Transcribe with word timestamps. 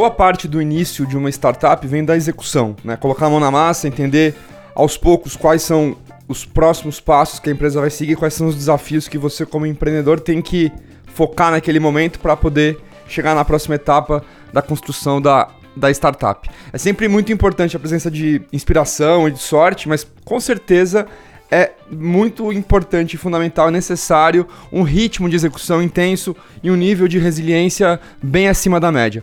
boa 0.00 0.10
parte 0.10 0.48
do 0.48 0.62
início 0.62 1.06
de 1.06 1.14
uma 1.14 1.28
startup 1.28 1.86
vem 1.86 2.02
da 2.02 2.16
execução, 2.16 2.74
né? 2.82 2.96
Colocar 2.96 3.26
a 3.26 3.28
mão 3.28 3.38
na 3.38 3.50
massa, 3.50 3.86
entender 3.86 4.34
aos 4.74 4.96
poucos 4.96 5.36
quais 5.36 5.60
são 5.60 5.94
os 6.26 6.42
próximos 6.42 6.98
passos 6.98 7.38
que 7.38 7.50
a 7.50 7.52
empresa 7.52 7.82
vai 7.82 7.90
seguir, 7.90 8.16
quais 8.16 8.32
são 8.32 8.46
os 8.46 8.54
desafios 8.54 9.06
que 9.06 9.18
você 9.18 9.44
como 9.44 9.66
empreendedor 9.66 10.18
tem 10.18 10.40
que 10.40 10.72
focar 11.12 11.50
naquele 11.50 11.78
momento 11.78 12.18
para 12.18 12.34
poder 12.34 12.80
chegar 13.06 13.34
na 13.34 13.44
próxima 13.44 13.74
etapa 13.74 14.24
da 14.50 14.62
construção 14.62 15.20
da, 15.20 15.50
da 15.76 15.90
startup. 15.90 16.48
É 16.72 16.78
sempre 16.78 17.06
muito 17.06 17.30
importante 17.30 17.76
a 17.76 17.78
presença 17.78 18.10
de 18.10 18.40
inspiração 18.50 19.28
e 19.28 19.32
de 19.32 19.38
sorte, 19.38 19.86
mas 19.86 20.06
com 20.24 20.40
certeza 20.40 21.06
é 21.50 21.72
muito 21.90 22.50
importante, 22.50 23.18
fundamental 23.18 23.68
e 23.68 23.72
necessário 23.72 24.48
um 24.72 24.82
ritmo 24.82 25.28
de 25.28 25.36
execução 25.36 25.82
intenso 25.82 26.34
e 26.62 26.70
um 26.70 26.76
nível 26.76 27.06
de 27.06 27.18
resiliência 27.18 28.00
bem 28.22 28.48
acima 28.48 28.80
da 28.80 28.90
média. 28.90 29.22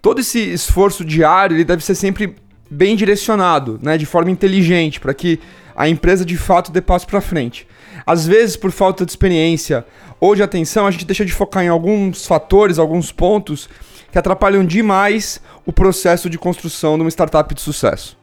Todo 0.00 0.20
esse 0.20 0.38
esforço 0.38 1.04
diário 1.04 1.56
ele 1.56 1.64
deve 1.64 1.84
ser 1.84 1.94
sempre 1.94 2.36
bem 2.70 2.96
direcionado, 2.96 3.78
né, 3.82 3.96
de 3.96 4.06
forma 4.06 4.30
inteligente, 4.30 5.00
para 5.00 5.14
que 5.14 5.40
a 5.74 5.88
empresa 5.88 6.24
de 6.24 6.36
fato 6.36 6.72
dê 6.72 6.80
passo 6.80 7.06
para 7.06 7.20
frente. 7.20 7.66
Às 8.04 8.26
vezes, 8.26 8.56
por 8.56 8.70
falta 8.70 9.04
de 9.04 9.12
experiência 9.12 9.84
ou 10.20 10.34
de 10.34 10.42
atenção, 10.42 10.86
a 10.86 10.90
gente 10.90 11.04
deixa 11.04 11.24
de 11.24 11.32
focar 11.32 11.64
em 11.64 11.68
alguns 11.68 12.26
fatores, 12.26 12.78
alguns 12.78 13.12
pontos 13.12 13.68
que 14.10 14.18
atrapalham 14.18 14.64
demais 14.64 15.40
o 15.64 15.72
processo 15.72 16.30
de 16.30 16.38
construção 16.38 16.96
de 16.96 17.02
uma 17.02 17.10
startup 17.10 17.54
de 17.54 17.60
sucesso. 17.60 18.16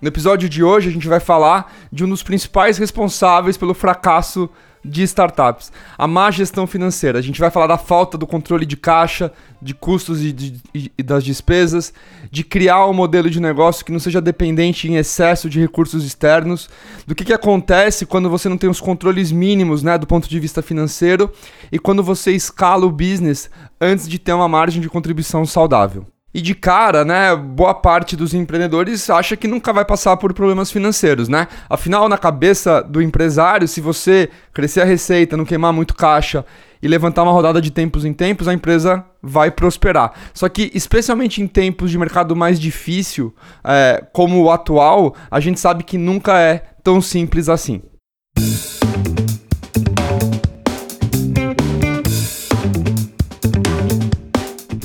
No 0.00 0.08
episódio 0.08 0.48
de 0.48 0.62
hoje, 0.62 0.88
a 0.88 0.92
gente 0.92 1.08
vai 1.08 1.20
falar 1.20 1.72
de 1.90 2.04
um 2.04 2.08
dos 2.08 2.22
principais 2.22 2.76
responsáveis 2.78 3.56
pelo 3.56 3.74
fracasso 3.74 4.50
de 4.84 5.02
startups, 5.02 5.72
a 5.96 6.06
má 6.06 6.30
gestão 6.30 6.66
financeira. 6.66 7.18
A 7.18 7.22
gente 7.22 7.40
vai 7.40 7.50
falar 7.50 7.66
da 7.66 7.78
falta 7.78 8.18
do 8.18 8.26
controle 8.26 8.66
de 8.66 8.76
caixa, 8.76 9.32
de 9.62 9.72
custos 9.72 10.22
e, 10.22 10.32
de, 10.32 10.60
e, 10.74 11.02
das 11.02 11.24
despesas, 11.24 11.92
de 12.30 12.44
criar 12.44 12.86
um 12.86 12.92
modelo 12.92 13.30
de 13.30 13.40
negócio 13.40 13.84
que 13.84 13.92
não 13.92 13.98
seja 13.98 14.20
dependente 14.20 14.86
em 14.86 14.96
excesso 14.96 15.48
de 15.48 15.58
recursos 15.58 16.04
externos, 16.04 16.68
do 17.06 17.14
que, 17.14 17.24
que 17.24 17.32
acontece 17.32 18.04
quando 18.04 18.28
você 18.28 18.48
não 18.48 18.58
tem 18.58 18.68
os 18.68 18.80
controles 18.80 19.32
mínimos 19.32 19.82
né, 19.82 19.96
do 19.96 20.06
ponto 20.06 20.28
de 20.28 20.38
vista 20.38 20.60
financeiro 20.60 21.32
e 21.72 21.78
quando 21.78 22.02
você 22.02 22.32
escala 22.32 22.84
o 22.84 22.92
business 22.92 23.48
antes 23.80 24.06
de 24.06 24.18
ter 24.18 24.32
uma 24.32 24.48
margem 24.48 24.82
de 24.82 24.88
contribuição 24.90 25.46
saudável. 25.46 26.06
E 26.34 26.42
de 26.42 26.52
cara, 26.52 27.04
né, 27.04 27.36
boa 27.36 27.72
parte 27.72 28.16
dos 28.16 28.34
empreendedores 28.34 29.08
acha 29.08 29.36
que 29.36 29.46
nunca 29.46 29.72
vai 29.72 29.84
passar 29.84 30.16
por 30.16 30.32
problemas 30.34 30.68
financeiros, 30.68 31.28
né? 31.28 31.46
Afinal, 31.70 32.08
na 32.08 32.18
cabeça 32.18 32.82
do 32.82 33.00
empresário, 33.00 33.68
se 33.68 33.80
você 33.80 34.28
crescer 34.52 34.80
a 34.80 34.84
receita, 34.84 35.36
não 35.36 35.44
queimar 35.44 35.72
muito 35.72 35.94
caixa 35.94 36.44
e 36.82 36.88
levantar 36.88 37.22
uma 37.22 37.30
rodada 37.30 37.60
de 37.60 37.70
tempos 37.70 38.04
em 38.04 38.12
tempos, 38.12 38.48
a 38.48 38.52
empresa 38.52 39.04
vai 39.22 39.48
prosperar. 39.50 40.12
Só 40.34 40.48
que, 40.48 40.72
especialmente 40.74 41.40
em 41.40 41.46
tempos 41.46 41.90
de 41.90 41.96
mercado 41.96 42.34
mais 42.34 42.58
difícil, 42.58 43.32
é, 43.62 44.04
como 44.12 44.42
o 44.42 44.50
atual, 44.50 45.14
a 45.30 45.38
gente 45.38 45.60
sabe 45.60 45.84
que 45.84 45.96
nunca 45.96 46.38
é 46.38 46.64
tão 46.82 47.00
simples 47.00 47.48
assim. 47.48 47.80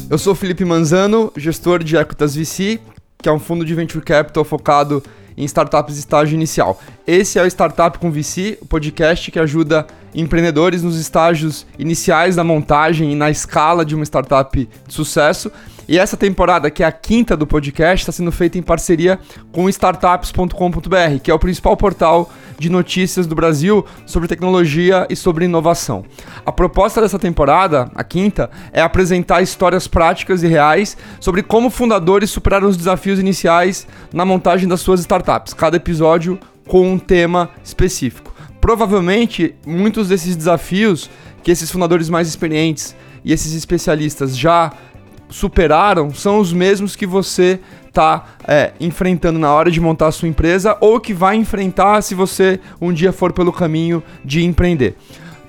Eu 0.09 0.17
sou 0.17 0.33
Felipe 0.33 0.65
Manzano, 0.65 1.31
gestor 1.37 1.83
de 1.83 1.95
Equitas 1.95 2.35
VC, 2.35 2.79
que 3.21 3.29
é 3.29 3.31
um 3.31 3.37
fundo 3.37 3.63
de 3.63 3.75
venture 3.75 4.03
capital 4.03 4.43
focado 4.43 5.03
em 5.37 5.45
startups 5.45 5.93
de 5.93 5.99
estágio 5.99 6.33
inicial. 6.33 6.81
Esse 7.05 7.37
é 7.37 7.43
o 7.43 7.45
Startup 7.45 7.95
com 7.99 8.09
VC, 8.09 8.57
o 8.59 8.65
podcast 8.65 9.29
que 9.29 9.37
ajuda 9.37 9.85
empreendedores 10.15 10.81
nos 10.81 10.99
estágios 10.99 11.63
iniciais 11.77 12.35
da 12.35 12.43
montagem 12.43 13.11
e 13.11 13.15
na 13.15 13.29
escala 13.29 13.85
de 13.85 13.93
uma 13.93 14.03
startup 14.03 14.67
de 14.87 14.91
sucesso 14.91 15.51
e 15.89 15.97
essa 15.97 16.15
temporada, 16.15 16.69
que 16.69 16.83
é 16.83 16.85
a 16.85 16.91
quinta 16.91 17.35
do 17.35 17.47
podcast, 17.47 18.03
está 18.03 18.11
sendo 18.11 18.31
feita 18.31 18.59
em 18.59 18.61
parceria 18.61 19.19
com 19.51 19.67
startups.com.br, 19.67 21.19
que 21.23 21.31
é 21.31 21.33
o 21.33 21.39
principal 21.39 21.75
portal 21.75 22.31
de 22.59 22.69
notícias 22.69 23.25
do 23.25 23.33
Brasil 23.33 23.83
sobre 24.05 24.27
tecnologia 24.27 25.07
e 25.09 25.15
sobre 25.15 25.45
inovação. 25.45 26.05
A 26.45 26.51
proposta 26.51 27.01
dessa 27.01 27.17
temporada, 27.17 27.89
a 27.95 28.03
quinta, 28.03 28.51
é 28.71 28.83
apresentar 28.83 29.41
histórias 29.41 29.87
práticas 29.87 30.43
e 30.43 30.47
reais 30.47 30.95
sobre 31.19 31.41
como 31.41 31.71
fundadores 31.71 32.29
superaram 32.29 32.67
os 32.67 32.77
desafios 32.77 33.17
iniciais 33.17 33.87
na 34.13 34.23
montagem 34.23 34.69
das 34.69 34.81
suas 34.81 34.99
startups. 34.99 35.55
Cada 35.55 35.77
episódio 35.77 36.39
com 36.67 36.87
um 36.87 36.99
tema 36.99 37.49
específico. 37.63 38.31
Provavelmente, 38.61 39.55
muitos 39.65 40.09
desses 40.09 40.35
desafios 40.35 41.09
que 41.41 41.49
esses 41.49 41.71
fundadores 41.71 42.09
mais 42.09 42.27
experientes 42.27 42.95
e 43.25 43.33
esses 43.33 43.53
especialistas 43.53 44.37
já 44.37 44.71
superaram 45.29 46.13
são 46.13 46.39
os 46.39 46.51
mesmos 46.51 46.95
que 46.95 47.05
você 47.05 47.59
está 47.87 48.25
é, 48.47 48.73
enfrentando 48.79 49.39
na 49.39 49.51
hora 49.53 49.69
de 49.69 49.79
montar 49.79 50.07
a 50.07 50.11
sua 50.11 50.27
empresa 50.27 50.77
ou 50.79 50.99
que 50.99 51.13
vai 51.13 51.35
enfrentar 51.35 52.01
se 52.01 52.15
você 52.15 52.59
um 52.81 52.91
dia 52.91 53.11
for 53.11 53.33
pelo 53.33 53.51
caminho 53.51 54.03
de 54.23 54.43
empreender. 54.43 54.95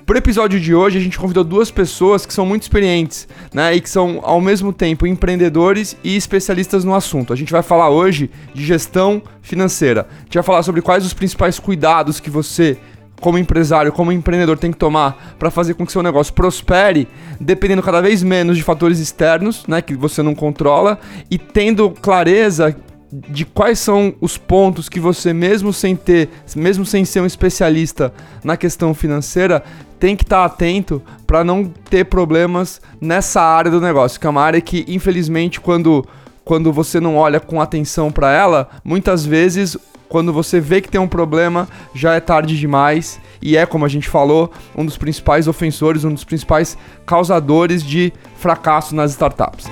Para 0.05 0.15
o 0.15 0.17
episódio 0.17 0.59
de 0.59 0.75
hoje, 0.75 0.97
a 0.97 1.01
gente 1.01 1.17
convidou 1.17 1.43
duas 1.43 1.71
pessoas 1.71 2.25
que 2.25 2.33
são 2.33 2.45
muito 2.45 2.63
experientes, 2.63 3.27
né? 3.53 3.73
E 3.73 3.79
que 3.79 3.89
são, 3.89 4.19
ao 4.23 4.41
mesmo 4.41 4.73
tempo, 4.73 5.07
empreendedores 5.07 5.95
e 6.03 6.17
especialistas 6.17 6.83
no 6.83 6.93
assunto. 6.93 7.31
A 7.31 7.35
gente 7.35 7.51
vai 7.51 7.63
falar 7.63 7.89
hoje 7.89 8.29
de 8.53 8.65
gestão 8.65 9.21
financeira. 9.41 10.07
A 10.19 10.23
gente 10.23 10.33
vai 10.33 10.43
falar 10.43 10.63
sobre 10.63 10.81
quais 10.81 11.05
os 11.05 11.13
principais 11.13 11.59
cuidados 11.59 12.19
que 12.19 12.29
você 12.29 12.77
como 13.21 13.37
empresário, 13.37 13.91
como 13.91 14.11
empreendedor 14.11 14.57
tem 14.57 14.71
que 14.71 14.77
tomar 14.77 15.35
para 15.39 15.49
fazer 15.49 15.75
com 15.75 15.85
que 15.85 15.91
seu 15.91 16.03
negócio 16.03 16.33
prospere, 16.33 17.07
dependendo 17.39 17.81
cada 17.83 18.01
vez 18.01 18.21
menos 18.23 18.57
de 18.57 18.63
fatores 18.63 18.99
externos, 18.99 19.63
né, 19.67 19.81
que 19.81 19.95
você 19.95 20.21
não 20.21 20.35
controla, 20.35 20.99
e 21.29 21.37
tendo 21.37 21.91
clareza 21.91 22.75
de 23.13 23.45
quais 23.45 23.77
são 23.77 24.13
os 24.19 24.37
pontos 24.37 24.89
que 24.89 24.99
você 24.99 25.33
mesmo 25.33 25.71
sem 25.71 25.95
ter, 25.95 26.29
mesmo 26.55 26.85
sem 26.85 27.05
ser 27.05 27.21
um 27.21 27.25
especialista 27.25 28.11
na 28.43 28.57
questão 28.57 28.93
financeira, 28.93 29.63
tem 29.99 30.15
que 30.15 30.23
estar 30.23 30.39
tá 30.39 30.45
atento 30.45 31.01
para 31.27 31.43
não 31.43 31.65
ter 31.65 32.05
problemas 32.05 32.81
nessa 32.99 33.41
área 33.41 33.69
do 33.69 33.79
negócio, 33.79 34.19
que 34.19 34.25
é 34.25 34.29
uma 34.29 34.41
área 34.41 34.61
que 34.61 34.83
infelizmente 34.87 35.61
quando 35.61 36.05
quando 36.43 36.73
você 36.73 36.99
não 36.99 37.15
olha 37.17 37.39
com 37.39 37.61
atenção 37.61 38.11
para 38.11 38.33
ela, 38.33 38.67
muitas 38.83 39.23
vezes 39.23 39.77
quando 40.11 40.33
você 40.33 40.59
vê 40.59 40.81
que 40.81 40.89
tem 40.89 40.99
um 40.99 41.07
problema, 41.07 41.69
já 41.95 42.15
é 42.15 42.19
tarde 42.19 42.59
demais 42.59 43.17
e 43.41 43.55
é, 43.55 43.65
como 43.65 43.85
a 43.85 43.87
gente 43.87 44.09
falou, 44.09 44.51
um 44.75 44.85
dos 44.85 44.97
principais 44.97 45.47
ofensores, 45.47 46.03
um 46.03 46.13
dos 46.13 46.25
principais 46.25 46.77
causadores 47.05 47.81
de 47.81 48.11
fracasso 48.35 48.93
nas 48.93 49.11
startups. 49.11 49.67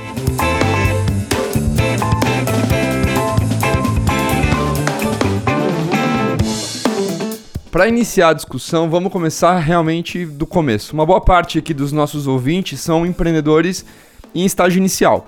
Para 7.69 7.89
iniciar 7.89 8.29
a 8.29 8.33
discussão, 8.33 8.89
vamos 8.89 9.11
começar 9.11 9.59
realmente 9.59 10.25
do 10.25 10.47
começo. 10.47 10.93
Uma 10.93 11.05
boa 11.05 11.19
parte 11.19 11.59
aqui 11.59 11.73
dos 11.73 11.91
nossos 11.91 12.27
ouvintes 12.27 12.79
são 12.79 13.05
empreendedores 13.05 13.85
em 14.33 14.45
estágio 14.45 14.79
inicial. 14.79 15.27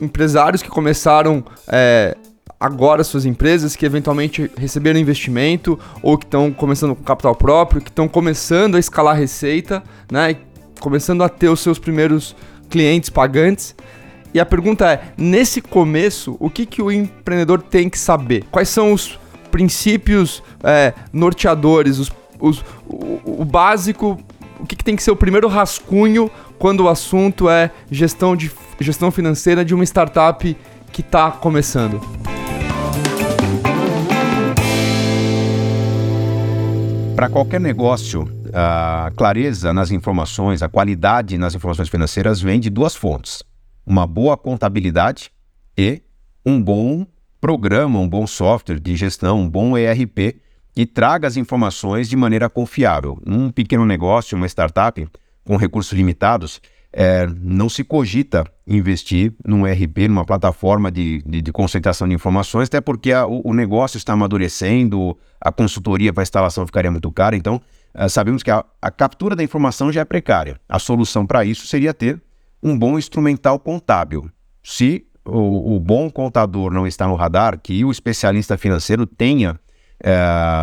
Empresários 0.00 0.62
que 0.62 0.68
começaram 0.68 1.44
é, 1.68 2.16
agora 2.58 3.04
suas 3.04 3.24
empresas 3.24 3.76
que 3.76 3.84
eventualmente 3.84 4.50
receberam 4.56 4.98
investimento 4.98 5.78
ou 6.02 6.16
que 6.16 6.24
estão 6.24 6.50
começando 6.50 6.94
com 6.94 7.02
capital 7.02 7.34
próprio, 7.34 7.80
que 7.80 7.90
estão 7.90 8.08
começando 8.08 8.76
a 8.76 8.78
escalar 8.78 9.16
receita, 9.16 9.82
né? 10.10 10.36
Começando 10.80 11.22
a 11.22 11.28
ter 11.28 11.48
os 11.48 11.60
seus 11.60 11.78
primeiros 11.78 12.34
clientes 12.68 13.10
pagantes. 13.10 13.74
E 14.32 14.40
a 14.40 14.46
pergunta 14.46 14.90
é: 14.90 15.12
nesse 15.16 15.60
começo, 15.60 16.36
o 16.38 16.50
que, 16.50 16.66
que 16.66 16.82
o 16.82 16.90
empreendedor 16.90 17.62
tem 17.62 17.88
que 17.88 17.98
saber? 17.98 18.44
Quais 18.50 18.68
são 18.68 18.92
os 18.92 19.18
princípios 19.50 20.42
é, 20.62 20.92
norteadores, 21.12 21.98
os, 21.98 22.12
os, 22.38 22.64
o, 22.86 23.40
o, 23.40 23.44
básico, 23.44 24.18
o 24.60 24.66
que, 24.66 24.76
que 24.76 24.84
tem 24.84 24.94
que 24.94 25.02
ser 25.02 25.10
o 25.10 25.16
primeiro 25.16 25.48
rascunho 25.48 26.30
quando 26.58 26.80
o 26.80 26.88
assunto 26.88 27.48
é 27.48 27.70
gestão, 27.90 28.36
de, 28.36 28.50
gestão 28.78 29.10
financeira 29.10 29.64
de 29.64 29.74
uma 29.74 29.84
startup 29.84 30.56
que 30.92 31.00
está 31.00 31.30
começando? 31.30 32.00
Para 37.16 37.30
qualquer 37.30 37.58
negócio, 37.58 38.28
a 38.52 39.10
clareza 39.16 39.72
nas 39.72 39.90
informações, 39.90 40.62
a 40.62 40.68
qualidade 40.68 41.38
nas 41.38 41.54
informações 41.54 41.88
financeiras 41.88 42.42
vem 42.42 42.60
de 42.60 42.68
duas 42.68 42.94
fontes: 42.94 43.42
uma 43.86 44.06
boa 44.06 44.36
contabilidade 44.36 45.30
e 45.78 46.02
um 46.44 46.62
bom 46.62 47.06
programa, 47.40 47.98
um 47.98 48.06
bom 48.06 48.26
software 48.26 48.78
de 48.78 48.94
gestão, 48.96 49.40
um 49.40 49.48
bom 49.48 49.78
ERP 49.78 50.36
que 50.74 50.84
traga 50.84 51.26
as 51.26 51.38
informações 51.38 52.06
de 52.06 52.16
maneira 52.16 52.50
confiável. 52.50 53.18
Um 53.26 53.50
pequeno 53.50 53.86
negócio, 53.86 54.36
uma 54.36 54.46
startup 54.46 55.08
com 55.42 55.56
recursos 55.56 55.94
limitados, 55.94 56.60
é, 56.92 57.26
não 57.40 57.68
se 57.68 57.84
cogita 57.84 58.44
investir 58.66 59.34
num 59.44 59.66
ERP, 59.66 60.08
numa 60.08 60.24
plataforma 60.24 60.90
de, 60.90 61.22
de, 61.22 61.42
de 61.42 61.52
concentração 61.52 62.08
de 62.08 62.14
informações, 62.14 62.68
até 62.68 62.80
porque 62.80 63.12
a, 63.12 63.26
o, 63.26 63.42
o, 63.44 63.54
negócio 63.54 63.98
está 63.98 64.12
amadurecendo, 64.14 65.16
a 65.40 65.52
consultoria 65.52 66.12
para 66.12 66.22
instalação 66.22 66.66
ficaria 66.66 66.90
muito 66.90 67.10
cara. 67.12 67.36
Então, 67.36 67.60
é, 67.94 68.08
sabemos 68.08 68.42
que 68.42 68.50
a, 68.50 68.64
a 68.80 68.90
captura 68.90 69.36
da 69.36 69.42
informação 69.42 69.92
já 69.92 70.00
é 70.00 70.04
precária. 70.04 70.60
A 70.68 70.78
solução 70.78 71.26
para 71.26 71.44
isso 71.44 71.66
seria 71.66 71.92
ter 71.92 72.20
um 72.62 72.78
bom 72.78 72.98
instrumental 72.98 73.58
contábil. 73.58 74.30
se 74.62 75.06
o, 75.24 75.76
o, 75.76 75.80
bom 75.80 76.08
contador 76.08 76.72
não 76.72 76.86
está 76.86 77.06
no 77.06 77.14
radar, 77.14 77.58
que 77.60 77.84
o 77.84 77.90
especialista 77.90 78.56
financeiro 78.56 79.04
tenha 79.06 79.58
é, 80.02 80.14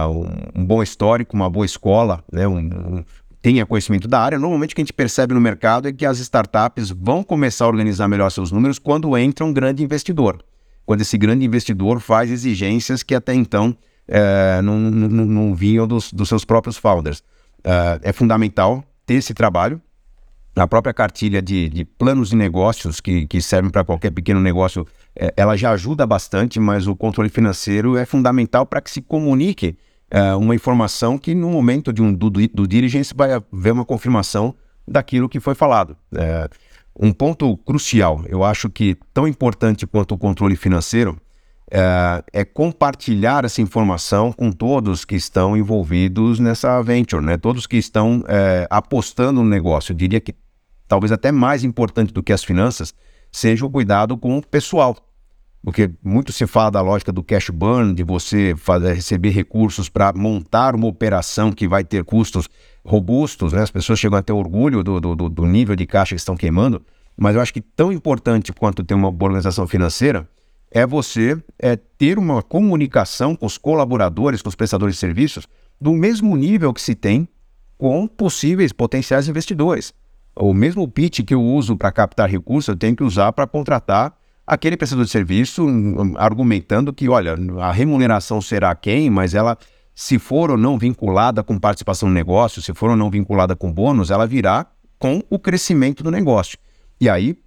um, 0.07 0.61
um, 0.61 0.65
bom 0.65 0.81
histórico, 0.81 1.35
uma 1.35 1.49
boa 1.49 1.65
escola, 1.65 2.23
né, 2.31 2.47
um, 2.47 3.03
tenha 3.43 3.65
conhecimento 3.65 4.07
da 4.07 4.21
área, 4.21 4.39
normalmente 4.39 4.71
o 4.71 4.75
que 4.75 4.81
a 4.81 4.85
gente 4.85 4.93
percebe 4.93 5.33
no 5.33 5.41
mercado 5.41 5.89
é 5.89 5.91
que 5.91 6.05
as 6.05 6.17
startups 6.17 6.91
vão 6.91 7.21
começar 7.21 7.65
a 7.65 7.67
organizar 7.67 8.07
melhor 8.07 8.31
seus 8.31 8.53
números 8.53 8.79
quando 8.79 9.15
entra 9.17 9.43
um 9.45 9.51
grande 9.51 9.83
investidor. 9.83 10.41
Quando 10.85 11.01
esse 11.01 11.17
grande 11.17 11.45
investidor 11.45 11.99
faz 11.99 12.31
exigências 12.31 13.03
que 13.03 13.13
até 13.13 13.33
então 13.33 13.75
é, 14.07 14.61
não, 14.61 14.79
não, 14.79 15.25
não, 15.25 15.53
vinham 15.53 15.85
dos, 15.85 16.13
dos, 16.13 16.29
seus 16.29 16.45
próprios 16.45 16.77
founders. 16.77 17.21
É, 17.65 18.09
é 18.09 18.13
fundamental 18.13 18.81
ter 19.05 19.15
esse 19.15 19.33
trabalho, 19.33 19.81
a 20.55 20.65
própria 20.65 20.93
cartilha 20.93 21.41
de, 21.41 21.67
de 21.67 21.83
planos 21.83 22.29
de 22.29 22.37
negócios 22.37 23.01
que, 23.01 23.27
que 23.27 23.41
servem 23.41 23.69
para 23.69 23.83
qualquer 23.83 24.11
pequeno 24.11 24.39
negócio, 24.39 24.87
é, 25.13 25.33
ela 25.35 25.57
já 25.57 25.71
ajuda 25.71 26.05
bastante, 26.05 26.61
mas 26.61 26.87
o 26.87 26.95
controle 26.95 27.29
financeiro 27.29 27.97
é 27.97 28.05
fundamental 28.05 28.65
para 28.65 28.79
que 28.79 28.89
se 28.89 29.01
comunique 29.01 29.75
é, 30.13 30.36
uma 30.36 30.54
informação 30.54 31.18
que 31.18 31.33
no 31.33 31.50
momento 31.50 31.92
de 31.92 32.00
um 32.00 32.13
do, 32.13 32.30
do 32.30 32.68
diligence 32.68 33.12
vai 33.15 33.33
haver 33.33 33.74
uma 33.74 33.83
confirmação 33.83 34.54
daquilo 34.88 35.27
que 35.27 35.39
foi 35.39 35.56
falado. 35.56 35.98
É, 36.15 36.48
um 37.00 37.12
ponto 37.12 37.57
crucial, 37.57 38.24
eu 38.27 38.44
acho 38.44 38.69
que 38.69 38.95
tão 39.12 39.27
importante 39.27 39.88
quanto 39.88 40.13
o 40.13 40.18
controle 40.18 40.56
financeiro, 40.56 41.19
é, 41.71 42.24
é, 42.31 42.45
compartilhar 42.45 43.44
essa 43.44 43.60
informação 43.60 44.31
com 44.31 44.51
todos 44.51 45.04
que 45.04 45.15
estão 45.15 45.57
envolvidos 45.57 46.38
nessa 46.38 46.80
venture, 46.83 47.25
né? 47.25 47.36
todos 47.36 47.65
que 47.65 47.77
estão 47.77 48.24
apostando 48.69 49.42
no 49.42 49.50
negócio. 49.50 49.94
Eu 49.94 49.98
diria 49.98 50.21
que 50.21 50.36
talvez 50.88 51.12
até 51.12 51.31
mais 51.31 51.63
importante 51.63 52.13
do 52.13 52.21
que 52.21 52.31
as 52.31 52.44
finanças 52.44 52.94
seja 53.31 53.65
o 53.65 53.69
cuidado 53.69 54.15
com 54.15 54.38
o 54.38 54.45
pessoal. 54.45 54.95
Porque 55.63 55.89
muito 56.04 56.33
se 56.33 56.45
fala 56.45 56.71
da 56.71 56.81
lógica 56.81 57.12
do 57.12 57.24
cash 57.24 57.50
burn, 57.50 57.94
de 57.94 58.04
você 58.04 58.54
fazer, 58.57 58.94
receber 58.94 59.30
recursos 59.30 59.88
para 59.88 60.12
montar 60.12 60.75
uma 60.75 60.88
operação 60.88 61.54
que 61.54 61.68
vai 61.68 61.86
ter 61.86 62.04
custos 62.04 62.50
robustos, 62.83 63.54
né? 63.54 63.62
as 63.62 63.71
pessoas 63.71 63.98
chegam 63.98 64.18
a 64.18 64.21
ter 64.21 64.33
orgulho 64.33 64.83
do, 64.83 65.00
do, 65.00 65.30
do 65.30 65.45
nível 65.45 65.74
de 65.74 65.86
caixa 65.86 66.15
que 66.15 66.19
estão 66.19 66.36
queimando, 66.36 66.81
mas 67.15 67.36
eu 67.36 67.42
acho 67.42 67.54
que 67.54 67.62
tão 67.62 67.94
importante 67.94 68.51
quanto 68.51 68.83
ter 68.83 68.94
uma 68.94 69.10
boa 69.10 69.30
organização 69.30 69.65
financeira 69.65 70.27
é 70.69 70.86
você 70.86 71.42
é, 71.57 71.77
ter 71.77 72.18
uma 72.18 72.42
comunicação 72.42 73.33
com 73.33 73.45
os 73.45 73.57
colaboradores, 73.57 74.42
com 74.42 74.50
os 74.50 74.56
prestadores 74.56 74.95
de 74.95 75.00
serviços, 75.00 75.48
do 75.80 75.94
mesmo 75.94 76.36
nível 76.36 76.74
que 76.74 76.81
se 76.81 76.94
tem 76.94 77.27
com 77.77 78.06
possíveis 78.06 78.74
potenciais 78.74 79.30
investidores. 79.30 79.94
O 80.36 80.54
mesmo 80.54 80.88
pitch 80.88 81.21
que 81.21 81.33
eu 81.33 81.42
uso 81.42 81.77
para 81.77 81.92
captar 81.92 82.30
recursos, 82.30 82.68
eu 82.68 82.75
tenho 82.75 82.95
que 82.95 83.04
usar 83.04 83.31
para 83.31 83.45
contratar 83.48 84.18
aquele 84.45 84.77
prestador 84.77 85.05
de 85.05 85.11
serviço, 85.11 85.65
argumentando 86.17 86.93
que, 86.93 87.07
olha, 87.09 87.35
a 87.59 87.71
remuneração 87.71 88.41
será 88.41 88.75
quem, 88.75 89.09
mas 89.09 89.33
ela, 89.33 89.57
se 89.95 90.19
for 90.19 90.51
ou 90.51 90.57
não 90.57 90.77
vinculada 90.77 91.43
com 91.43 91.57
participação 91.57 92.09
no 92.09 92.15
negócio, 92.15 92.61
se 92.61 92.73
for 92.73 92.89
ou 92.89 92.95
não 92.95 93.09
vinculada 93.09 93.55
com 93.55 93.71
bônus, 93.71 94.11
ela 94.11 94.27
virá 94.27 94.67
com 94.99 95.21
o 95.29 95.39
crescimento 95.39 96.03
do 96.03 96.11
negócio. 96.11 96.57
E 96.99 97.09
aí, 97.09 97.37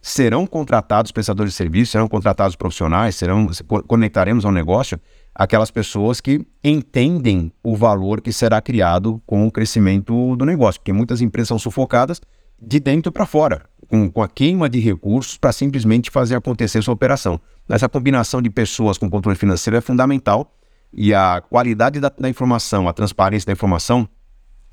serão 0.00 0.46
contratados 0.46 1.12
prestadores 1.12 1.52
de 1.52 1.56
serviço, 1.56 1.92
serão 1.92 2.08
contratados 2.08 2.56
profissionais, 2.56 3.16
serão 3.16 3.48
conectaremos 3.86 4.44
ao 4.44 4.52
negócio 4.52 4.98
aquelas 5.34 5.70
pessoas 5.70 6.20
que 6.20 6.44
entendem 6.62 7.52
o 7.62 7.76
valor 7.76 8.20
que 8.20 8.32
será 8.32 8.60
criado 8.60 9.22
com 9.26 9.46
o 9.46 9.50
crescimento 9.50 10.36
do 10.36 10.44
negócio, 10.44 10.80
porque 10.80 10.92
muitas 10.92 11.20
empresas 11.20 11.48
são 11.48 11.58
sufocadas 11.58 12.20
de 12.60 12.80
dentro 12.80 13.12
para 13.12 13.24
fora, 13.24 13.62
com, 13.88 14.10
com, 14.10 14.22
a 14.22 14.28
queima 14.28 14.68
de 14.68 14.78
recursos 14.78 15.36
para 15.36 15.52
simplesmente 15.52 16.10
fazer 16.10 16.36
acontecer 16.36 16.82
sua 16.82 16.94
operação. 16.94 17.40
Essa 17.68 17.88
combinação 17.88 18.40
de 18.40 18.50
pessoas 18.50 18.98
com 18.98 19.10
controle 19.10 19.36
financeiro 19.36 19.76
é 19.76 19.80
fundamental 19.80 20.54
e 20.92 21.12
a 21.12 21.40
qualidade 21.40 22.00
da, 22.00 22.08
da 22.08 22.28
informação, 22.28 22.88
a 22.88 22.92
transparência 22.92 23.46
da 23.46 23.52
informação 23.52 24.08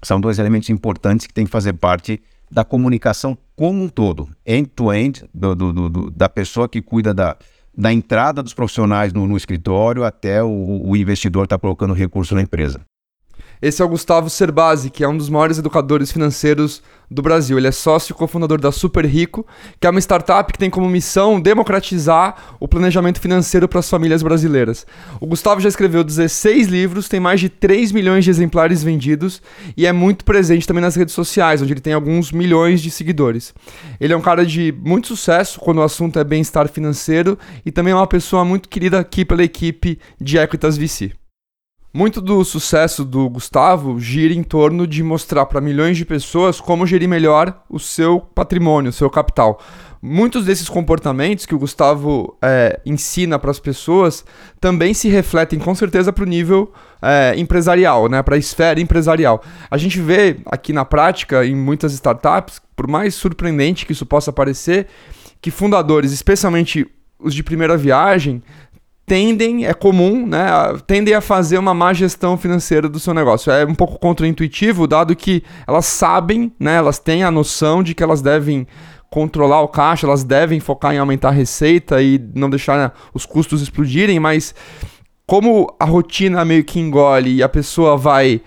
são 0.01 0.19
dois 0.19 0.37
elementos 0.37 0.69
importantes 0.69 1.25
que 1.25 1.33
têm 1.33 1.45
que 1.45 1.51
fazer 1.51 1.73
parte 1.73 2.21
da 2.51 2.63
comunicação 2.63 3.37
como 3.55 3.83
um 3.83 3.89
todo, 3.89 4.29
end-to-end, 4.45 5.21
-end, 5.21 5.29
do, 5.33 5.55
do, 5.55 5.89
do, 5.89 6.11
da 6.11 6.29
pessoa 6.29 6.69
que 6.69 6.81
cuida 6.81 7.13
da, 7.13 7.37
da 7.75 7.91
entrada 7.91 8.43
dos 8.43 8.53
profissionais 8.53 9.11
no, 9.13 9.25
no 9.27 9.35
escritório 9.35 10.03
até 10.03 10.43
o, 10.43 10.81
o 10.85 10.95
investidor 10.95 11.45
estar 11.45 11.57
tá 11.57 11.61
colocando 11.61 11.93
recurso 11.93 12.35
na 12.35 12.41
empresa. 12.41 12.81
Esse 13.61 13.81
é 13.81 13.85
o 13.85 13.89
Gustavo 13.89 14.29
Cerbasi, 14.29 14.89
que 14.89 15.03
é 15.03 15.07
um 15.07 15.17
dos 15.17 15.29
maiores 15.29 15.57
educadores 15.57 16.11
financeiros 16.11 16.81
do 17.09 17.21
Brasil. 17.21 17.57
Ele 17.57 17.67
é 17.67 17.71
sócio 17.71 18.13
e 18.13 18.15
cofundador 18.15 18.59
da 18.59 18.71
Super 18.71 19.05
Rico, 19.05 19.45
que 19.79 19.87
é 19.87 19.89
uma 19.89 19.99
startup 19.99 20.51
que 20.51 20.59
tem 20.59 20.69
como 20.69 20.89
missão 20.89 21.39
democratizar 21.39 22.55
o 22.59 22.67
planejamento 22.67 23.19
financeiro 23.19 23.67
para 23.67 23.79
as 23.79 23.89
famílias 23.89 24.21
brasileiras. 24.23 24.85
O 25.19 25.27
Gustavo 25.27 25.61
já 25.61 25.69
escreveu 25.69 26.03
16 26.03 26.67
livros, 26.67 27.07
tem 27.07 27.19
mais 27.19 27.39
de 27.39 27.49
3 27.49 27.91
milhões 27.91 28.23
de 28.23 28.29
exemplares 28.29 28.83
vendidos 28.83 29.41
e 29.77 29.85
é 29.85 29.91
muito 29.91 30.25
presente 30.25 30.67
também 30.67 30.81
nas 30.81 30.95
redes 30.95 31.13
sociais, 31.13 31.61
onde 31.61 31.73
ele 31.73 31.81
tem 31.81 31.93
alguns 31.93 32.31
milhões 32.31 32.81
de 32.81 32.91
seguidores. 32.91 33.53
Ele 33.99 34.13
é 34.13 34.17
um 34.17 34.21
cara 34.21 34.45
de 34.45 34.73
muito 34.83 35.07
sucesso 35.07 35.59
quando 35.59 35.77
o 35.77 35.83
assunto 35.83 36.19
é 36.19 36.23
bem-estar 36.23 36.67
financeiro 36.67 37.37
e 37.65 37.71
também 37.71 37.93
é 37.93 37.95
uma 37.95 38.07
pessoa 38.07 38.43
muito 38.43 38.69
querida 38.69 38.99
aqui 38.99 39.23
pela 39.23 39.43
equipe 39.43 39.99
de 40.19 40.37
Equitas 40.37 40.77
VC. 40.77 41.13
Muito 41.95 42.19
do 42.19 42.43
sucesso 42.43 43.05
do 43.05 43.29
Gustavo 43.29 43.97
gira 44.01 44.33
em 44.33 44.43
torno 44.43 44.85
de 44.85 45.01
mostrar 45.01 45.45
para 45.45 45.61
milhões 45.61 45.95
de 45.95 46.03
pessoas 46.03 46.59
como 46.59 46.85
gerir 46.85 47.07
melhor 47.07 47.63
o 47.69 47.79
seu 47.79 48.19
patrimônio, 48.19 48.89
o 48.89 48.93
seu 48.93 49.09
capital. 49.09 49.61
Muitos 50.01 50.43
desses 50.43 50.67
comportamentos 50.67 51.45
que 51.45 51.55
o 51.55 51.57
Gustavo 51.57 52.37
é, 52.41 52.81
ensina 52.85 53.39
para 53.39 53.49
as 53.49 53.61
pessoas 53.61 54.25
também 54.59 54.93
se 54.93 55.07
refletem 55.07 55.57
com 55.57 55.73
certeza 55.73 56.11
para 56.11 56.25
o 56.25 56.27
nível 56.27 56.73
é, 57.01 57.33
empresarial, 57.37 58.09
né, 58.09 58.21
para 58.21 58.35
a 58.35 58.39
esfera 58.39 58.81
empresarial. 58.81 59.41
A 59.71 59.77
gente 59.77 60.01
vê 60.01 60.41
aqui 60.47 60.73
na 60.73 60.83
prática, 60.83 61.45
em 61.45 61.55
muitas 61.55 61.93
startups, 61.93 62.61
por 62.75 62.89
mais 62.89 63.15
surpreendente 63.15 63.85
que 63.85 63.93
isso 63.93 64.05
possa 64.05 64.33
parecer, 64.33 64.87
que 65.41 65.49
fundadores, 65.49 66.11
especialmente 66.11 66.85
os 67.17 67.33
de 67.33 67.41
primeira 67.41 67.77
viagem, 67.77 68.43
tendem, 69.05 69.65
é 69.65 69.73
comum, 69.73 70.25
né, 70.25 70.47
tendem 70.87 71.13
a 71.13 71.21
fazer 71.21 71.57
uma 71.57 71.73
má 71.73 71.93
gestão 71.93 72.37
financeira 72.37 72.89
do 72.89 72.99
seu 72.99 73.13
negócio. 73.13 73.51
É 73.51 73.65
um 73.65 73.75
pouco 73.75 73.99
contraintuitivo, 73.99 74.87
dado 74.87 75.15
que 75.15 75.43
elas 75.67 75.85
sabem, 75.85 76.51
né, 76.59 76.75
elas 76.75 76.97
têm 76.97 77.23
a 77.23 77.31
noção 77.31 77.83
de 77.83 77.93
que 77.93 78.03
elas 78.03 78.21
devem 78.21 78.67
controlar 79.09 79.61
o 79.61 79.67
caixa, 79.67 80.07
elas 80.07 80.23
devem 80.23 80.59
focar 80.59 80.93
em 80.93 80.97
aumentar 80.97 81.29
a 81.29 81.31
receita 81.31 82.01
e 82.01 82.19
não 82.33 82.49
deixar 82.49 82.77
né, 82.77 82.91
os 83.13 83.25
custos 83.25 83.61
explodirem, 83.61 84.19
mas 84.19 84.55
como 85.25 85.73
a 85.79 85.85
rotina 85.85 86.43
meio 86.43 86.63
que 86.63 86.79
engole 86.79 87.35
e 87.35 87.43
a 87.43 87.49
pessoa 87.49 87.95
vai 87.95 88.41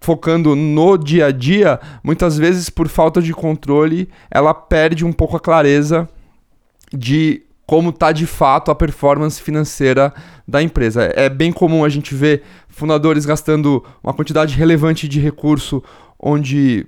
focando 0.00 0.54
no 0.54 0.98
dia 0.98 1.26
a 1.26 1.32
dia, 1.32 1.80
muitas 2.02 2.36
vezes 2.36 2.68
por 2.68 2.88
falta 2.88 3.22
de 3.22 3.32
controle, 3.32 4.08
ela 4.30 4.52
perde 4.52 5.04
um 5.04 5.12
pouco 5.12 5.36
a 5.36 5.40
clareza 5.40 6.06
de 6.92 7.42
como 7.74 7.90
está 7.90 8.12
de 8.12 8.24
fato 8.24 8.70
a 8.70 8.74
performance 8.74 9.42
financeira 9.42 10.14
da 10.46 10.62
empresa. 10.62 11.10
É 11.16 11.28
bem 11.28 11.50
comum 11.50 11.84
a 11.84 11.88
gente 11.88 12.14
ver 12.14 12.44
fundadores 12.68 13.26
gastando 13.26 13.84
uma 14.00 14.14
quantidade 14.14 14.54
relevante 14.54 15.08
de 15.08 15.18
recurso 15.18 15.82
onde 16.16 16.86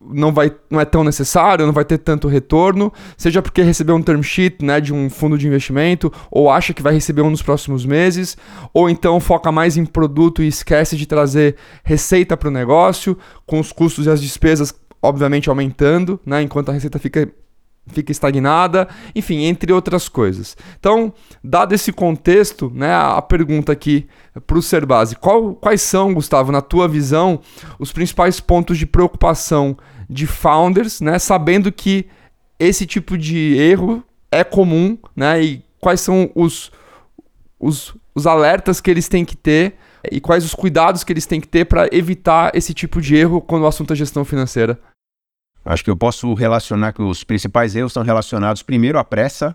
não, 0.00 0.32
vai, 0.32 0.52
não 0.68 0.80
é 0.80 0.84
tão 0.84 1.04
necessário, 1.04 1.66
não 1.66 1.72
vai 1.72 1.84
ter 1.84 1.98
tanto 1.98 2.26
retorno, 2.26 2.92
seja 3.16 3.40
porque 3.40 3.62
recebeu 3.62 3.94
um 3.94 4.02
term 4.02 4.22
sheet 4.22 4.64
né, 4.64 4.80
de 4.80 4.92
um 4.92 5.08
fundo 5.08 5.38
de 5.38 5.46
investimento, 5.46 6.12
ou 6.32 6.50
acha 6.50 6.74
que 6.74 6.82
vai 6.82 6.92
receber 6.92 7.22
um 7.22 7.30
nos 7.30 7.42
próximos 7.42 7.86
meses, 7.86 8.36
ou 8.74 8.90
então 8.90 9.20
foca 9.20 9.52
mais 9.52 9.76
em 9.76 9.84
produto 9.84 10.42
e 10.42 10.48
esquece 10.48 10.96
de 10.96 11.06
trazer 11.06 11.54
receita 11.84 12.36
para 12.36 12.48
o 12.48 12.52
negócio, 12.52 13.16
com 13.46 13.60
os 13.60 13.70
custos 13.70 14.06
e 14.06 14.10
as 14.10 14.20
despesas 14.20 14.74
obviamente 15.00 15.48
aumentando, 15.48 16.18
né, 16.26 16.42
enquanto 16.42 16.70
a 16.70 16.72
receita 16.72 16.98
fica 16.98 17.32
fica 17.86 18.12
estagnada, 18.12 18.88
enfim, 19.14 19.44
entre 19.44 19.72
outras 19.72 20.08
coisas. 20.08 20.56
Então, 20.78 21.12
dado 21.42 21.74
esse 21.74 21.92
contexto, 21.92 22.70
né, 22.74 22.92
a 22.92 23.20
pergunta 23.20 23.72
aqui 23.72 24.06
para 24.46 24.58
o 24.58 24.62
Serbase, 24.62 25.16
qual, 25.16 25.54
quais 25.54 25.82
são, 25.82 26.14
Gustavo, 26.14 26.52
na 26.52 26.60
tua 26.60 26.86
visão, 26.88 27.40
os 27.78 27.92
principais 27.92 28.40
pontos 28.40 28.78
de 28.78 28.86
preocupação 28.86 29.76
de 30.08 30.26
founders, 30.26 31.00
né, 31.00 31.18
sabendo 31.18 31.72
que 31.72 32.06
esse 32.58 32.86
tipo 32.86 33.16
de 33.16 33.56
erro 33.56 34.02
é 34.30 34.44
comum, 34.44 34.98
né, 35.16 35.42
e 35.42 35.64
quais 35.80 36.00
são 36.00 36.30
os, 36.34 36.70
os, 37.58 37.94
os 38.14 38.26
alertas 38.26 38.80
que 38.80 38.90
eles 38.90 39.08
têm 39.08 39.24
que 39.24 39.36
ter 39.36 39.74
e 40.10 40.20
quais 40.20 40.44
os 40.44 40.54
cuidados 40.54 41.04
que 41.04 41.12
eles 41.12 41.26
têm 41.26 41.40
que 41.40 41.48
ter 41.48 41.66
para 41.66 41.88
evitar 41.92 42.52
esse 42.54 42.72
tipo 42.72 43.00
de 43.00 43.16
erro 43.16 43.40
quando 43.40 43.62
o 43.62 43.66
assunto 43.66 43.92
é 43.92 43.96
gestão 43.96 44.24
financeira? 44.24 44.78
Acho 45.70 45.84
que 45.84 45.90
eu 45.90 45.96
posso 45.96 46.34
relacionar 46.34 46.92
que 46.92 47.00
os 47.00 47.22
principais 47.22 47.76
erros 47.76 47.92
estão 47.92 48.02
relacionados 48.02 48.60
primeiro 48.60 48.98
à 48.98 49.04
pressa, 49.04 49.54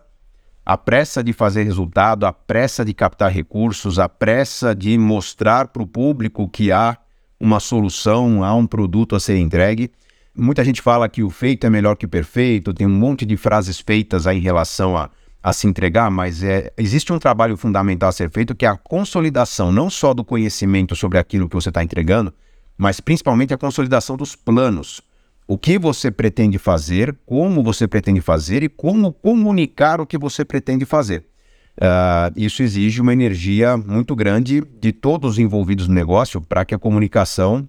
a 0.65 0.77
pressa 0.77 1.21
de 1.21 1.33
fazer 1.33 1.63
resultado, 1.63 2.25
a 2.25 2.31
pressa 2.31 2.85
de 2.85 2.93
captar 2.93 3.29
recursos, 3.29 3.99
a 3.99 4.07
pressa 4.07 4.73
de 4.73 4.97
mostrar 4.97 5.67
para 5.67 5.83
o 5.83 5.87
público 5.87 6.47
que 6.47 6.71
há 6.71 6.97
uma 7.37 7.59
solução, 7.59 8.45
há 8.45 8.55
um 8.55 8.65
produto 8.65 9.13
a 9.13 9.19
ser 9.19 9.37
entregue. 9.37 9.91
muita 10.33 10.63
gente 10.63 10.81
fala 10.81 11.09
que 11.09 11.21
o 11.21 11.29
feito 11.29 11.67
é 11.67 11.69
melhor 11.69 11.97
que 11.97 12.05
o 12.05 12.09
perfeito, 12.09 12.73
tem 12.73 12.87
um 12.87 12.97
monte 12.97 13.25
de 13.25 13.35
frases 13.35 13.81
feitas 13.81 14.25
aí 14.25 14.37
em 14.37 14.41
relação 14.41 14.95
a, 14.95 15.09
a 15.43 15.51
se 15.51 15.67
entregar, 15.67 16.09
mas 16.09 16.41
é, 16.41 16.71
existe 16.77 17.11
um 17.11 17.19
trabalho 17.19 17.57
fundamental 17.57 18.07
a 18.07 18.13
ser 18.13 18.31
feito 18.31 18.55
que 18.55 18.65
é 18.65 18.69
a 18.69 18.77
consolidação 18.77 19.69
não 19.69 19.89
só 19.89 20.13
do 20.13 20.23
conhecimento 20.23 20.95
sobre 20.95 21.17
aquilo 21.17 21.49
que 21.49 21.55
você 21.55 21.67
está 21.67 21.83
entregando, 21.83 22.33
mas 22.77 23.01
principalmente 23.01 23.53
a 23.53 23.57
consolidação 23.57 24.15
dos 24.15 24.33
planos. 24.33 25.01
O 25.47 25.57
que 25.57 25.77
você 25.77 26.09
pretende 26.09 26.57
fazer, 26.57 27.15
como 27.25 27.63
você 27.63 27.87
pretende 27.87 28.19
fazer 28.19 28.63
e 28.63 28.69
como 28.69 29.13
comunicar 29.13 30.01
o 30.01 30.05
que 30.05 30.17
você 30.17 30.43
pretende 30.43 30.85
fazer. 30.85 31.25
Uh, 31.77 32.31
isso 32.37 32.63
exige 32.63 33.01
uma 33.01 33.11
energia 33.11 33.75
muito 33.75 34.15
grande 34.15 34.63
de 34.79 34.93
todos 34.93 35.33
os 35.33 35.39
envolvidos 35.39 35.87
no 35.87 35.93
negócio 35.93 36.39
para 36.39 36.63
que 36.63 36.73
a 36.73 36.79
comunicação 36.79 37.67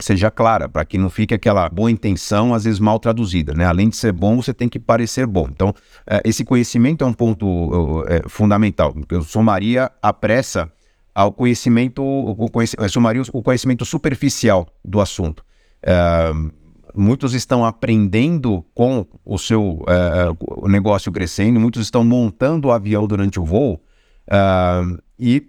seja 0.00 0.30
clara, 0.30 0.68
para 0.68 0.84
que 0.84 0.98
não 0.98 1.08
fique 1.08 1.34
aquela 1.34 1.68
boa 1.68 1.90
intenção, 1.90 2.54
às 2.54 2.64
vezes 2.64 2.78
mal 2.78 2.98
traduzida. 2.98 3.54
Né? 3.54 3.64
Além 3.64 3.88
de 3.88 3.96
ser 3.96 4.12
bom, 4.12 4.40
você 4.40 4.52
tem 4.52 4.68
que 4.68 4.78
parecer 4.78 5.26
bom. 5.26 5.48
Então, 5.50 5.70
uh, 5.70 6.20
esse 6.24 6.44
conhecimento 6.44 7.04
é 7.04 7.06
um 7.06 7.12
ponto 7.12 7.46
uh, 7.46 8.28
fundamental. 8.28 8.94
Eu 9.08 9.22
somaria 9.22 9.90
a 10.02 10.12
pressa 10.12 10.70
ao 11.14 11.32
conhecimento, 11.32 12.02
o, 12.02 12.48
conhecimento, 12.48 12.90
somaria 12.90 13.22
o 13.32 13.42
conhecimento 13.42 13.84
superficial 13.84 14.68
do 14.84 15.00
assunto. 15.00 15.44
Uh, 15.82 16.52
muitos 16.98 17.32
estão 17.32 17.64
aprendendo 17.64 18.64
com 18.74 19.06
o 19.24 19.38
seu 19.38 19.82
uh, 19.82 20.36
o 20.62 20.68
negócio 20.68 21.12
crescendo, 21.12 21.60
muitos 21.60 21.82
estão 21.82 22.04
montando 22.04 22.68
o 22.68 22.72
avião 22.72 23.06
durante 23.06 23.38
o 23.38 23.44
voo, 23.44 23.80
uh, 24.28 24.98
e 25.18 25.46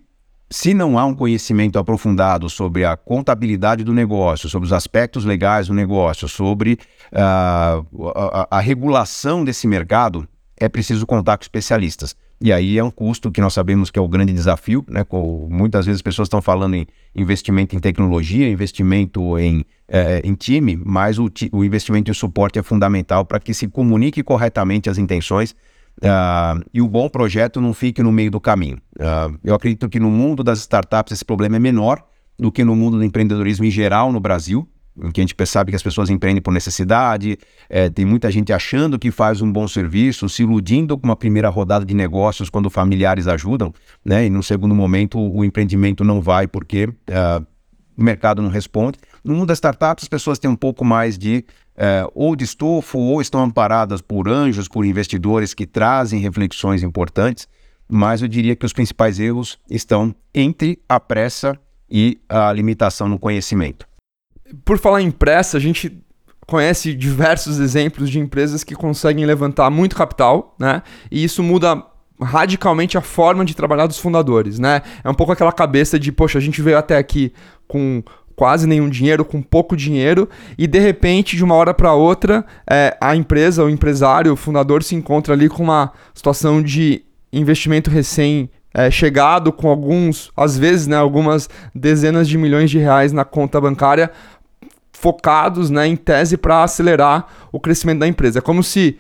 se 0.52 0.74
não 0.74 0.98
há 0.98 1.06
um 1.06 1.14
conhecimento 1.14 1.78
aprofundado 1.78 2.50
sobre 2.50 2.84
a 2.84 2.98
contabilidade 2.98 3.84
do 3.84 3.94
negócio, 3.94 4.50
sobre 4.50 4.66
os 4.66 4.74
aspectos 4.74 5.24
legais 5.24 5.68
do 5.68 5.74
negócio, 5.74 6.28
sobre 6.28 6.80
uh, 7.14 8.10
a, 8.16 8.48
a 8.58 8.60
regulação 8.60 9.44
desse 9.44 9.68
mercado, 9.68 10.28
é 10.58 10.68
preciso 10.68 11.06
contar 11.06 11.38
com 11.38 11.44
especialistas. 11.44 12.16
E 12.42 12.54
aí 12.54 12.78
é 12.78 12.84
um 12.84 12.90
custo 12.90 13.30
que 13.30 13.42
nós 13.42 13.54
sabemos 13.54 13.92
que 13.92 14.00
é 14.00 14.02
o 14.02 14.08
grande 14.08 14.32
desafio, 14.32 14.86
né? 14.88 15.06
muitas 15.50 15.86
vezes 15.86 15.98
as 15.98 16.02
pessoas 16.02 16.28
estão 16.28 16.42
falando 16.42 16.76
em 16.76 16.88
investimento 17.14 17.76
em 17.76 17.80
tecnologia, 17.80 18.50
investimento 18.50 19.38
em, 19.38 19.66
é, 19.90 20.22
em 20.24 20.34
time, 20.36 20.80
mas 20.86 21.20
o, 21.20 21.30
o, 21.52 21.66
investimento 21.66 22.10
em 22.10 22.14
suporte 22.14 22.58
é 22.58 22.64
fundamental 22.64 23.26
para 23.26 23.42
que 23.42 23.54
se 23.54 23.68
comunique 23.68 24.24
corretamente 24.24 24.90
as 24.90 24.98
intenções 24.98 25.52
uh, 26.02 26.64
e 26.74 26.82
o 26.82 26.88
bom 26.88 27.10
projeto 27.10 27.60
não 27.60 27.74
fique 27.74 28.02
no 28.02 28.12
meio 28.12 28.32
do 28.32 28.40
caminho. 28.40 28.78
Uh, 28.98 29.38
eu 29.44 29.54
acredito 29.54 29.90
que 29.90 30.00
no 30.00 30.10
mundo 30.10 30.42
das 30.42 30.60
startups 30.60 31.12
esse 31.12 31.26
problema 31.26 31.58
é 31.58 31.60
menor 31.60 32.02
do 32.38 32.50
que 32.54 32.64
no 32.64 32.74
mundo 32.74 32.98
do 32.98 33.04
empreendedorismo 33.04 33.66
em 33.66 33.72
geral 33.72 34.14
no 34.14 34.20
Brasil 34.22 34.66
em 35.04 35.12
que 35.12 35.22
a 35.22 35.24
gente 35.24 35.36
percebe 35.36 35.72
que 35.72 35.76
as 35.76 35.84
pessoas 35.84 36.10
empreendem 36.10 36.42
por 36.42 36.52
necessidade, 36.52 37.38
é, 37.70 37.90
tem 37.90 38.06
muita 38.06 38.30
gente 38.32 38.52
achando 38.54 38.98
que 38.98 39.12
faz 39.12 39.42
um 39.42 39.52
bom 39.52 39.68
serviço, 39.68 40.28
se 40.30 40.44
iludindo 40.44 40.98
com 40.98 41.08
uma 41.08 41.16
primeira 41.16 41.50
rodada 41.50 41.86
de 41.86 41.94
negócios 41.94 42.50
quando 42.50 42.70
familiares 42.70 43.28
ajudam, 43.28 43.74
né? 44.04 44.26
E 44.26 44.30
no 44.30 44.44
segundo 44.44 44.76
momento 44.76 45.20
o 45.20 45.44
empreendimento 45.44 46.04
não 46.04 46.22
vai 46.22 46.48
porque 46.48 46.86
uh, 46.86 47.46
o 47.98 48.04
mercado 48.04 48.42
não 48.42 48.50
responde. 48.50 48.98
No 49.24 49.36
mundo 49.36 49.48
das 49.48 49.58
startups, 49.58 50.06
as 50.06 50.10
pessoas 50.10 50.40
têm 50.40 50.50
um 50.50 50.56
pouco 50.56 50.86
mais 50.86 51.18
de 51.18 51.44
uh, 51.76 52.10
ou 52.14 52.36
de 52.36 52.46
estofo 52.46 52.98
ou 52.98 53.22
estão 53.22 53.44
amparadas 53.44 54.02
por 54.02 54.30
anjos, 54.30 54.68
por 54.68 54.86
investidores 54.86 55.54
que 55.54 55.66
trazem 55.66 56.20
reflexões 56.20 56.84
importantes, 56.84 57.48
mas 57.88 58.22
eu 58.22 58.28
diria 58.28 58.56
que 58.56 58.66
os 58.66 58.74
principais 58.74 59.20
erros 59.20 59.60
estão 59.70 60.16
entre 60.34 60.80
a 60.88 61.00
pressa 61.00 61.60
e 61.90 62.20
a 62.30 62.54
limitação 62.54 63.10
no 63.10 63.18
conhecimento. 63.18 63.89
Por 64.66 64.78
falar 64.78 65.02
em 65.02 65.12
pressa, 65.12 65.58
a 65.58 65.60
gente 65.60 66.02
conhece 66.48 66.94
diversos 66.94 67.60
exemplos 67.60 68.10
de 68.10 68.20
empresas 68.20 68.64
que 68.64 68.76
conseguem 68.76 69.26
levantar 69.26 69.70
muito 69.70 69.96
capital, 69.96 70.56
né? 70.60 70.82
E 71.12 71.24
isso 71.24 71.44
muda 71.44 71.84
radicalmente 72.22 72.98
a 72.98 73.02
forma 73.02 73.46
de 73.46 73.56
trabalhar 73.56 73.88
dos 73.88 74.00
fundadores, 74.00 74.60
né? 74.60 74.82
É 75.04 75.10
um 75.10 75.14
pouco 75.14 75.32
aquela 75.32 75.52
cabeça 75.52 76.00
de, 76.00 76.12
poxa, 76.12 76.38
a 76.38 76.42
gente 76.42 76.62
veio 76.62 76.78
até 76.78 76.98
aqui 76.98 77.32
com 77.68 78.04
quase 78.36 78.66
nenhum 78.66 78.90
dinheiro, 78.90 79.26
com 79.26 79.42
pouco 79.42 79.76
dinheiro, 79.76 80.30
e 80.58 80.66
de 80.66 80.80
repente, 80.80 81.36
de 81.36 81.44
uma 81.44 81.56
hora 81.56 81.74
para 81.74 81.94
outra, 81.94 82.46
é, 82.70 82.98
a 83.02 83.14
empresa, 83.14 83.66
o 83.66 83.70
empresário, 83.70 84.32
o 84.32 84.38
fundador 84.38 84.82
se 84.82 84.96
encontra 84.96 85.34
ali 85.34 85.50
com 85.50 85.62
uma 85.62 85.92
situação 86.14 86.64
de 86.64 87.04
investimento 87.34 87.90
recém 87.90 88.50
é, 88.74 88.90
chegado, 88.90 89.52
com 89.52 89.68
alguns, 89.68 90.32
às 90.38 90.58
vezes, 90.58 90.88
né, 90.88 90.96
algumas 90.96 91.50
dezenas 91.76 92.30
de 92.30 92.38
milhões 92.38 92.70
de 92.70 92.78
reais 92.78 93.12
na 93.12 93.26
conta 93.26 93.60
bancária 93.60 94.10
focados, 95.00 95.70
né, 95.70 95.88
em 95.88 95.96
tese 95.96 96.36
para 96.36 96.62
acelerar 96.62 97.26
o 97.54 97.60
crescimento 97.60 98.00
da 98.00 98.08
empresa. 98.08 98.40
É 98.40 98.42
como 98.42 98.62
se, 98.62 98.98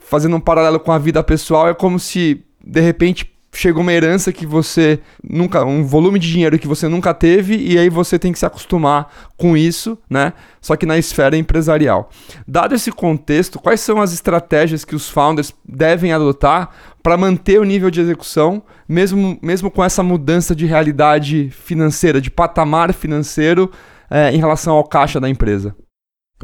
fazendo 0.00 0.34
um 0.36 0.40
paralelo 0.40 0.80
com 0.80 0.90
a 0.90 0.98
vida 0.98 1.22
pessoal, 1.22 1.68
é 1.68 1.74
como 1.74 1.98
se 1.98 2.42
de 2.64 2.80
repente 2.80 3.30
chega 3.54 3.78
uma 3.78 3.92
herança 3.92 4.32
que 4.32 4.46
você 4.46 5.00
nunca, 5.22 5.62
um 5.62 5.84
volume 5.84 6.18
de 6.18 6.30
dinheiro 6.30 6.58
que 6.58 6.66
você 6.66 6.88
nunca 6.88 7.12
teve 7.12 7.54
e 7.54 7.76
aí 7.76 7.90
você 7.90 8.18
tem 8.18 8.32
que 8.32 8.38
se 8.38 8.46
acostumar 8.46 9.12
com 9.36 9.54
isso, 9.54 9.98
né? 10.08 10.32
Só 10.58 10.74
que 10.74 10.86
na 10.86 10.96
esfera 10.96 11.36
empresarial. 11.36 12.08
Dado 12.48 12.74
esse 12.74 12.90
contexto, 12.90 13.58
quais 13.58 13.82
são 13.82 14.00
as 14.00 14.14
estratégias 14.14 14.86
que 14.86 14.96
os 14.96 15.10
founders 15.10 15.54
devem 15.68 16.14
adotar 16.14 16.70
para 17.02 17.18
manter 17.18 17.60
o 17.60 17.64
nível 17.64 17.90
de 17.90 18.00
execução, 18.00 18.62
mesmo, 18.88 19.38
mesmo 19.42 19.70
com 19.70 19.84
essa 19.84 20.02
mudança 20.02 20.56
de 20.56 20.64
realidade 20.64 21.50
financeira, 21.50 22.22
de 22.22 22.30
patamar 22.30 22.94
financeiro 22.94 23.70
é, 24.12 24.30
em 24.30 24.38
relação 24.38 24.76
ao 24.76 24.84
caixa 24.84 25.18
da 25.18 25.28
empresa? 25.28 25.74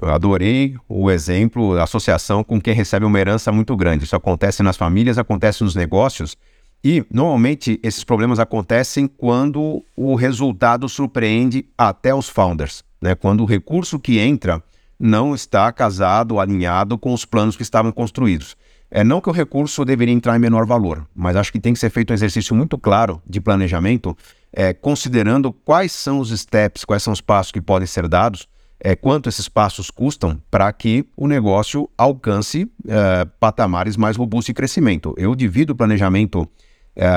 Eu 0.01 0.09
adorei 0.11 0.77
o 0.89 1.11
exemplo, 1.11 1.77
a 1.77 1.83
associação 1.83 2.43
com 2.43 2.61
quem 2.61 2.73
recebe 2.73 3.05
uma 3.05 3.19
herança 3.19 3.53
muito 3.53 3.77
grande. 3.77 4.05
Isso 4.05 4.17
acontece 4.17 4.63
nas 4.63 4.77
famílias, 4.77 5.19
acontece 5.19 5.63
nos 5.63 5.75
negócios. 5.75 6.37
E, 6.83 7.05
normalmente, 7.13 7.79
esses 7.83 8.05
problemas 8.05 8.39
acontecem 8.39 9.07
quando 9.07 9.85
o 9.97 10.15
resultado 10.15 10.89
surpreende 10.89 11.69
até 11.77 12.15
os 12.15 12.29
founders. 12.29 12.85
Né? 13.03 13.15
Quando 13.15 13.43
o 13.43 13.47
recurso 13.47 13.99
que 13.99 14.19
entra 14.19 14.63
não 14.99 15.35
está 15.35 15.71
casado, 15.73 16.41
alinhado 16.41 16.97
com 16.97 17.13
os 17.13 17.25
planos 17.25 17.57
que 17.57 17.63
estavam 17.63 17.93
construídos. 17.93 18.57
É 18.91 19.05
não 19.05 19.21
que 19.21 19.29
o 19.29 19.33
recurso 19.33 19.85
deveria 19.85 20.15
entrar 20.15 20.35
em 20.37 20.41
menor 20.41 20.65
valor, 20.65 21.07
mas 21.15 21.37
acho 21.37 21.53
que 21.53 21.61
tem 21.61 21.75
que 21.75 21.79
ser 21.79 21.91
feito 21.91 22.11
um 22.11 22.15
exercício 22.15 22.55
muito 22.55 22.79
claro 22.79 23.21
de 23.27 23.41
planejamento 23.41 24.17
é, 24.53 24.73
considerando 24.73 25.53
quais 25.53 25.93
são 25.93 26.19
os 26.19 26.31
steps, 26.31 26.85
quais 26.85 27.03
são 27.03 27.13
os 27.13 27.21
passos 27.21 27.53
que 27.53 27.61
podem 27.61 27.87
ser 27.87 28.09
dados, 28.09 28.49
é, 28.81 28.95
quanto 28.95 29.29
esses 29.29 29.49
passos 29.49 29.91
custam 29.91 30.41
para 30.51 30.73
que 30.73 31.05
o 31.17 31.27
negócio 31.27 31.91
alcance 31.99 32.71
é, 32.87 33.25
patamares 33.41 33.97
mais 33.97 34.17
robustos 34.17 34.47
de 34.47 34.55
crescimento. 34.55 35.15
Eu 35.17 35.35
divido 35.35 35.73
o 35.73 35.77
planejamento 35.77 36.49
é, 36.95 37.09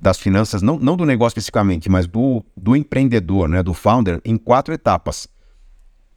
das 0.00 0.18
finanças, 0.18 0.60
não, 0.60 0.78
não 0.78 0.96
do 0.96 1.06
negócio 1.06 1.38
especificamente, 1.38 1.88
mas 1.88 2.06
do, 2.06 2.44
do 2.54 2.76
empreendedor, 2.76 3.48
né, 3.48 3.62
do 3.62 3.72
founder, 3.72 4.20
em 4.24 4.36
quatro 4.36 4.74
etapas. 4.74 5.26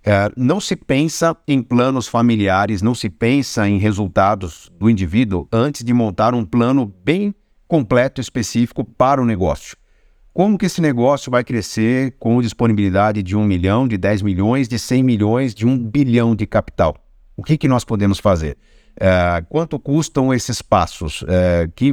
É, 0.04 0.32
não 0.38 0.60
se 0.60 0.76
pensa 0.76 1.36
em 1.48 1.62
planos 1.62 2.08
familiares, 2.08 2.82
não 2.82 2.94
se 2.94 3.10
pensa 3.10 3.68
em 3.68 3.78
resultados 3.78 4.72
do 4.78 4.90
indivíduo 4.90 5.48
antes 5.52 5.84
de 5.84 5.94
montar 5.94 6.34
um 6.34 6.46
plano 6.46 6.94
bem 7.04 7.34
completo, 7.68 8.22
específico 8.22 8.84
para 8.86 9.22
o 9.22 9.26
negócio. 9.26 9.76
Como 10.38 10.56
que 10.56 10.68
esse 10.68 10.80
negócio 10.80 11.32
vai 11.32 11.44
crescer 11.44 12.16
com 12.20 12.40
disponibilidade 12.40 13.24
de 13.24 13.36
1 13.36 13.44
milhão, 13.44 13.88
de 13.88 13.98
10 13.98 14.22
milhões, 14.22 14.68
de 14.68 14.78
100 14.78 15.02
milhões, 15.02 15.56
de 15.56 15.66
1 15.66 15.86
bilhão 15.86 16.36
de 16.36 16.46
capital? 16.46 16.96
O 17.36 17.42
que, 17.42 17.58
que 17.58 17.68
nós 17.68 17.84
podemos 17.84 18.20
fazer? 18.20 18.56
É, 19.00 19.44
quanto 19.50 19.80
custam 19.80 20.32
esses 20.32 20.62
passos? 20.62 21.26
É, 21.28 21.68
que, 21.76 21.92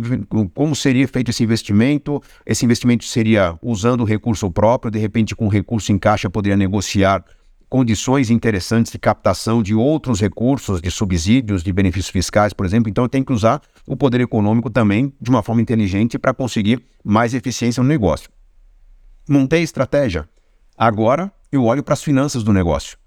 como 0.52 0.76
seria 0.76 1.08
feito 1.08 1.30
esse 1.30 1.42
investimento? 1.42 2.22
Esse 2.44 2.66
investimento 2.66 3.06
seria 3.06 3.58
usando 3.62 4.04
recurso 4.04 4.50
próprio, 4.50 4.90
de 4.90 4.98
repente 4.98 5.34
com 5.34 5.48
recurso 5.48 5.90
em 5.90 5.98
caixa 5.98 6.28
poderia 6.28 6.54
negociar 6.54 7.24
condições 7.68 8.30
interessantes 8.30 8.92
de 8.92 8.98
captação 8.98 9.62
de 9.62 9.74
outros 9.74 10.20
recursos, 10.20 10.80
de 10.80 10.90
subsídios, 10.90 11.62
de 11.62 11.72
benefícios 11.72 12.10
fiscais, 12.10 12.52
por 12.52 12.64
exemplo. 12.64 12.88
Então, 12.88 13.08
tem 13.08 13.22
que 13.22 13.32
usar 13.32 13.60
o 13.86 13.96
poder 13.96 14.20
econômico 14.20 14.70
também 14.70 15.12
de 15.20 15.30
uma 15.30 15.42
forma 15.42 15.60
inteligente 15.60 16.18
para 16.18 16.34
conseguir 16.34 16.82
mais 17.02 17.34
eficiência 17.34 17.82
no 17.82 17.88
negócio. 17.88 18.30
Montei 19.28 19.62
estratégia. 19.62 20.28
Agora 20.76 21.32
eu 21.50 21.64
olho 21.64 21.82
para 21.82 21.94
as 21.94 22.02
finanças 22.02 22.42
do 22.42 22.52
negócio. 22.52 22.98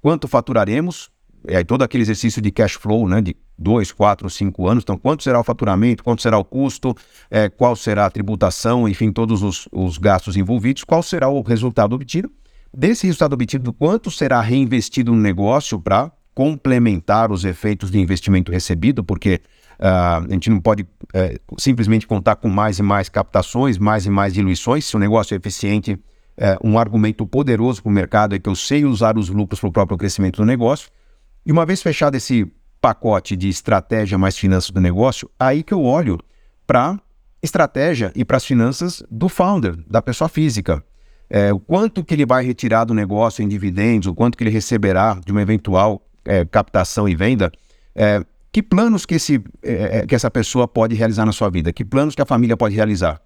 Quanto 0.00 0.26
faturaremos? 0.28 1.10
É 1.46 1.64
todo 1.64 1.82
aquele 1.82 2.02
exercício 2.02 2.40
de 2.40 2.50
cash 2.50 2.74
flow, 2.74 3.08
né, 3.08 3.20
de 3.20 3.34
2, 3.58 3.92
4, 3.92 4.28
5 4.28 4.68
anos. 4.68 4.82
Então, 4.82 4.96
quanto 4.96 5.22
será 5.22 5.40
o 5.40 5.44
faturamento, 5.44 6.04
quanto 6.04 6.22
será 6.22 6.38
o 6.38 6.44
custo, 6.44 6.94
é, 7.30 7.48
qual 7.48 7.74
será 7.74 8.06
a 8.06 8.10
tributação, 8.10 8.88
enfim, 8.88 9.10
todos 9.10 9.42
os, 9.42 9.68
os 9.72 9.98
gastos 9.98 10.36
envolvidos, 10.36 10.84
qual 10.84 11.02
será 11.02 11.28
o 11.28 11.42
resultado 11.42 11.94
obtido 11.94 12.30
Desse 12.72 13.06
resultado 13.06 13.32
obtido, 13.32 13.72
quanto 13.72 14.10
será 14.10 14.40
reinvestido 14.40 15.12
no 15.12 15.20
negócio 15.20 15.80
para 15.80 16.10
complementar 16.34 17.32
os 17.32 17.44
efeitos 17.44 17.90
de 17.90 17.98
investimento 17.98 18.52
recebido, 18.52 19.02
porque 19.02 19.40
uh, 19.78 20.24
a 20.24 20.26
gente 20.30 20.48
não 20.48 20.60
pode 20.60 20.84
uh, 20.84 21.58
simplesmente 21.58 22.06
contar 22.06 22.36
com 22.36 22.48
mais 22.48 22.78
e 22.78 22.82
mais 22.82 23.08
captações, 23.08 23.76
mais 23.76 24.06
e 24.06 24.10
mais 24.10 24.32
diluições. 24.32 24.84
Se 24.84 24.96
o 24.96 25.00
negócio 25.00 25.34
é 25.34 25.36
eficiente, 25.36 25.98
é, 26.42 26.56
um 26.64 26.78
argumento 26.78 27.26
poderoso 27.26 27.82
para 27.82 27.90
o 27.90 27.92
mercado 27.92 28.34
é 28.34 28.38
que 28.38 28.48
eu 28.48 28.54
sei 28.54 28.86
usar 28.86 29.18
os 29.18 29.28
lucros 29.28 29.60
para 29.60 29.68
o 29.68 29.72
próprio 29.72 29.98
crescimento 29.98 30.36
do 30.36 30.46
negócio. 30.46 30.88
E 31.44 31.52
uma 31.52 31.66
vez 31.66 31.82
fechado 31.82 32.14
esse 32.14 32.50
pacote 32.80 33.36
de 33.36 33.48
estratégia 33.48 34.16
mais 34.16 34.38
finanças 34.38 34.70
do 34.70 34.80
negócio, 34.80 35.30
aí 35.38 35.62
que 35.62 35.74
eu 35.74 35.84
olho 35.84 36.18
para 36.66 36.98
estratégia 37.42 38.10
e 38.14 38.24
para 38.24 38.38
as 38.38 38.44
finanças 38.46 39.02
do 39.10 39.28
founder, 39.28 39.76
da 39.86 40.00
pessoa 40.00 40.30
física. 40.30 40.82
É, 41.30 41.52
o 41.52 41.60
quanto 41.60 42.04
que 42.04 42.12
ele 42.12 42.26
vai 42.26 42.44
retirar 42.44 42.84
do 42.84 42.92
negócio 42.92 43.42
em 43.42 43.46
dividendos, 43.46 44.08
o 44.08 44.14
quanto 44.14 44.36
que 44.36 44.42
ele 44.42 44.50
receberá 44.50 45.18
de 45.24 45.30
uma 45.30 45.40
eventual 45.40 46.04
é, 46.24 46.44
captação 46.44 47.08
e 47.08 47.14
venda, 47.14 47.52
é, 47.94 48.24
que 48.52 48.62
planos 48.62 49.06
que, 49.06 49.14
esse, 49.14 49.40
é, 49.62 49.98
é, 49.98 50.06
que 50.06 50.14
essa 50.14 50.28
pessoa 50.28 50.66
pode 50.66 50.96
realizar 50.96 51.24
na 51.24 51.32
sua 51.32 51.48
vida, 51.48 51.72
que 51.72 51.84
planos 51.84 52.16
que 52.16 52.22
a 52.22 52.26
família 52.26 52.56
pode 52.56 52.74
realizar. 52.74 53.20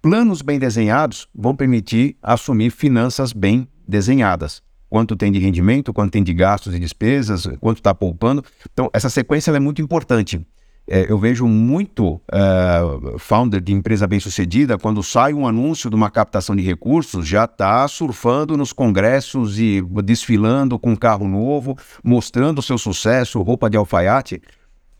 Planos 0.00 0.42
bem 0.42 0.58
desenhados 0.58 1.26
vão 1.34 1.56
permitir 1.56 2.16
assumir 2.22 2.70
finanças 2.70 3.32
bem 3.32 3.66
desenhadas. 3.88 4.62
Quanto 4.88 5.16
tem 5.16 5.32
de 5.32 5.40
rendimento, 5.40 5.92
quanto 5.92 6.12
tem 6.12 6.22
de 6.22 6.32
gastos 6.32 6.72
e 6.72 6.78
despesas, 6.78 7.48
quanto 7.58 7.78
está 7.78 7.92
poupando. 7.92 8.44
Então, 8.72 8.88
essa 8.92 9.10
sequência 9.10 9.50
é 9.50 9.58
muito 9.58 9.82
importante. 9.82 10.46
É, 10.86 11.10
eu 11.10 11.18
vejo 11.18 11.46
muito 11.46 12.20
uh, 12.30 13.18
founder 13.18 13.60
de 13.60 13.72
empresa 13.72 14.06
bem-sucedida, 14.06 14.76
quando 14.76 15.02
sai 15.02 15.32
um 15.32 15.46
anúncio 15.46 15.88
de 15.88 15.96
uma 15.96 16.10
captação 16.10 16.54
de 16.54 16.62
recursos, 16.62 17.26
já 17.26 17.44
está 17.44 17.88
surfando 17.88 18.54
nos 18.54 18.70
congressos 18.70 19.58
e 19.58 19.80
desfilando 20.04 20.78
com 20.78 20.90
um 20.90 20.96
carro 20.96 21.26
novo, 21.26 21.74
mostrando 22.02 22.60
seu 22.60 22.76
sucesso, 22.76 23.40
roupa 23.40 23.70
de 23.70 23.78
alfaiate. 23.78 24.42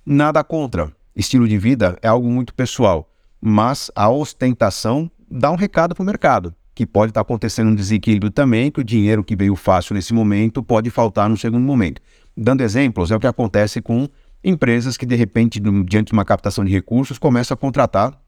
Nada 0.07 0.43
contra. 0.43 0.91
Estilo 1.15 1.47
de 1.47 1.59
vida 1.59 1.99
é 2.01 2.09
algo 2.09 2.29
muito 2.29 2.55
pessoal, 2.55 3.09
mas 3.41 3.91
a 3.95 4.09
ostentação 4.09 5.11
dá 5.31 5.51
um 5.51 5.57
recado 5.57 5.95
para 5.95 6.03
o 6.03 6.07
mercado, 6.07 6.55
que 6.75 6.87
pode 6.87 7.11
estar 7.11 7.21
tá 7.21 7.23
acontecendo 7.23 7.69
um 7.69 7.75
desequilíbrio 7.75 8.33
também, 8.33 8.71
que 8.71 8.81
o 8.81 8.85
dinheiro 8.85 9.23
que 9.23 9.37
veio 9.37 9.55
fácil 9.55 9.95
nesse 9.95 10.15
momento 10.15 10.63
pode 10.63 10.89
faltar 10.89 11.29
no 11.29 11.37
segundo 11.37 11.63
momento. 11.63 12.01
Dando 12.37 12.63
exemplos, 12.63 13.11
é 13.11 13.17
o 13.17 13.21
que 13.21 13.27
acontece 13.27 13.81
com 13.81 14.09
empresas 14.45 14.97
que, 14.97 15.07
de 15.07 15.17
repente, 15.17 15.59
diante 15.87 16.09
de 16.09 16.13
uma 16.13 16.25
captação 16.25 16.65
de 16.65 16.71
recursos, 16.71 17.19
começam 17.19 17.55
a 17.55 17.59
contratar 17.59 18.21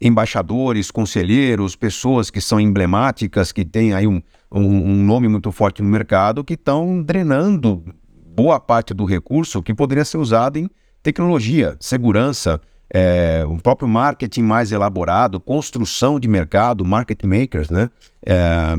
embaixadores, 0.00 0.90
conselheiros, 0.90 1.74
pessoas 1.74 2.30
que 2.30 2.40
são 2.40 2.60
emblemáticas, 2.60 3.50
que 3.50 3.64
têm 3.64 3.92
aí 3.92 4.06
um, 4.06 4.22
um, 4.50 4.62
um 4.62 5.04
nome 5.04 5.28
muito 5.28 5.50
forte 5.50 5.82
no 5.82 5.88
mercado, 5.88 6.44
que 6.44 6.54
estão 6.54 7.02
drenando 7.02 7.84
boa 8.24 8.60
parte 8.60 8.94
do 8.94 9.04
recurso 9.04 9.62
que 9.62 9.74
poderia 9.74 10.04
ser 10.04 10.18
usado 10.18 10.58
em 10.58 10.70
tecnologia, 11.02 11.76
segurança, 11.80 12.60
é, 12.90 13.44
o 13.46 13.58
próprio 13.58 13.88
marketing 13.88 14.42
mais 14.42 14.72
elaborado, 14.72 15.38
construção 15.40 16.18
de 16.18 16.26
mercado, 16.28 16.84
market 16.84 17.22
makers, 17.24 17.68
né? 17.68 17.90
É, 18.24 18.36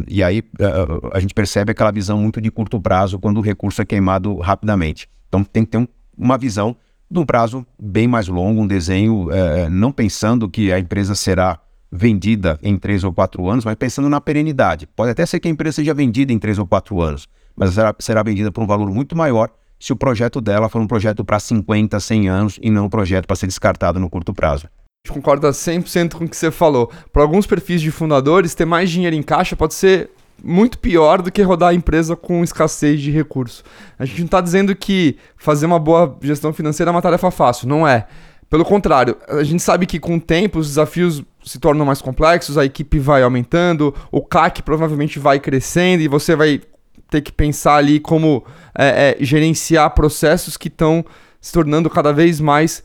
e 0.08 0.24
aí 0.24 0.42
é, 0.60 0.66
a 1.14 1.20
gente 1.20 1.34
percebe 1.34 1.72
aquela 1.72 1.92
visão 1.92 2.18
muito 2.18 2.42
de 2.42 2.50
curto 2.50 2.82
prazo 2.82 3.20
quando 3.20 3.38
o 3.38 3.42
recurso 3.42 3.82
é 3.82 3.86
queimado 3.86 4.38
rapidamente. 4.38 5.08
Então 5.28 5.44
tem 5.44 5.64
que 5.64 5.72
ter 5.72 5.78
um 5.78 5.88
uma 6.20 6.38
visão 6.38 6.76
de 7.10 7.18
um 7.18 7.26
prazo 7.26 7.66
bem 7.80 8.08
mais 8.08 8.28
longo, 8.28 8.62
um 8.62 8.68
desenho, 8.68 9.32
é, 9.32 9.70
não 9.70 9.92
pensando 9.92 10.50
que 10.50 10.72
a 10.72 10.78
empresa 10.78 11.16
será 11.16 11.60
vendida 11.92 12.60
em 12.62 12.78
três 12.78 13.04
ou 13.04 13.12
quatro 13.12 13.50
anos, 13.50 13.66
mas 13.66 13.76
pensando 13.76 14.10
na 14.10 14.22
perenidade. 14.22 14.88
Pode 14.96 15.12
até 15.12 15.26
ser 15.26 15.40
que 15.40 15.48
a 15.48 15.52
empresa 15.52 15.78
seja 15.78 15.94
vendida 15.94 16.32
em 16.32 16.38
três 16.38 16.60
ou 16.60 16.68
quatro 16.68 17.02
anos, 17.02 17.28
mas 17.56 17.74
será, 17.74 17.96
será 17.98 18.22
vendida 18.22 18.52
por 18.52 18.64
um 18.64 18.68
valor 18.68 18.92
muito 18.92 19.16
maior 19.16 19.50
se 19.80 19.94
o 19.94 19.96
projeto 19.96 20.42
dela 20.42 20.70
for 20.70 20.82
um 20.82 20.88
projeto 20.88 21.24
para 21.24 21.40
50, 21.40 22.00
100 22.00 22.30
anos 22.30 22.60
e 22.62 22.70
não 22.70 22.86
um 22.86 22.90
projeto 22.90 23.26
para 23.26 23.36
ser 23.36 23.48
descartado 23.48 24.00
no 24.00 24.10
curto 24.10 24.34
prazo. 24.34 24.68
Concorda 25.08 25.50
100% 25.50 26.16
com 26.16 26.26
o 26.26 26.30
que 26.30 26.36
você 26.36 26.52
falou. 26.52 26.92
Para 27.12 27.24
alguns 27.24 27.48
perfis 27.48 27.82
de 27.82 27.90
fundadores, 27.90 28.54
ter 28.54 28.66
mais 28.66 28.90
dinheiro 28.90 29.16
em 29.16 29.24
caixa 29.24 29.56
pode 29.56 29.74
ser 29.74 30.12
muito 30.44 30.78
pior 30.80 31.22
do 31.22 31.32
que 31.32 31.42
rodar 31.42 31.70
a 31.70 31.74
empresa 31.74 32.16
com 32.16 32.44
escassez 32.44 33.02
de 33.02 33.12
recursos. 33.12 33.64
A 33.98 34.06
gente 34.06 34.20
não 34.20 34.26
está 34.26 34.42
dizendo 34.42 34.76
que 34.76 35.18
fazer 35.38 35.66
uma 35.66 35.80
boa 35.80 36.18
gestão 36.22 36.54
financeira 36.54 36.90
é 36.90 36.94
uma 36.94 37.02
tarefa 37.02 37.32
fácil, 37.32 37.68
não 37.68 37.88
é. 37.88 38.08
Pelo 38.50 38.66
contrário, 38.66 39.16
a 39.28 39.44
gente 39.44 39.62
sabe 39.62 39.86
que 39.86 40.00
com 40.00 40.16
o 40.16 40.20
tempo 40.20 40.58
os 40.58 40.68
desafios 40.70 41.24
se 41.46 41.60
tornam 41.60 41.86
mais 41.86 42.02
complexos, 42.02 42.58
a 42.58 42.66
equipe 42.66 42.98
vai 42.98 43.22
aumentando, 43.22 43.94
o 44.12 44.22
CAC 44.22 44.64
provavelmente 44.64 45.20
vai 45.20 45.40
crescendo 45.40 46.02
e 46.02 46.08
você 46.08 46.36
vai 46.36 46.62
ter 47.10 47.22
que 47.22 47.32
pensar 47.32 47.76
ali 47.76 48.00
como 48.00 48.44
é, 48.78 49.18
é, 49.20 49.24
gerenciar 49.24 49.92
processos 49.92 50.58
que 50.58 50.68
estão 50.68 51.06
se 51.40 51.54
tornando 51.54 51.90
cada 51.90 52.12
vez 52.12 52.40
mais 52.40 52.84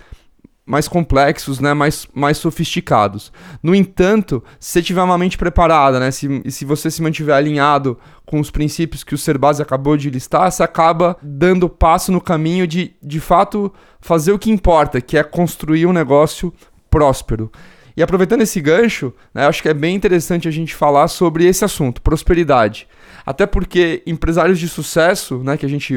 mais 0.66 0.88
complexos, 0.88 1.60
né, 1.60 1.74
mais, 1.74 2.06
mais 2.14 2.38
sofisticados. 2.38 3.32
No 3.62 3.74
entanto, 3.74 4.42
se 4.58 4.72
você 4.72 4.82
tiver 4.82 5.02
uma 5.02 5.18
mente 5.18 5.36
preparada, 5.36 6.00
né, 6.00 6.10
se, 6.10 6.42
se 6.50 6.64
você 6.64 6.90
se 6.90 7.02
mantiver 7.02 7.36
alinhado 7.36 7.98
com 8.24 8.40
os 8.40 8.50
princípios 8.50 9.04
que 9.04 9.14
o 9.14 9.18
Serbaz 9.18 9.60
acabou 9.60 9.96
de 9.96 10.08
listar, 10.08 10.50
você 10.50 10.62
acaba 10.62 11.16
dando 11.22 11.68
passo 11.68 12.10
no 12.10 12.20
caminho 12.20 12.66
de, 12.66 12.94
de 13.02 13.20
fato, 13.20 13.72
fazer 14.00 14.32
o 14.32 14.38
que 14.38 14.50
importa, 14.50 15.00
que 15.00 15.18
é 15.18 15.22
construir 15.22 15.86
um 15.86 15.92
negócio 15.92 16.52
próspero. 16.88 17.52
E 17.96 18.02
aproveitando 18.02 18.40
esse 18.40 18.60
gancho, 18.60 19.12
né, 19.32 19.46
acho 19.46 19.62
que 19.62 19.68
é 19.68 19.74
bem 19.74 19.94
interessante 19.94 20.48
a 20.48 20.50
gente 20.50 20.74
falar 20.74 21.08
sobre 21.08 21.44
esse 21.44 21.64
assunto, 21.64 22.00
prosperidade. 22.00 22.88
Até 23.24 23.46
porque 23.46 24.02
empresários 24.06 24.58
de 24.58 24.68
sucesso, 24.68 25.38
né, 25.38 25.56
que 25.56 25.64
a 25.64 25.68
gente 25.68 25.94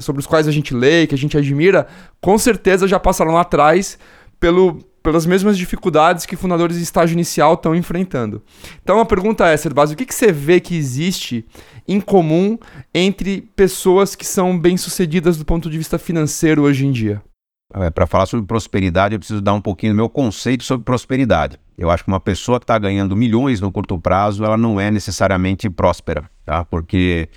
sobre 0.00 0.20
os 0.20 0.26
quais 0.26 0.48
a 0.48 0.52
gente 0.52 0.74
lê, 0.74 1.06
que 1.06 1.14
a 1.14 1.18
gente 1.18 1.36
admira, 1.36 1.86
com 2.20 2.38
certeza 2.38 2.88
já 2.88 2.98
passaram 2.98 3.32
lá 3.32 3.42
atrás 3.42 3.98
pelo, 4.40 4.78
pelas 5.02 5.26
mesmas 5.26 5.56
dificuldades 5.58 6.26
que 6.26 6.36
fundadores 6.36 6.78
em 6.78 6.82
estágio 6.82 7.14
inicial 7.14 7.54
estão 7.54 7.74
enfrentando. 7.74 8.42
Então 8.82 8.98
a 8.98 9.04
pergunta 9.04 9.46
é, 9.46 9.56
Serbaz, 9.56 9.90
o 9.90 9.96
que, 9.96 10.06
que 10.06 10.14
você 10.14 10.32
vê 10.32 10.58
que 10.58 10.76
existe 10.76 11.44
em 11.86 12.00
comum 12.00 12.58
entre 12.94 13.42
pessoas 13.54 14.14
que 14.14 14.26
são 14.26 14.58
bem-sucedidas 14.58 15.36
do 15.36 15.44
ponto 15.44 15.70
de 15.70 15.78
vista 15.78 15.98
financeiro 15.98 16.62
hoje 16.62 16.86
em 16.86 16.92
dia? 16.92 17.22
É, 17.74 17.90
Para 17.90 18.06
falar 18.06 18.26
sobre 18.26 18.46
prosperidade, 18.46 19.14
eu 19.14 19.18
preciso 19.18 19.40
dar 19.40 19.54
um 19.54 19.60
pouquinho 19.60 19.92
do 19.92 19.96
meu 19.96 20.08
conceito 20.08 20.64
sobre 20.64 20.84
prosperidade. 20.84 21.58
Eu 21.76 21.90
acho 21.90 22.04
que 22.04 22.08
uma 22.08 22.20
pessoa 22.20 22.58
que 22.58 22.64
está 22.64 22.78
ganhando 22.78 23.16
milhões 23.16 23.60
no 23.60 23.72
curto 23.72 23.98
prazo, 23.98 24.44
ela 24.44 24.56
não 24.56 24.80
é 24.80 24.90
necessariamente 24.90 25.68
próspera, 25.68 26.30
tá? 26.44 26.64
Porque 26.64 27.28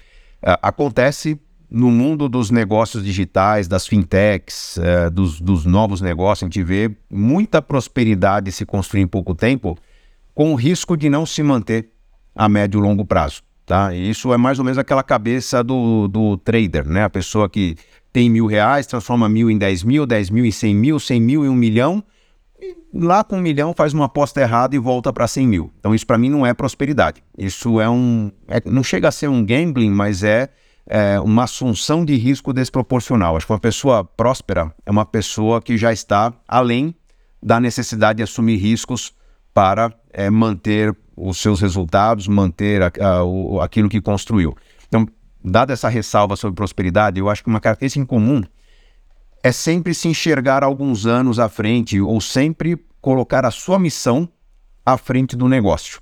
é, 0.41 0.57
acontece 0.61 1.39
no 1.69 1.91
mundo 1.91 2.29
dos 2.29 2.49
negócios 2.49 3.03
digitais, 3.03 3.67
das 3.67 3.85
fintechs, 3.85 4.77
é, 4.77 5.09
dos, 5.09 5.39
dos, 5.39 5.65
novos 5.65 6.01
negócios, 6.01 6.43
a 6.43 6.47
gente 6.47 6.63
vê 6.63 6.91
muita 7.09 7.61
prosperidade 7.61 8.51
se 8.51 8.65
construir 8.65 9.01
em 9.01 9.07
pouco 9.07 9.35
tempo, 9.35 9.77
com 10.33 10.51
o 10.53 10.55
risco 10.55 10.97
de 10.97 11.09
não 11.09 11.25
se 11.25 11.43
manter 11.43 11.89
a 12.35 12.47
médio 12.47 12.79
e 12.79 12.81
longo 12.81 13.05
prazo. 13.05 13.43
Tá? 13.65 13.93
E 13.93 14.09
isso 14.09 14.33
é 14.33 14.37
mais 14.37 14.57
ou 14.57 14.65
menos 14.65 14.79
aquela 14.79 15.03
cabeça 15.03 15.63
do, 15.63 16.07
do 16.07 16.37
trader, 16.37 16.87
né? 16.87 17.03
A 17.03 17.09
pessoa 17.09 17.47
que 17.47 17.75
tem 18.11 18.29
mil 18.29 18.45
reais, 18.45 18.87
transforma 18.87 19.29
mil 19.29 19.49
em 19.49 19.57
dez 19.57 19.83
mil, 19.83 20.05
dez 20.05 20.29
mil 20.29 20.45
em 20.45 20.51
cem 20.51 20.75
mil, 20.75 20.99
cem 20.99 21.21
mil 21.21 21.45
em 21.45 21.49
um 21.49 21.55
milhão, 21.55 22.03
e 22.61 22.75
lá 22.93 23.23
com 23.23 23.37
um 23.37 23.41
milhão 23.41 23.73
faz 23.73 23.93
uma 23.93 24.05
aposta 24.05 24.41
errada 24.41 24.75
e 24.75 24.79
volta 24.79 25.13
para 25.13 25.27
cem 25.27 25.47
mil. 25.47 25.71
Então 25.79 25.93
isso 25.93 26.05
para 26.05 26.17
mim 26.17 26.29
não 26.29 26.45
é 26.45 26.53
prosperidade. 26.53 27.23
Isso 27.37 27.79
é 27.79 27.89
um, 27.89 28.31
é, 28.47 28.61
não 28.65 28.83
chega 28.83 29.07
a 29.07 29.11
ser 29.11 29.29
um 29.29 29.45
gambling, 29.45 29.91
mas 29.91 30.23
é, 30.23 30.49
é 30.87 31.19
uma 31.19 31.43
assunção 31.43 32.03
de 32.03 32.15
risco 32.15 32.51
desproporcional. 32.51 33.37
Acho 33.37 33.45
que 33.45 33.53
uma 33.53 33.59
pessoa 33.59 34.03
próspera 34.03 34.73
é 34.85 34.91
uma 34.91 35.05
pessoa 35.05 35.61
que 35.61 35.77
já 35.77 35.93
está 35.93 36.33
além 36.47 36.95
da 37.41 37.59
necessidade 37.59 38.17
de 38.17 38.23
assumir 38.23 38.57
riscos 38.57 39.13
para 39.53 39.93
é, 40.11 40.29
manter 40.29 40.95
os 41.15 41.37
seus 41.37 41.61
resultados, 41.61 42.27
manter 42.27 42.81
a, 42.81 42.91
a, 43.01 43.23
o, 43.23 43.61
aquilo 43.61 43.87
que 43.87 44.01
construiu. 44.01 44.55
Dada 45.43 45.73
essa 45.73 45.87
ressalva 45.87 46.35
sobre 46.35 46.55
prosperidade, 46.55 47.19
eu 47.19 47.29
acho 47.29 47.43
que 47.43 47.49
uma 47.49 47.59
característica 47.59 48.01
em 48.01 48.05
comum 48.05 48.43
é 49.41 49.51
sempre 49.51 49.93
se 49.93 50.07
enxergar 50.07 50.63
alguns 50.63 51.05
anos 51.05 51.39
à 51.39 51.47
frente 51.47 51.99
ou 51.99 52.19
sempre 52.19 52.77
colocar 52.99 53.45
a 53.45 53.51
sua 53.51 53.79
missão 53.79 54.27
à 54.85 54.97
frente 54.97 55.35
do 55.35 55.47
negócio. 55.47 56.01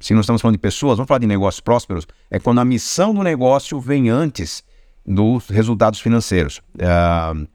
Se 0.00 0.14
nós 0.14 0.24
estamos 0.24 0.40
falando 0.42 0.56
de 0.56 0.60
pessoas, 0.60 0.96
vamos 0.96 1.06
falar 1.06 1.18
de 1.18 1.26
negócios 1.26 1.60
prósperos, 1.60 2.06
é 2.30 2.38
quando 2.38 2.60
a 2.60 2.64
missão 2.64 3.14
do 3.14 3.22
negócio 3.22 3.78
vem 3.78 4.08
antes 4.08 4.64
dos 5.06 5.48
resultados 5.48 6.00
financeiros. 6.00 6.60
Uh, 6.74 7.46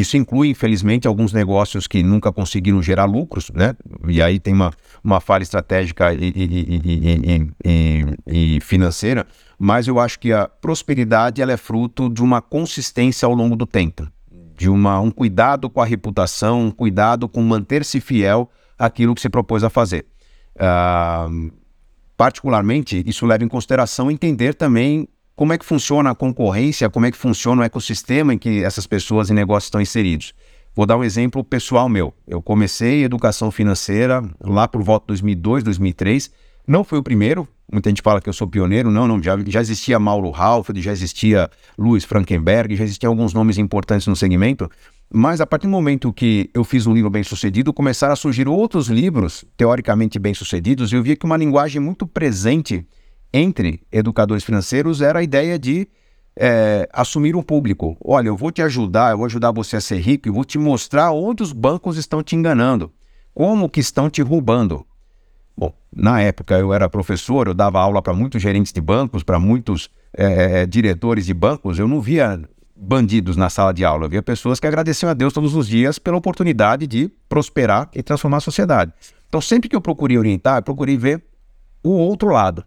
isso 0.00 0.16
inclui, 0.16 0.50
infelizmente, 0.50 1.08
alguns 1.08 1.32
negócios 1.32 1.86
que 1.86 2.02
nunca 2.02 2.30
conseguiram 2.30 2.82
gerar 2.82 3.06
lucros, 3.06 3.50
né? 3.54 3.74
E 4.06 4.20
aí 4.20 4.38
tem 4.38 4.52
uma, 4.52 4.70
uma 5.02 5.20
falha 5.20 5.42
estratégica 5.42 6.12
e, 6.12 6.32
e, 6.36 7.50
e, 7.64 8.56
e, 8.56 8.60
financeira, 8.60 9.26
mas 9.58 9.88
eu 9.88 9.98
acho 9.98 10.18
que 10.20 10.34
a 10.34 10.46
prosperidade 10.46 11.40
ela 11.40 11.52
é 11.52 11.56
fruto 11.56 12.10
de 12.10 12.22
uma 12.22 12.42
consistência 12.42 13.24
ao 13.24 13.32
longo 13.32 13.56
do 13.56 13.66
tempo, 13.66 14.06
de 14.54 14.68
uma, 14.68 15.00
um 15.00 15.10
cuidado 15.10 15.70
com 15.70 15.80
a 15.80 15.86
reputação, 15.86 16.66
um 16.66 16.70
cuidado 16.70 17.26
com 17.26 17.40
manter-se 17.42 17.98
fiel 17.98 18.50
àquilo 18.78 19.14
que 19.14 19.22
se 19.22 19.30
propôs 19.30 19.64
a 19.64 19.70
fazer. 19.70 20.04
Uh, 20.56 21.50
particularmente, 22.18 23.02
isso 23.06 23.24
leva 23.24 23.44
em 23.44 23.48
consideração 23.48 24.10
entender 24.10 24.54
também 24.54 25.08
como 25.36 25.52
é 25.52 25.58
que 25.58 25.64
funciona 25.64 26.10
a 26.10 26.14
concorrência, 26.14 26.90
como 26.90 27.06
é 27.06 27.10
que 27.10 27.16
funciona 27.16 27.62
o 27.62 27.64
ecossistema 27.64 28.34
em 28.34 28.38
que 28.38 28.64
essas 28.64 28.86
pessoas 28.86 29.30
e 29.30 29.34
negócios 29.34 29.66
estão 29.66 29.80
inseridos. 29.80 30.34
Vou 30.74 30.86
dar 30.86 30.96
um 30.96 31.04
exemplo 31.04 31.44
pessoal 31.44 31.88
meu. 31.88 32.12
Eu 32.26 32.42
comecei 32.42 33.04
educação 33.04 33.50
financeira 33.50 34.22
lá 34.40 34.66
por 34.66 34.82
volta 34.82 35.04
de 35.04 35.08
2002, 35.08 35.62
2003. 35.62 36.30
Não 36.66 36.82
fui 36.82 36.98
o 36.98 37.02
primeiro, 37.02 37.48
Muita 37.70 37.90
gente 37.90 38.00
fala 38.00 38.20
que 38.20 38.28
eu 38.28 38.32
sou 38.32 38.46
pioneiro. 38.46 38.90
Não, 38.90 39.08
não. 39.08 39.20
Já, 39.20 39.36
já 39.46 39.60
existia 39.60 39.98
Mauro 39.98 40.32
Halford, 40.32 40.80
já 40.80 40.92
existia 40.92 41.50
Louis 41.76 42.04
Frankenberg, 42.04 42.76
já 42.76 42.84
existiam 42.84 43.10
alguns 43.10 43.34
nomes 43.34 43.58
importantes 43.58 44.06
no 44.06 44.14
segmento. 44.14 44.70
Mas 45.12 45.40
a 45.40 45.46
partir 45.46 45.66
do 45.66 45.70
momento 45.70 46.12
que 46.12 46.48
eu 46.54 46.62
fiz 46.62 46.86
um 46.86 46.94
livro 46.94 47.10
bem 47.10 47.24
sucedido, 47.24 47.72
começaram 47.72 48.12
a 48.12 48.16
surgir 48.16 48.48
outros 48.48 48.88
livros 48.88 49.44
teoricamente 49.56 50.18
bem 50.18 50.34
sucedidos, 50.34 50.92
e 50.92 50.96
eu 50.96 51.02
via 51.02 51.16
que 51.16 51.26
uma 51.26 51.36
linguagem 51.36 51.80
muito 51.80 52.06
presente 52.06 52.86
entre 53.36 53.82
educadores 53.92 54.44
financeiros 54.44 55.02
era 55.02 55.18
a 55.18 55.22
ideia 55.22 55.58
de 55.58 55.86
é, 56.34 56.88
assumir 56.92 57.36
um 57.36 57.42
público. 57.42 57.96
Olha, 58.02 58.28
eu 58.28 58.36
vou 58.36 58.50
te 58.50 58.62
ajudar, 58.62 59.12
eu 59.12 59.18
vou 59.18 59.26
ajudar 59.26 59.52
você 59.52 59.76
a 59.76 59.80
ser 59.80 59.98
rico 59.98 60.26
e 60.26 60.30
vou 60.30 60.44
te 60.44 60.58
mostrar 60.58 61.12
onde 61.12 61.42
os 61.42 61.52
bancos 61.52 61.98
estão 61.98 62.22
te 62.22 62.34
enganando, 62.34 62.90
como 63.34 63.68
que 63.68 63.80
estão 63.80 64.08
te 64.08 64.22
roubando. 64.22 64.86
Bom, 65.56 65.72
na 65.94 66.20
época 66.20 66.58
eu 66.58 66.72
era 66.72 66.88
professor, 66.88 67.46
eu 67.46 67.54
dava 67.54 67.78
aula 67.78 68.00
para 68.00 68.14
muitos 68.14 68.40
gerentes 68.40 68.72
de 68.72 68.80
bancos, 68.80 69.22
para 69.22 69.38
muitos 69.38 69.90
é, 70.16 70.62
é, 70.62 70.66
diretores 70.66 71.26
de 71.26 71.34
bancos, 71.34 71.78
eu 71.78 71.86
não 71.86 72.00
via 72.00 72.40
bandidos 72.74 73.36
na 73.36 73.48
sala 73.48 73.72
de 73.72 73.84
aula, 73.84 74.04
eu 74.04 74.10
via 74.10 74.22
pessoas 74.22 74.60
que 74.60 74.66
agradeciam 74.66 75.10
a 75.10 75.14
Deus 75.14 75.32
todos 75.32 75.54
os 75.54 75.66
dias 75.66 75.98
pela 75.98 76.16
oportunidade 76.16 76.86
de 76.86 77.10
prosperar 77.28 77.90
e 77.94 78.02
transformar 78.02 78.38
a 78.38 78.40
sociedade. 78.40 78.92
Então, 79.28 79.40
sempre 79.40 79.68
que 79.68 79.76
eu 79.76 79.80
procurei 79.80 80.18
orientar, 80.18 80.58
eu 80.58 80.62
procurei 80.62 80.96
ver 80.96 81.24
o 81.82 81.90
outro 81.90 82.28
lado. 82.28 82.64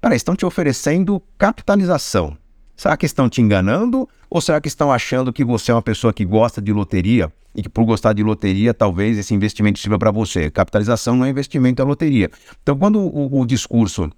Peraí, 0.00 0.16
estão 0.16 0.36
te 0.36 0.46
oferecendo 0.46 1.20
capitalização. 1.36 2.36
Será 2.76 2.96
que 2.96 3.06
estão 3.06 3.28
te 3.28 3.42
enganando 3.42 4.08
ou 4.30 4.40
será 4.40 4.60
que 4.60 4.68
estão 4.68 4.92
achando 4.92 5.32
que 5.32 5.44
você 5.44 5.72
é 5.72 5.74
uma 5.74 5.82
pessoa 5.82 6.12
que 6.12 6.24
gosta 6.24 6.62
de 6.62 6.72
loteria 6.72 7.32
e 7.52 7.62
que 7.62 7.68
por 7.68 7.84
gostar 7.84 8.12
de 8.12 8.22
loteria 8.22 8.72
talvez 8.72 9.18
esse 9.18 9.34
investimento 9.34 9.80
sirva 9.80 9.98
para 9.98 10.12
você? 10.12 10.48
Capitalização 10.48 11.16
não 11.16 11.24
é 11.24 11.30
investimento, 11.30 11.82
é 11.82 11.84
loteria. 11.84 12.30
Então, 12.62 12.78
quando 12.78 13.00
o, 13.00 13.40
o 13.40 13.44
discurso 13.44 14.08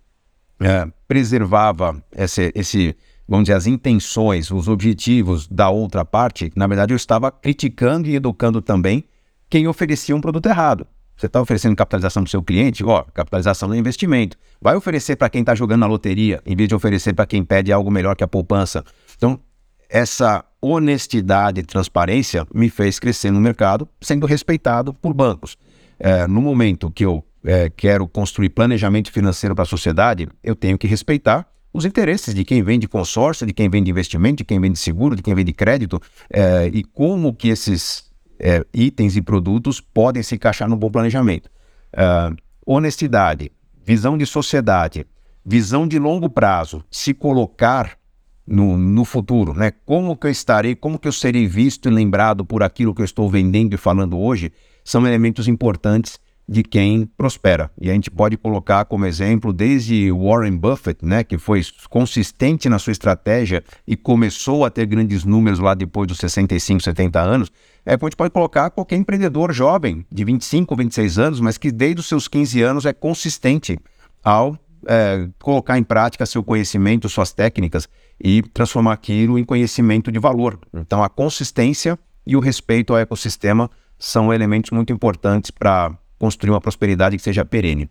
é, 0.61 0.87
preservava 1.09 2.05
esse, 2.15 2.53
esse, 2.55 2.95
vamos 3.27 3.45
dizer, 3.45 3.55
as 3.55 3.67
intenções, 3.67 4.51
os 4.51 4.69
objetivos 4.69 5.49
da 5.49 5.71
outra 5.71 6.05
parte, 6.05 6.53
na 6.55 6.67
verdade 6.67 6.93
eu 6.93 6.97
estava 6.97 7.33
criticando 7.33 8.07
e 8.07 8.17
educando 8.17 8.61
também 8.61 9.05
quem 9.49 9.67
oferecia 9.67 10.15
um 10.15 10.21
produto 10.21 10.45
errado. 10.45 10.87
Você 11.21 11.27
está 11.27 11.39
oferecendo 11.39 11.77
capitalização 11.77 12.23
para 12.23 12.31
seu 12.31 12.43
cliente? 12.43 12.83
Ó, 12.83 13.03
capitalização 13.13 13.69
no 13.69 13.77
investimento. 13.77 14.39
Vai 14.59 14.75
oferecer 14.75 15.17
para 15.17 15.29
quem 15.29 15.43
está 15.43 15.55
jogando 15.55 15.81
na 15.81 15.87
loteria, 15.87 16.41
em 16.47 16.57
vez 16.57 16.67
de 16.67 16.75
oferecer 16.75 17.13
para 17.13 17.27
quem 17.27 17.45
pede 17.45 17.71
algo 17.71 17.91
melhor 17.91 18.17
que 18.17 18.25
a 18.25 18.27
poupança. 18.27 18.83
Então, 19.19 19.39
essa 19.87 20.43
honestidade 20.63 21.61
e 21.61 21.63
transparência 21.63 22.47
me 22.55 22.71
fez 22.71 22.99
crescer 22.99 23.31
no 23.31 23.39
mercado, 23.39 23.87
sendo 24.01 24.27
respeitado 24.27 24.95
por 24.95 25.13
bancos. 25.13 25.59
É, 25.99 26.27
no 26.27 26.41
momento 26.41 26.91
que 26.91 27.05
eu 27.05 27.23
é, 27.45 27.69
quero 27.69 28.09
construir 28.09 28.49
planejamento 28.49 29.13
financeiro 29.13 29.55
para 29.55 29.65
a 29.65 29.67
sociedade, 29.67 30.27
eu 30.43 30.57
tenho 30.57 30.79
que 30.79 30.87
respeitar 30.87 31.47
os 31.71 31.85
interesses 31.85 32.35
de 32.35 32.47
quem 32.47 32.63
vende 32.63 32.89
consórcio, 32.89 33.47
de 33.47 33.53
quem 33.53 33.69
vende 33.69 33.91
investimento, 33.91 34.37
de 34.37 34.45
quem 34.45 34.59
vende 34.59 34.79
seguro, 34.79 35.15
de 35.15 35.23
quem 35.23 35.35
vende 35.35 35.53
crédito, 35.53 36.01
é, 36.33 36.71
e 36.73 36.83
como 36.83 37.35
que 37.35 37.51
esses 37.51 38.10
é, 38.41 38.65
itens 38.73 39.17
e 39.17 39.23
produtos 39.23 39.81
podem 39.81 40.23
se 40.23 40.35
encaixar 40.35 40.69
no 40.69 40.77
bom 40.77 40.91
planejamento. 40.91 41.51
Uh, 41.93 42.35
honestidade, 42.65 43.53
visão 43.85 44.17
de 44.17 44.25
sociedade, 44.25 45.07
visão 45.45 45.87
de 45.87 45.99
longo 45.99 46.29
prazo, 46.29 46.83
se 46.91 47.13
colocar 47.13 47.99
no, 48.47 48.77
no 48.77 49.05
futuro, 49.05 49.55
né? 49.55 49.73
Como 49.85 50.17
que 50.17 50.27
eu 50.27 50.31
estarei, 50.31 50.75
como 50.75 50.99
que 50.99 51.07
eu 51.07 51.13
serei 51.13 51.47
visto 51.47 51.89
e 51.89 51.93
lembrado 51.93 52.45
por 52.45 52.63
aquilo 52.63 52.95
que 52.95 53.01
eu 53.01 53.05
estou 53.05 53.29
vendendo 53.29 53.75
e 53.75 53.77
falando 53.77 54.19
hoje, 54.19 54.53
são 54.85 55.07
elementos 55.07 55.47
importantes 55.47 56.19
de 56.51 56.65
quem 56.65 57.07
prospera. 57.07 57.71
E 57.81 57.89
a 57.89 57.95
gente 57.95 58.11
pode 58.11 58.37
colocar 58.37 58.85
como 58.87 59.07
exemplo 59.07 59.53
desde 59.53 60.11
Warren 60.11 60.57
Buffett, 60.57 61.05
né, 61.05 61.23
que 61.23 61.39
foi 61.39 61.63
consistente 61.89 62.69
na 62.69 62.81
sua 62.81 62.91
estratégia 62.91 63.63
e 63.87 63.97
começou 63.97 64.65
a 64.65 64.71
ter 64.71 64.85
grandes 64.87 65.25
números 65.25 65.61
lá 65.61 65.75
depois 65.75 66.09
dos 66.09 66.19
65, 66.19 66.83
70 66.83 67.21
anos. 67.21 67.53
É, 67.85 67.95
a 67.95 67.99
gente 67.99 68.17
pode 68.17 68.33
colocar 68.33 68.71
qualquer 68.71 68.97
empreendedor 68.97 69.53
jovem 69.53 70.05
de 70.11 70.25
25, 70.25 70.77
26 70.77 71.19
anos, 71.19 71.41
mas 71.41 71.57
que 71.57 71.71
desde 71.71 72.01
os 72.01 72.07
seus 72.07 72.29
15 72.29 72.63
anos 72.63 72.87
é 72.87 72.93
consistente 72.93 73.79
ao 74.23 74.59
é, 74.87 75.29
colocar 75.39 75.79
em 75.79 75.83
prática 75.83 76.27
seu 76.27 76.43
conhecimento, 76.43 77.09
suas 77.09 77.33
técnicas 77.33 77.89
e 78.23 78.43
transformar 78.43 78.93
aquilo 78.93 79.39
em 79.39 79.45
conhecimento 79.45 80.11
de 80.11 80.19
valor. 80.19 80.59
Então, 80.75 81.03
a 81.03 81.09
consistência 81.09 81.99
e 82.27 82.37
o 82.37 82.41
respeito 82.41 82.93
ao 82.93 82.99
ecossistema 82.99 83.71
são 83.99 84.33
elementos 84.33 84.71
muito 84.71 84.93
importantes 84.93 85.51
para 85.51 85.93
construir 86.19 86.51
uma 86.51 86.61
prosperidade 86.61 87.17
que 87.17 87.23
seja 87.23 87.45
perene. 87.45 87.89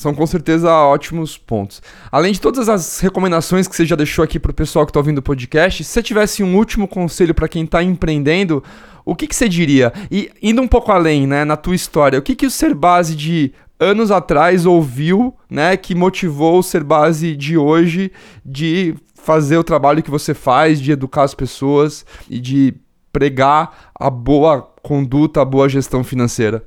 São 0.00 0.14
com 0.14 0.26
certeza 0.26 0.72
ótimos 0.72 1.36
pontos. 1.36 1.82
Além 2.10 2.32
de 2.32 2.40
todas 2.40 2.70
as 2.70 3.00
recomendações 3.00 3.68
que 3.68 3.76
você 3.76 3.84
já 3.84 3.94
deixou 3.94 4.24
aqui 4.24 4.38
para 4.38 4.50
o 4.50 4.54
pessoal 4.54 4.86
que 4.86 4.90
está 4.90 4.98
ouvindo 4.98 5.18
o 5.18 5.22
podcast, 5.22 5.84
se 5.84 5.90
você 5.90 6.02
tivesse 6.02 6.42
um 6.42 6.56
último 6.56 6.88
conselho 6.88 7.34
para 7.34 7.46
quem 7.46 7.64
está 7.64 7.82
empreendendo, 7.82 8.64
o 9.04 9.14
que, 9.14 9.26
que 9.26 9.36
você 9.36 9.48
diria? 9.48 9.92
E 10.10 10.30
indo 10.40 10.62
um 10.62 10.66
pouco 10.68 10.90
além, 10.90 11.26
né, 11.26 11.44
na 11.44 11.54
tua 11.54 11.74
história, 11.74 12.18
o 12.18 12.22
que, 12.22 12.34
que 12.34 12.46
o 12.46 12.50
Ser 12.50 12.72
Base 12.72 13.14
de 13.14 13.52
anos 13.78 14.10
atrás 14.10 14.64
ouviu, 14.64 15.34
né, 15.50 15.76
que 15.76 15.94
motivou 15.94 16.60
o 16.60 16.62
Ser 16.62 16.82
Base 16.82 17.36
de 17.36 17.58
hoje 17.58 18.10
de 18.42 18.94
fazer 19.16 19.58
o 19.58 19.64
trabalho 19.64 20.02
que 20.02 20.10
você 20.10 20.32
faz, 20.32 20.80
de 20.80 20.92
educar 20.92 21.24
as 21.24 21.34
pessoas 21.34 22.06
e 22.28 22.40
de 22.40 22.74
pregar 23.12 23.90
a 23.94 24.08
boa 24.08 24.62
conduta, 24.82 25.42
a 25.42 25.44
boa 25.44 25.68
gestão 25.68 26.02
financeira? 26.02 26.64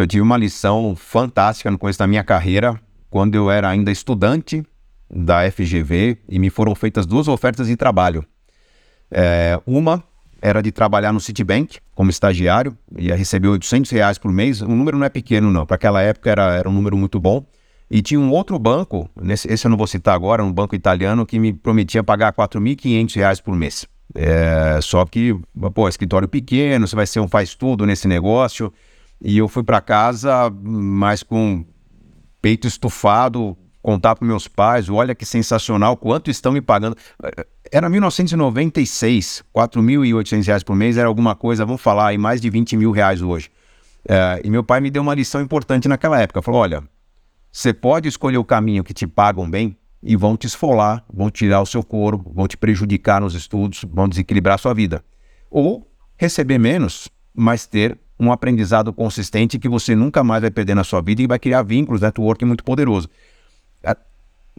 Eu 0.00 0.06
tive 0.06 0.22
uma 0.22 0.38
lição 0.38 0.96
fantástica 0.96 1.70
no 1.70 1.76
começo 1.76 1.98
da 1.98 2.06
minha 2.06 2.24
carreira, 2.24 2.80
quando 3.10 3.34
eu 3.34 3.50
era 3.50 3.68
ainda 3.68 3.92
estudante 3.92 4.64
da 5.10 5.50
FGV 5.50 6.16
e 6.26 6.38
me 6.38 6.48
foram 6.48 6.74
feitas 6.74 7.04
duas 7.04 7.28
ofertas 7.28 7.66
de 7.66 7.76
trabalho. 7.76 8.24
É, 9.10 9.60
uma 9.66 10.02
era 10.40 10.62
de 10.62 10.72
trabalhar 10.72 11.12
no 11.12 11.20
Citibank 11.20 11.80
como 11.94 12.08
estagiário, 12.08 12.74
ia 12.96 13.14
receber 13.14 13.48
800 13.48 13.90
reais 13.90 14.16
por 14.16 14.32
mês. 14.32 14.62
O 14.62 14.68
número 14.68 14.96
não 14.96 15.04
é 15.04 15.10
pequeno, 15.10 15.50
não. 15.50 15.66
Para 15.66 15.74
aquela 15.74 16.00
época 16.00 16.30
era, 16.30 16.54
era 16.54 16.68
um 16.70 16.72
número 16.72 16.96
muito 16.96 17.20
bom. 17.20 17.44
E 17.90 18.00
tinha 18.00 18.18
um 18.18 18.30
outro 18.30 18.58
banco, 18.58 19.10
nesse, 19.20 19.52
esse 19.52 19.66
eu 19.66 19.70
não 19.70 19.76
vou 19.76 19.86
citar 19.86 20.14
agora, 20.14 20.42
um 20.42 20.50
banco 20.50 20.74
italiano, 20.74 21.26
que 21.26 21.38
me 21.38 21.52
prometia 21.52 22.02
pagar 22.02 22.32
4.500 22.32 23.16
reais 23.16 23.38
por 23.38 23.54
mês. 23.54 23.86
É, 24.14 24.78
só 24.80 25.04
que, 25.04 25.38
pô, 25.74 25.86
escritório 25.90 26.26
pequeno, 26.26 26.88
você 26.88 26.96
vai 26.96 27.06
ser 27.06 27.20
um 27.20 27.28
faz-tudo 27.28 27.84
nesse 27.84 28.08
negócio. 28.08 28.72
E 29.20 29.36
eu 29.36 29.48
fui 29.48 29.62
para 29.62 29.80
casa 29.80 30.50
mais 30.50 31.22
com 31.22 31.64
peito 32.40 32.66
estufado, 32.66 33.56
contar 33.82 34.14
para 34.14 34.26
meus 34.26 34.48
pais, 34.48 34.88
olha 34.88 35.14
que 35.14 35.26
sensacional, 35.26 35.96
quanto 35.96 36.30
estão 36.30 36.52
me 36.52 36.60
pagando. 36.60 36.96
Era 37.70 37.88
1996, 37.88 39.44
4.800 39.54 40.46
reais 40.46 40.62
por 40.62 40.74
mês 40.74 40.96
era 40.96 41.08
alguma 41.08 41.34
coisa, 41.34 41.64
vamos 41.64 41.80
falar, 41.80 42.08
aí 42.08 42.18
mais 42.18 42.40
de 42.40 42.48
20 42.50 42.76
mil 42.76 42.90
reais 42.90 43.22
hoje. 43.22 43.50
É, 44.08 44.40
e 44.42 44.50
meu 44.50 44.64
pai 44.64 44.80
me 44.80 44.90
deu 44.90 45.02
uma 45.02 45.14
lição 45.14 45.40
importante 45.40 45.86
naquela 45.86 46.20
época, 46.20 46.40
falou, 46.40 46.60
olha, 46.60 46.82
você 47.52 47.72
pode 47.72 48.08
escolher 48.08 48.38
o 48.38 48.44
caminho 48.44 48.84
que 48.84 48.94
te 48.94 49.06
pagam 49.06 49.48
bem 49.48 49.76
e 50.02 50.16
vão 50.16 50.36
te 50.36 50.46
esfolar, 50.46 51.04
vão 51.12 51.30
tirar 51.30 51.60
o 51.60 51.66
seu 51.66 51.82
couro, 51.82 52.24
vão 52.34 52.48
te 52.48 52.56
prejudicar 52.56 53.20
nos 53.20 53.34
estudos, 53.34 53.84
vão 53.92 54.08
desequilibrar 54.08 54.54
a 54.54 54.58
sua 54.58 54.72
vida. 54.72 55.04
Ou 55.50 55.86
receber 56.16 56.58
menos, 56.58 57.08
mas 57.34 57.66
ter 57.66 57.98
um 58.20 58.30
aprendizado 58.30 58.92
consistente 58.92 59.58
que 59.58 59.68
você 59.68 59.96
nunca 59.96 60.22
mais 60.22 60.42
vai 60.42 60.50
perder 60.50 60.74
na 60.74 60.84
sua 60.84 61.00
vida 61.00 61.22
e 61.22 61.26
vai 61.26 61.38
criar 61.38 61.62
vínculos, 61.62 62.02
networking 62.02 62.44
muito 62.44 62.62
poderoso. 62.62 63.08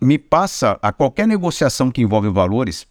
Me 0.02 0.18
passa 0.18 0.80
a 0.82 0.92
qualquer 0.92 1.28
negociação 1.28 1.92
que 1.92 2.02
envolve 2.02 2.28
valores, 2.30 2.88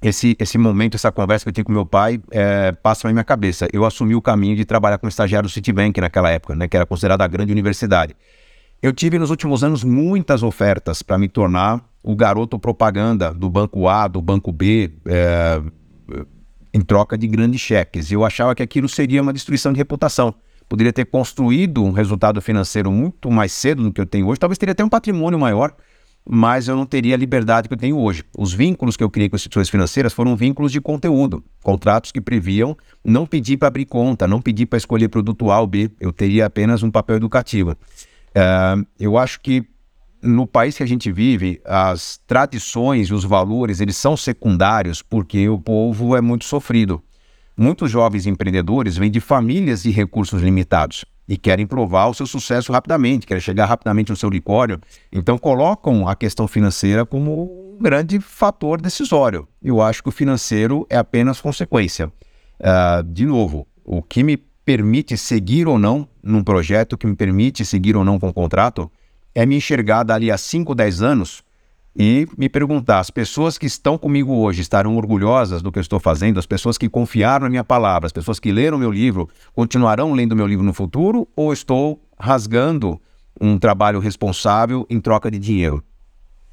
esse, 0.00 0.34
esse 0.38 0.56
momento, 0.56 0.94
essa 0.94 1.12
conversa 1.12 1.44
que 1.44 1.50
eu 1.50 1.52
tive 1.52 1.66
com 1.66 1.72
meu 1.72 1.84
pai, 1.84 2.18
é, 2.30 2.72
passa 2.72 3.06
na 3.06 3.12
minha 3.12 3.24
cabeça. 3.24 3.68
Eu 3.70 3.84
assumi 3.84 4.14
o 4.14 4.22
caminho 4.22 4.56
de 4.56 4.64
trabalhar 4.64 4.96
como 4.96 5.10
estagiário 5.10 5.46
do 5.46 5.52
Citibank 5.52 6.00
naquela 6.00 6.30
época, 6.30 6.54
né, 6.54 6.66
que 6.66 6.74
era 6.74 6.86
considerada 6.86 7.22
a 7.22 7.26
grande 7.26 7.52
universidade. 7.52 8.16
Eu 8.80 8.94
tive 8.94 9.18
nos 9.18 9.28
últimos 9.28 9.62
anos 9.62 9.84
muitas 9.84 10.42
ofertas 10.42 11.02
para 11.02 11.18
me 11.18 11.28
tornar 11.28 11.84
o 12.02 12.16
garoto 12.16 12.58
propaganda 12.58 13.34
do 13.34 13.50
banco 13.50 13.88
A, 13.88 14.08
do 14.08 14.22
banco 14.22 14.52
B, 14.52 14.90
é, 15.04 15.60
em 16.78 16.80
troca 16.80 17.18
de 17.18 17.26
grandes 17.26 17.60
cheques. 17.60 18.10
Eu 18.12 18.24
achava 18.24 18.54
que 18.54 18.62
aquilo 18.62 18.88
seria 18.88 19.20
uma 19.20 19.32
destruição 19.32 19.72
de 19.72 19.78
reputação. 19.78 20.34
Poderia 20.68 20.92
ter 20.92 21.06
construído 21.06 21.82
um 21.82 21.90
resultado 21.90 22.40
financeiro 22.40 22.92
muito 22.92 23.30
mais 23.30 23.52
cedo 23.52 23.82
do 23.82 23.92
que 23.92 24.00
eu 24.00 24.06
tenho 24.06 24.26
hoje. 24.26 24.38
Talvez 24.38 24.58
teria 24.58 24.72
até 24.72 24.84
um 24.84 24.88
patrimônio 24.88 25.38
maior, 25.38 25.74
mas 26.28 26.68
eu 26.68 26.76
não 26.76 26.84
teria 26.84 27.14
a 27.14 27.18
liberdade 27.18 27.68
que 27.68 27.74
eu 27.74 27.78
tenho 27.78 27.98
hoje. 27.98 28.22
Os 28.36 28.52
vínculos 28.52 28.96
que 28.96 29.02
eu 29.02 29.10
criei 29.10 29.28
com 29.28 29.36
instituições 29.36 29.70
financeiras 29.70 30.12
foram 30.12 30.36
vínculos 30.36 30.70
de 30.70 30.80
conteúdo, 30.80 31.42
contratos 31.62 32.12
que 32.12 32.20
previam 32.20 32.76
não 33.02 33.26
pedir 33.26 33.56
para 33.56 33.68
abrir 33.68 33.86
conta, 33.86 34.28
não 34.28 34.40
pedir 34.40 34.66
para 34.66 34.76
escolher 34.76 35.08
produto 35.08 35.50
A 35.50 35.60
ou 35.60 35.66
B. 35.66 35.90
Eu 35.98 36.12
teria 36.12 36.46
apenas 36.46 36.82
um 36.82 36.90
papel 36.90 37.16
educativo. 37.16 37.70
Uh, 37.70 38.86
eu 39.00 39.16
acho 39.16 39.40
que 39.40 39.66
no 40.22 40.46
país 40.46 40.76
que 40.76 40.82
a 40.82 40.86
gente 40.86 41.10
vive, 41.12 41.60
as 41.64 42.18
tradições 42.26 43.08
e 43.08 43.14
os 43.14 43.24
valores, 43.24 43.80
eles 43.80 43.96
são 43.96 44.16
secundários 44.16 45.02
porque 45.02 45.48
o 45.48 45.58
povo 45.58 46.16
é 46.16 46.20
muito 46.20 46.44
sofrido. 46.44 47.02
Muitos 47.56 47.90
jovens 47.90 48.26
empreendedores 48.26 48.96
vêm 48.96 49.10
de 49.10 49.20
famílias 49.20 49.82
de 49.82 49.90
recursos 49.90 50.42
limitados. 50.42 51.04
e 51.28 51.36
querem 51.36 51.66
provar 51.66 52.06
o 52.08 52.14
seu 52.14 52.26
sucesso 52.26 52.72
rapidamente, 52.72 53.26
querem 53.26 53.40
chegar 53.40 53.66
rapidamente 53.66 54.08
no 54.08 54.16
seu 54.16 54.30
unicórnio. 54.30 54.80
Então 55.12 55.36
colocam 55.36 56.08
a 56.08 56.16
questão 56.16 56.48
financeira 56.48 57.04
como 57.04 57.76
um 57.76 57.82
grande 57.82 58.18
fator 58.18 58.80
decisório. 58.80 59.46
Eu 59.62 59.82
acho 59.82 60.02
que 60.02 60.08
o 60.08 60.12
financeiro 60.12 60.86
é 60.88 60.96
apenas 60.96 61.38
consequência. 61.38 62.10
Uh, 62.58 63.02
de 63.04 63.26
novo, 63.26 63.66
o 63.84 64.02
que 64.02 64.22
me 64.22 64.38
permite 64.38 65.18
seguir 65.18 65.68
ou 65.68 65.78
não 65.78 66.08
num 66.22 66.42
projeto, 66.42 66.94
o 66.94 66.98
que 66.98 67.06
me 67.06 67.14
permite 67.14 67.64
seguir 67.64 67.94
ou 67.94 68.04
não 68.04 68.18
com 68.18 68.28
um 68.28 68.32
contrato, 68.32 68.90
é 69.38 69.46
me 69.46 69.54
enxergar 69.54 70.02
dali 70.02 70.32
a 70.32 70.36
5, 70.36 70.74
10 70.74 71.00
anos 71.00 71.44
e 71.96 72.26
me 72.36 72.48
perguntar: 72.48 72.98
as 72.98 73.08
pessoas 73.08 73.56
que 73.56 73.66
estão 73.66 73.96
comigo 73.96 74.34
hoje 74.34 74.62
estarão 74.62 74.96
orgulhosas 74.96 75.62
do 75.62 75.70
que 75.70 75.78
eu 75.78 75.80
estou 75.80 76.00
fazendo? 76.00 76.40
As 76.40 76.46
pessoas 76.46 76.76
que 76.76 76.88
confiaram 76.88 77.44
na 77.44 77.48
minha 77.48 77.62
palavra, 77.62 78.06
as 78.06 78.12
pessoas 78.12 78.40
que 78.40 78.50
leram 78.50 78.76
meu 78.76 78.90
livro, 78.90 79.28
continuarão 79.54 80.12
lendo 80.12 80.34
meu 80.34 80.44
livro 80.44 80.64
no 80.64 80.72
futuro? 80.74 81.28
Ou 81.36 81.52
estou 81.52 82.02
rasgando 82.18 83.00
um 83.40 83.56
trabalho 83.60 84.00
responsável 84.00 84.84
em 84.90 85.00
troca 85.00 85.30
de 85.30 85.38
dinheiro? 85.38 85.84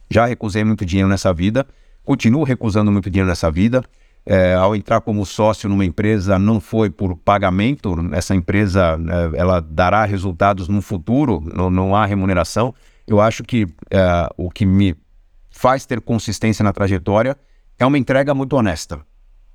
Já 0.08 0.28
recusei 0.28 0.64
muito 0.64 0.86
dinheiro 0.86 1.10
nessa 1.10 1.34
vida, 1.34 1.66
continuo 2.04 2.44
recusando 2.44 2.92
muito 2.92 3.10
dinheiro 3.10 3.28
nessa 3.28 3.50
vida. 3.50 3.84
É, 4.26 4.56
ao 4.56 4.76
entrar 4.76 5.02
como 5.02 5.24
sócio 5.24 5.70
numa 5.70 5.86
empresa, 5.86 6.40
não 6.40 6.60
foi 6.60 6.90
por 6.90 7.16
pagamento, 7.16 7.96
essa 8.12 8.34
empresa 8.34 8.98
é, 9.34 9.40
ela 9.40 9.60
dará 9.60 10.04
resultados 10.04 10.68
no 10.68 10.82
futuro, 10.82 11.44
não, 11.54 11.70
não 11.70 11.96
há 11.96 12.06
remuneração. 12.06 12.74
Eu 13.06 13.22
acho 13.22 13.44
que 13.44 13.68
é, 13.92 14.28
o 14.36 14.50
que 14.50 14.66
me 14.66 14.96
faz 15.52 15.86
ter 15.86 16.02
consistência 16.02 16.64
na 16.64 16.74
trajetória 16.74 17.38
é 17.78 17.86
uma 17.86 17.98
entrega 17.98 18.34
muito 18.34 18.56
honesta. 18.56 19.00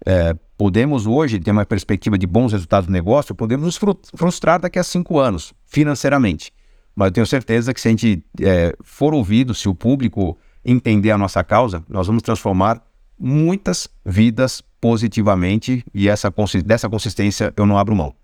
É, 0.06 0.35
podemos 0.56 1.06
hoje 1.06 1.38
ter 1.40 1.50
uma 1.50 1.66
perspectiva 1.66 2.16
de 2.16 2.26
bons 2.26 2.52
resultados 2.52 2.87
do 2.87 2.92
negócio, 2.92 3.35
podemos 3.35 3.66
nos 3.66 3.78
frustrar 4.14 4.61
daqui 4.61 4.78
a 4.78 4.85
cinco 4.85 5.18
anos, 5.18 5.52
financeiramente. 5.66 6.52
Mas 6.94 7.09
eu 7.09 7.12
tenho 7.12 7.26
certeza 7.26 7.74
que 7.74 7.80
se 7.80 7.88
a 7.88 7.90
gente 7.90 8.24
é, 8.40 8.74
for 8.83 9.14
ouvido, 9.14 9.54
se 9.54 9.68
o 9.68 9.74
público 9.74 10.38
entender 10.64 11.11
a 11.11 11.18
nossa 11.18 11.42
causa, 11.42 11.83
nós 11.88 12.06
vamos 12.06 12.22
transformar 12.22 12.83
muitas 13.20 13.87
vidas 14.04 14.62
positivamente 14.80 15.85
e 15.92 16.09
essa, 16.09 16.33
dessa 16.64 16.88
consistência 16.88 17.52
eu 17.56 17.66
não 17.66 17.76
abro 17.76 17.94
mão. 17.94 18.14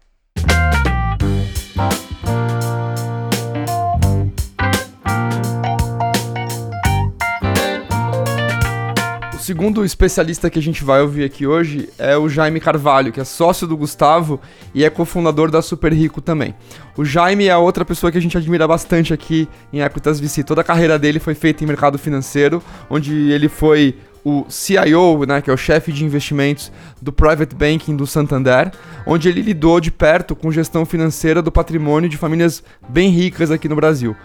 segundo 9.46 9.84
especialista 9.84 10.50
que 10.50 10.58
a 10.58 10.62
gente 10.62 10.82
vai 10.82 11.00
ouvir 11.00 11.22
aqui 11.22 11.46
hoje 11.46 11.88
é 11.98 12.16
o 12.16 12.28
Jaime 12.28 12.58
Carvalho, 12.58 13.12
que 13.12 13.20
é 13.20 13.24
sócio 13.24 13.64
do 13.64 13.76
Gustavo 13.76 14.40
e 14.74 14.84
é 14.84 14.90
cofundador 14.90 15.52
da 15.52 15.62
Super 15.62 15.92
Rico 15.92 16.20
também. 16.20 16.52
O 16.96 17.04
Jaime 17.04 17.46
é 17.46 17.56
outra 17.56 17.84
pessoa 17.84 18.10
que 18.10 18.18
a 18.18 18.20
gente 18.20 18.36
admira 18.36 18.66
bastante 18.66 19.14
aqui 19.14 19.48
em 19.72 19.82
Equitas 19.82 20.18
VC. 20.18 20.42
Toda 20.42 20.62
a 20.62 20.64
carreira 20.64 20.98
dele 20.98 21.20
foi 21.20 21.36
feita 21.36 21.62
em 21.62 21.66
mercado 21.68 21.96
financeiro, 21.96 22.60
onde 22.90 23.30
ele 23.30 23.48
foi 23.48 23.94
o 24.28 24.44
CIO, 24.50 25.24
né, 25.24 25.40
que 25.40 25.48
é 25.48 25.52
o 25.52 25.56
chefe 25.56 25.92
de 25.92 26.04
investimentos 26.04 26.72
do 27.00 27.12
Private 27.12 27.54
Banking 27.54 27.94
do 27.94 28.08
Santander, 28.08 28.72
onde 29.06 29.28
ele 29.28 29.40
lidou 29.40 29.78
de 29.78 29.92
perto 29.92 30.34
com 30.34 30.50
gestão 30.50 30.84
financeira 30.84 31.40
do 31.40 31.52
patrimônio 31.52 32.10
de 32.10 32.16
famílias 32.16 32.60
bem 32.88 33.08
ricas 33.10 33.52
aqui 33.52 33.68
no 33.68 33.76
Brasil. 33.76 34.16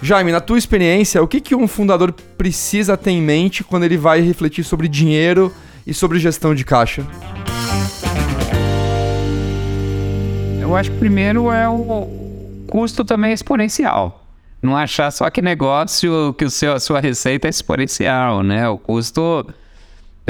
Jaime, 0.00 0.30
na 0.30 0.40
tua 0.40 0.56
experiência, 0.56 1.20
o 1.20 1.26
que, 1.26 1.40
que 1.40 1.56
um 1.56 1.66
fundador 1.66 2.12
precisa 2.38 2.96
ter 2.96 3.10
em 3.10 3.20
mente 3.20 3.64
quando 3.64 3.82
ele 3.82 3.96
vai 3.96 4.20
refletir 4.20 4.62
sobre 4.62 4.86
dinheiro 4.86 5.52
e 5.84 5.92
sobre 5.92 6.20
gestão 6.20 6.54
de 6.54 6.64
caixa? 6.64 7.04
Eu 10.60 10.76
acho 10.76 10.92
que 10.92 10.96
primeiro 10.96 11.50
é 11.50 11.68
o 11.68 12.06
custo 12.68 13.04
também 13.04 13.32
exponencial. 13.32 14.19
Não 14.62 14.76
achar 14.76 15.10
só 15.10 15.30
que 15.30 15.40
negócio, 15.40 16.34
que 16.34 16.44
o 16.44 16.50
seu, 16.50 16.74
a 16.74 16.80
sua 16.80 17.00
receita 17.00 17.48
é 17.48 17.50
exponencial, 17.50 18.42
né? 18.42 18.68
O 18.68 18.76
custo 18.76 19.46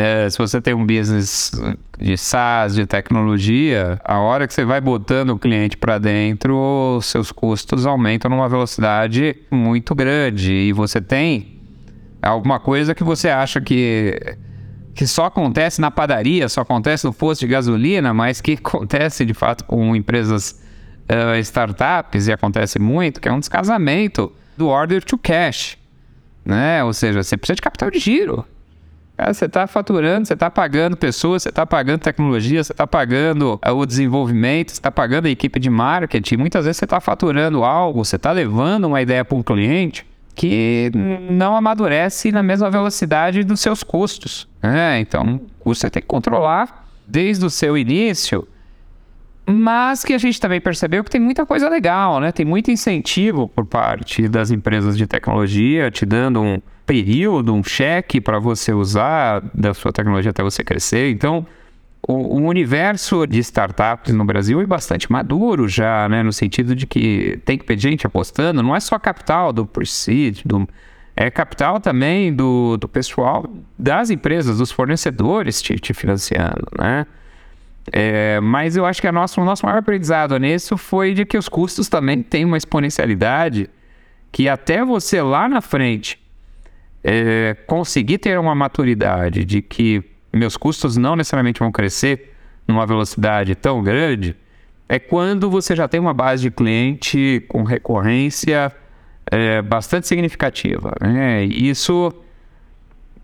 é, 0.00 0.30
se 0.30 0.38
você 0.38 0.60
tem 0.62 0.72
um 0.72 0.86
business 0.86 1.52
de 1.98 2.16
SaaS, 2.16 2.74
de 2.74 2.86
tecnologia, 2.86 4.00
a 4.02 4.18
hora 4.18 4.46
que 4.46 4.54
você 4.54 4.64
vai 4.64 4.80
botando 4.80 5.30
o 5.30 5.38
cliente 5.38 5.76
para 5.76 5.98
dentro, 5.98 6.96
os 6.96 7.06
seus 7.06 7.30
custos 7.30 7.84
aumentam 7.84 8.30
numa 8.30 8.48
velocidade 8.48 9.36
muito 9.50 9.94
grande. 9.94 10.52
E 10.52 10.72
você 10.72 11.02
tem 11.02 11.60
alguma 12.22 12.58
coisa 12.58 12.94
que 12.94 13.04
você 13.04 13.28
acha 13.28 13.60
que, 13.60 14.36
que 14.94 15.06
só 15.06 15.26
acontece 15.26 15.82
na 15.82 15.90
padaria, 15.90 16.48
só 16.48 16.62
acontece 16.62 17.04
no 17.04 17.12
posto 17.12 17.40
de 17.40 17.48
gasolina, 17.48 18.14
mas 18.14 18.40
que 18.40 18.52
acontece 18.64 19.26
de 19.26 19.34
fato 19.34 19.64
com 19.64 19.94
empresas 19.94 20.62
uh, 21.10 21.38
startups 21.40 22.28
e 22.28 22.32
acontece 22.32 22.78
muito, 22.78 23.20
que 23.20 23.28
é 23.28 23.32
um 23.32 23.40
descasamento 23.40 24.32
do 24.56 24.68
order 24.68 25.02
to 25.02 25.18
cash. 25.18 25.76
Né? 26.44 26.82
Ou 26.84 26.92
seja, 26.92 27.22
você 27.22 27.36
precisa 27.36 27.56
de 27.56 27.62
capital 27.62 27.90
de 27.90 27.98
giro. 27.98 28.46
Cara, 29.16 29.34
você 29.34 29.44
está 29.44 29.66
faturando, 29.66 30.26
você 30.26 30.32
está 30.32 30.50
pagando 30.50 30.96
pessoas, 30.96 31.42
você 31.42 31.50
está 31.50 31.66
pagando 31.66 32.00
tecnologia, 32.00 32.64
você 32.64 32.72
está 32.72 32.86
pagando 32.86 33.58
eh, 33.62 33.70
o 33.70 33.84
desenvolvimento, 33.84 34.70
você 34.70 34.78
está 34.78 34.90
pagando 34.90 35.26
a 35.26 35.30
equipe 35.30 35.60
de 35.60 35.68
marketing. 35.68 36.38
Muitas 36.38 36.64
vezes 36.64 36.78
você 36.78 36.86
está 36.86 37.00
faturando 37.00 37.62
algo, 37.62 38.02
você 38.02 38.16
está 38.16 38.32
levando 38.32 38.86
uma 38.86 39.02
ideia 39.02 39.22
para 39.22 39.36
um 39.36 39.42
cliente 39.42 40.06
que 40.34 40.90
não 41.30 41.54
amadurece 41.54 42.32
na 42.32 42.42
mesma 42.42 42.70
velocidade 42.70 43.44
dos 43.44 43.60
seus 43.60 43.82
custos. 43.82 44.48
É, 44.62 44.98
então, 44.98 45.38
você 45.62 45.90
tem 45.90 46.00
que 46.00 46.08
controlar 46.08 46.88
desde 47.06 47.44
o 47.44 47.50
seu 47.50 47.76
início 47.76 48.48
mas 49.50 50.04
que 50.04 50.12
a 50.12 50.18
gente 50.18 50.40
também 50.40 50.60
percebeu 50.60 51.02
que 51.02 51.10
tem 51.10 51.20
muita 51.20 51.44
coisa 51.44 51.68
legal, 51.68 52.20
né? 52.20 52.32
Tem 52.32 52.46
muito 52.46 52.70
incentivo 52.70 53.48
por 53.48 53.66
parte 53.66 54.28
das 54.28 54.50
empresas 54.50 54.96
de 54.96 55.06
tecnologia, 55.06 55.90
te 55.90 56.06
dando 56.06 56.40
um 56.40 56.60
período, 56.86 57.54
um 57.54 57.62
cheque 57.62 58.20
para 58.20 58.38
você 58.38 58.72
usar 58.72 59.42
da 59.54 59.72
sua 59.74 59.92
tecnologia 59.92 60.30
até 60.30 60.42
você 60.42 60.64
crescer. 60.64 61.10
Então, 61.10 61.46
o, 62.06 62.12
o, 62.12 62.42
universo 62.46 63.26
de 63.26 63.38
startups 63.40 64.12
no 64.12 64.24
Brasil 64.24 64.60
é 64.60 64.66
bastante 64.66 65.10
maduro 65.10 65.68
já, 65.68 66.08
né? 66.08 66.22
No 66.22 66.32
sentido 66.32 66.74
de 66.74 66.86
que 66.86 67.38
tem 67.44 67.58
que 67.58 67.64
ter 67.64 67.78
gente 67.78 68.06
apostando, 68.06 68.62
não 68.62 68.74
é 68.74 68.80
só 68.80 68.98
capital 68.98 69.52
do 69.52 69.66
pre-seed, 69.66 70.40
do, 70.44 70.68
é 71.16 71.30
capital 71.30 71.78
também 71.78 72.32
do, 72.34 72.76
do 72.76 72.88
pessoal 72.88 73.48
das 73.78 74.10
empresas, 74.10 74.58
dos 74.58 74.70
fornecedores 74.70 75.60
te, 75.60 75.76
te 75.76 75.92
financiando, 75.92 76.66
né? 76.78 77.06
É, 77.92 78.38
mas 78.40 78.76
eu 78.76 78.86
acho 78.86 79.00
que 79.00 79.06
a 79.06 79.12
nossa, 79.12 79.40
o 79.40 79.44
nosso 79.44 79.66
maior 79.66 79.78
aprendizado 79.78 80.36
nisso 80.38 80.76
foi 80.76 81.12
de 81.12 81.24
que 81.24 81.36
os 81.36 81.48
custos 81.48 81.88
também 81.88 82.22
têm 82.22 82.44
uma 82.44 82.56
exponencialidade 82.56 83.68
que 84.30 84.48
até 84.48 84.84
você 84.84 85.20
lá 85.20 85.48
na 85.48 85.60
frente 85.60 86.18
é, 87.02 87.56
conseguir 87.66 88.18
ter 88.18 88.38
uma 88.38 88.54
maturidade 88.54 89.44
de 89.44 89.60
que 89.60 90.04
meus 90.32 90.56
custos 90.56 90.96
não 90.96 91.16
necessariamente 91.16 91.58
vão 91.58 91.72
crescer 91.72 92.32
numa 92.68 92.86
velocidade 92.86 93.54
tão 93.56 93.82
grande, 93.82 94.36
é 94.88 94.98
quando 94.98 95.50
você 95.50 95.74
já 95.74 95.88
tem 95.88 95.98
uma 95.98 96.14
base 96.14 96.42
de 96.42 96.50
cliente 96.50 97.44
com 97.48 97.64
recorrência 97.64 98.72
é, 99.26 99.60
bastante 99.62 100.06
significativa. 100.06 100.92
Né? 101.00 101.44
Isso 101.44 102.12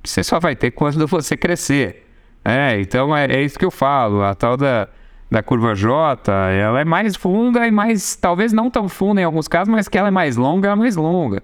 você 0.03 0.23
só 0.23 0.39
vai 0.39 0.55
ter 0.55 0.71
quando 0.71 1.07
você 1.07 1.37
crescer. 1.37 2.06
É, 2.49 2.81
então 2.81 3.17
é, 3.17 3.27
é 3.27 3.43
isso 3.43 3.59
que 3.59 3.65
eu 3.65 3.73
falo. 3.73 4.23
A 4.23 4.33
tal 4.33 4.57
da, 4.57 4.89
da 5.29 5.43
curva 5.43 5.75
J, 5.75 6.31
ela 6.53 6.81
é 6.81 6.85
mais 6.85 7.17
funda 7.17 7.67
e 7.67 7.73
mais, 7.73 8.15
talvez 8.15 8.53
não 8.53 8.71
tão 8.71 8.89
funda 8.89 9.21
em 9.21 9.25
alguns 9.25 9.49
casos, 9.49 9.69
mas 9.69 9.89
que 9.89 9.99
ela 9.99 10.09
é 10.09 10.13
mais 10.13 10.37
longa, 10.37 10.69
ela 10.69 10.77
é 10.77 10.79
mais 10.79 10.95
longa. 10.95 11.43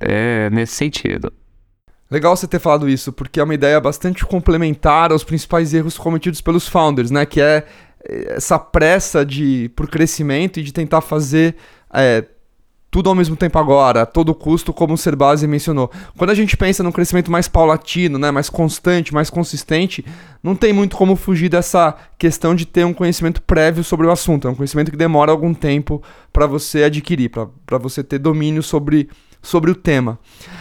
É 0.00 0.48
nesse 0.48 0.74
sentido. 0.76 1.30
Legal 2.10 2.34
você 2.34 2.48
ter 2.48 2.58
falado 2.58 2.88
isso, 2.88 3.12
porque 3.12 3.38
é 3.38 3.44
uma 3.44 3.54
ideia 3.54 3.78
bastante 3.78 4.24
complementar 4.24 5.12
aos 5.12 5.24
principais 5.24 5.74
erros 5.74 5.98
cometidos 5.98 6.40
pelos 6.40 6.66
founders, 6.66 7.10
né? 7.10 7.26
Que 7.26 7.42
é 7.42 7.66
essa 8.28 8.58
pressa 8.58 9.26
de 9.26 9.70
por 9.76 9.88
crescimento 9.88 10.58
e 10.58 10.62
de 10.62 10.72
tentar 10.72 11.02
fazer 11.02 11.54
é, 11.92 12.24
tudo 12.94 13.08
ao 13.08 13.14
mesmo 13.16 13.34
tempo 13.34 13.58
agora, 13.58 14.02
a 14.02 14.06
todo 14.06 14.32
custo, 14.32 14.72
como 14.72 14.94
o 14.94 14.96
Serbase 14.96 15.48
mencionou. 15.48 15.90
Quando 16.16 16.30
a 16.30 16.34
gente 16.34 16.56
pensa 16.56 16.80
num 16.80 16.92
crescimento 16.92 17.28
mais 17.28 17.48
paulatino, 17.48 18.20
né, 18.20 18.30
mais 18.30 18.48
constante, 18.48 19.12
mais 19.12 19.28
consistente, 19.28 20.04
não 20.40 20.54
tem 20.54 20.72
muito 20.72 20.96
como 20.96 21.16
fugir 21.16 21.48
dessa 21.48 21.96
questão 22.16 22.54
de 22.54 22.64
ter 22.64 22.86
um 22.86 22.94
conhecimento 22.94 23.42
prévio 23.42 23.82
sobre 23.82 24.06
o 24.06 24.12
assunto. 24.12 24.46
É 24.46 24.50
um 24.52 24.54
conhecimento 24.54 24.92
que 24.92 24.96
demora 24.96 25.32
algum 25.32 25.52
tempo 25.52 26.00
para 26.32 26.46
você 26.46 26.84
adquirir, 26.84 27.30
para 27.30 27.78
você 27.78 28.00
ter 28.00 28.20
domínio 28.20 28.62
sobre, 28.62 29.08
sobre 29.42 29.72
o 29.72 29.74
tema. 29.74 30.16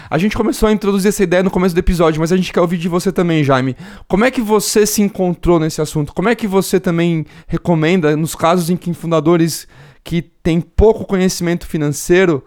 A 0.10 0.18
gente 0.18 0.36
começou 0.36 0.68
a 0.68 0.72
introduzir 0.72 1.10
essa 1.10 1.22
ideia 1.22 1.44
no 1.44 1.52
começo 1.52 1.76
do 1.76 1.80
episódio, 1.80 2.20
mas 2.20 2.32
a 2.32 2.36
gente 2.36 2.52
quer 2.52 2.62
ouvir 2.62 2.80
de 2.80 2.90
você 2.90 3.12
também, 3.12 3.44
Jaime. 3.44 3.78
Como 4.08 4.26
é 4.26 4.32
que 4.32 4.42
você 4.42 4.88
se 4.88 5.04
encontrou 5.04 5.60
nesse 5.60 5.84
assunto? 5.84 6.12
Como 6.12 6.30
é 6.30 6.34
que 6.34 6.48
você 6.48 6.80
também 6.80 7.28
recomenda, 7.48 8.18
nos 8.18 8.34
casos 8.34 8.72
em 8.72 8.76
que 8.76 8.92
fundadores 8.92 9.68
que 10.04 10.22
tem 10.22 10.60
pouco 10.60 11.06
conhecimento 11.06 11.66
financeiro, 11.66 12.44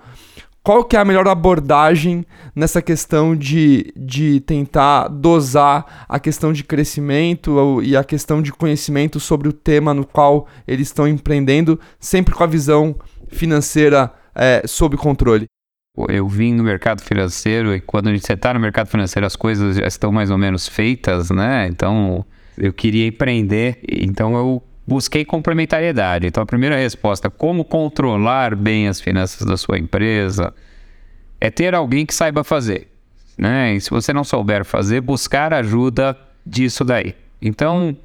qual 0.63 0.85
que 0.85 0.97
é 0.97 0.99
a 0.99 1.05
melhor 1.05 1.29
abordagem 1.29 2.27
nessa 2.55 2.83
questão 2.83 3.37
de, 3.37 3.93
de 3.97 4.41
tentar 4.41 5.07
dosar 5.07 6.07
a 6.09 6.19
questão 6.19 6.53
de 6.53 6.65
crescimento 6.65 7.81
e 7.85 7.97
a 7.97 8.03
questão 8.03 8.43
de 8.43 8.53
conhecimento 8.53 9.21
sobre 9.21 9.49
o 9.49 9.53
tema 9.53 9.95
no 9.95 10.05
qual 10.05 10.49
eles 10.67 10.89
estão 10.89 11.07
empreendendo, 11.07 11.79
sempre 12.01 12.35
com 12.35 12.43
a 12.43 12.49
visão 12.49 12.97
financeira 13.29 14.13
é, 14.35 14.63
sob 14.67 14.97
controle? 14.97 15.47
Eu 16.09 16.27
vim 16.27 16.53
no 16.53 16.65
mercado 16.65 17.01
financeiro 17.01 17.73
e 17.73 17.81
quando 17.81 18.11
você 18.19 18.33
está 18.35 18.53
no 18.53 18.59
mercado 18.59 18.89
financeiro 18.89 19.25
as 19.25 19.37
coisas 19.37 19.77
já 19.77 19.87
estão 19.87 20.11
mais 20.11 20.31
ou 20.31 20.37
menos 20.37 20.67
feitas, 20.69 21.31
né? 21.31 21.69
Então 21.69 22.27
eu 22.59 22.73
queria 22.73 23.07
empreender, 23.07 23.79
então 23.89 24.37
eu 24.37 24.63
busquei 24.87 25.25
complementariedade. 25.25 26.27
Então 26.27 26.43
a 26.43 26.47
primeira 26.47 26.77
resposta, 26.77 27.29
como 27.29 27.65
controlar 27.65 28.55
bem 28.55 28.89
as 28.89 29.01
finanças 29.01 29.47
da 29.47 29.57
sua 29.57 29.79
empresa, 29.79 30.55
é 31.41 31.51
ter 31.51 31.75
alguém 31.75 32.07
que 32.07 32.15
saiba 32.15 32.45
fazer, 32.45 32.89
né? 33.37 33.75
E 33.75 33.81
se 33.81 33.91
você 33.91 34.13
não 34.13 34.25
souber 34.25 34.65
fazer, 34.65 35.01
buscar 35.01 35.53
ajuda 35.53 36.17
disso 36.45 36.85
daí. 36.85 37.15
Então 37.43 37.97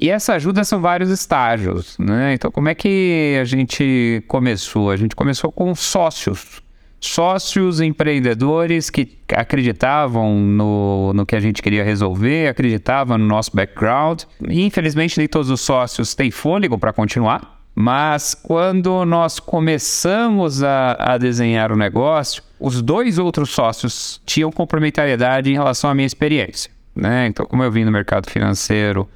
e 0.00 0.10
essa 0.10 0.34
ajuda 0.34 0.64
são 0.64 0.80
vários 0.80 1.10
estágios, 1.10 1.96
né? 1.98 2.34
Então 2.34 2.50
como 2.50 2.68
é 2.68 2.74
que 2.74 3.36
a 3.40 3.44
gente 3.44 4.22
começou? 4.28 4.90
A 4.90 4.96
gente 4.96 5.14
começou 5.16 5.50
com 5.50 5.74
sócios 5.74 6.63
sócios 7.06 7.80
empreendedores 7.80 8.90
que 8.90 9.18
acreditavam 9.34 10.34
no, 10.38 11.12
no 11.12 11.26
que 11.26 11.36
a 11.36 11.40
gente 11.40 11.62
queria 11.62 11.84
resolver, 11.84 12.48
acreditavam 12.48 13.18
no 13.18 13.26
nosso 13.26 13.54
background. 13.54 14.22
E, 14.48 14.62
infelizmente, 14.64 15.18
nem 15.18 15.28
todos 15.28 15.50
os 15.50 15.60
sócios 15.60 16.14
têm 16.14 16.30
fôlego 16.30 16.78
para 16.78 16.92
continuar. 16.92 17.60
Mas 17.74 18.34
quando 18.34 19.04
nós 19.04 19.40
começamos 19.40 20.62
a, 20.62 20.96
a, 20.98 21.18
desenhar 21.18 21.72
o 21.72 21.76
negócio, 21.76 22.42
os 22.58 22.80
dois 22.80 23.18
outros 23.18 23.50
sócios 23.50 24.20
tinham 24.24 24.52
complementariedade 24.52 25.50
em 25.50 25.54
relação 25.54 25.90
à 25.90 25.94
minha 25.94 26.06
experiência. 26.06 26.70
Né? 26.94 27.26
Então, 27.26 27.44
como 27.44 27.64
eu 27.64 27.72
vim 27.72 27.84
no 27.84 27.90
mercado 27.90 28.30
financeiro, 28.30 29.08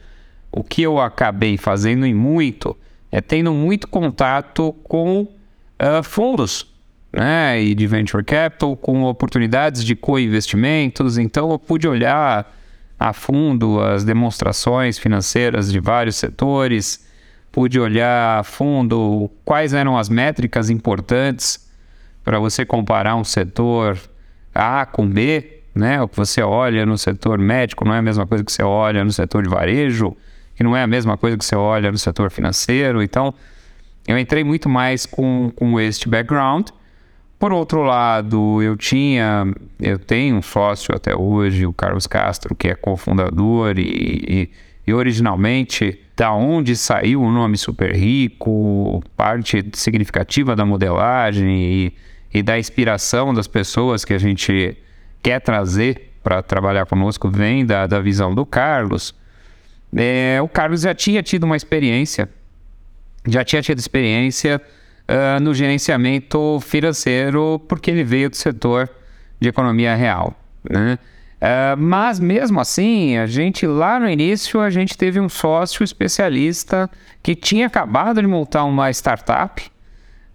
o 0.51 0.64
que 0.64 0.83
eu 0.83 0.98
acabei 0.98 1.57
fazendo 1.57 2.05
em 2.05 2.12
muito 2.12 2.77
é 3.12 3.20
tendo 3.20 3.53
muito 3.53 3.87
contato 3.87 4.74
com 4.83 5.20
uh, 5.22 6.03
fundos 6.03 6.66
né, 7.12 7.61
e 7.62 7.75
de 7.75 7.87
venture 7.87 8.23
capital 8.23 8.77
com 8.77 9.05
oportunidades 9.05 9.85
de 9.85 9.97
co-investimentos. 9.97 11.18
Então 11.18 11.51
eu 11.51 11.59
pude 11.59 11.88
olhar 11.88 12.55
a 12.99 13.12
fundo 13.12 13.81
as 13.81 14.05
demonstrações 14.05 14.99
financeiras 14.99 15.71
de 15.71 15.81
vários 15.81 16.16
setores, 16.16 17.07
pude 17.53 17.79
olhar 17.79 18.40
a 18.40 18.42
fundo 18.42 19.31
quais 19.44 19.73
eram 19.73 19.97
as 19.97 20.09
métricas 20.09 20.68
importantes 20.68 21.68
para 22.25 22.38
você 22.38 22.66
comparar 22.66 23.16
um 23.16 23.25
setor 23.25 23.99
A 24.55 24.85
com 24.85 25.09
B, 25.09 25.62
né? 25.75 26.03
O 26.03 26.09
que 26.09 26.16
você 26.16 26.42
olha 26.42 26.85
no 26.85 26.99
setor 26.99 27.38
médico 27.38 27.85
não 27.85 27.94
é 27.94 27.99
a 27.99 28.03
mesma 28.03 28.27
coisa 28.27 28.44
que 28.44 28.53
você 28.53 28.62
olha 28.62 29.05
no 29.05 29.12
setor 29.12 29.44
de 29.44 29.49
varejo, 29.49 30.14
que 30.55 30.62
não 30.62 30.77
é 30.77 30.83
a 30.83 30.87
mesma 30.87 31.16
coisa 31.16 31.38
que 31.38 31.44
você 31.44 31.55
olha 31.55 31.90
no 31.90 31.97
setor 31.97 32.31
financeiro. 32.31 33.03
Então, 33.03 33.33
eu 34.07 34.18
entrei 34.18 34.42
muito 34.42 34.68
mais 34.68 35.07
com, 35.07 35.53
com 35.55 35.79
este 35.81 36.09
background 36.09 36.68
por 37.38 37.53
outro 37.53 37.83
lado, 37.83 38.61
eu 38.62 38.77
tinha, 38.77 39.46
eu 39.79 39.98
tenho 39.98 40.37
um 40.37 40.42
sócio 40.42 40.94
até 40.94 41.14
hoje, 41.14 41.64
o 41.66 41.72
Carlos 41.72 42.07
Castro, 42.07 42.55
que 42.55 42.68
é 42.68 42.74
cofundador 42.74 43.79
e, 43.79 43.83
e, 44.29 44.51
e 44.85 44.92
originalmente 44.92 46.01
da 46.16 46.33
onde 46.33 46.74
saiu 46.74 47.22
o 47.22 47.31
nome 47.31 47.57
Super 47.57 47.94
Rico, 47.94 49.01
parte 49.16 49.64
significativa 49.74 50.57
da 50.57 50.66
modelagem 50.66 51.48
e, 51.48 51.94
e 52.35 52.42
da 52.42 52.59
inspiração 52.59 53.33
das 53.33 53.46
pessoas 53.46 54.05
que 54.05 54.12
a 54.12 54.18
gente 54.18 54.77
quer 55.22 55.40
trazer 55.40 56.11
para 56.24 56.42
trabalhar 56.42 56.87
conosco 56.87 57.31
vem 57.31 57.64
da, 57.64 57.87
da 57.87 58.01
visão 58.01 58.35
do 58.35 58.44
Carlos. 58.44 59.14
É, 59.96 60.40
o 60.42 60.48
Carlos 60.48 60.81
já 60.81 60.92
tinha 60.92 61.22
tido 61.22 61.44
uma 61.44 61.57
experiência, 61.57 62.29
já 63.29 63.44
tinha 63.44 63.62
tido 63.62 63.79
experiência 63.79 64.61
uh, 65.09 65.40
no 65.40 65.55
gerenciamento 65.55 66.61
financeiro, 66.61 67.61
porque 67.66 67.90
ele 67.90 68.05
veio 68.05 68.31
do 68.31 68.37
setor 68.37 68.88
de 69.40 69.49
economia 69.49 69.94
real. 69.94 70.38
Né? 70.68 70.99
Uh, 71.40 71.77
mas 71.79 72.21
mesmo 72.21 72.61
assim, 72.61 73.16
a 73.16 73.27
gente 73.27 73.66
lá 73.66 73.99
no 73.99 74.09
início 74.09 74.61
a 74.61 74.71
gente 74.71 74.99
teve 74.99 75.18
um 75.18 75.29
sócio 75.29 75.83
especialista 75.85 76.90
que 77.23 77.35
tinha 77.35 77.66
acabado 77.66 78.21
de 78.21 78.27
montar 78.27 78.64
uma 78.64 78.90
startup 78.90 79.62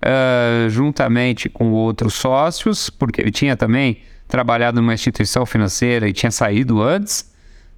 uh, 0.04 0.70
juntamente 0.70 1.50
com 1.50 1.72
outros 1.72 2.14
sócios, 2.14 2.90
porque 2.90 3.22
ele 3.22 3.32
tinha 3.32 3.56
também 3.56 4.02
trabalhado 4.28 4.82
numa 4.82 4.94
instituição 4.94 5.46
financeira 5.46 6.08
e 6.08 6.14
tinha 6.14 6.32
saído 6.32 6.82
antes, 6.82 7.32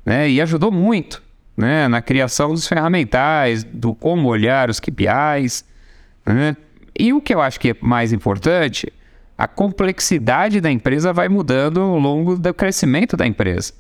né? 0.06 0.30
E 0.30 0.40
ajudou 0.40 0.72
muito, 0.72 1.22
né? 1.58 1.88
Na 1.88 2.02
criação 2.02 2.52
dos 2.52 2.68
ferramentais, 2.68 3.64
do 3.64 3.94
como 3.94 4.30
olhar 4.30 4.70
os 4.70 4.80
KPIs, 4.80 5.66
né? 6.26 6.56
E 6.98 7.14
o 7.14 7.22
que 7.22 7.34
eu 7.34 7.42
acho 7.42 7.60
que 7.60 7.72
é 7.72 7.76
mais 7.82 8.14
importante, 8.14 8.92
a 9.38 9.48
complexidade 9.48 10.62
da 10.62 10.72
empresa 10.72 11.12
vai 11.12 11.28
mudando 11.28 11.82
ao 11.82 12.00
longo 12.00 12.38
do 12.38 12.54
crescimento 12.54 13.18
da 13.18 13.28
empresa. 13.28 13.74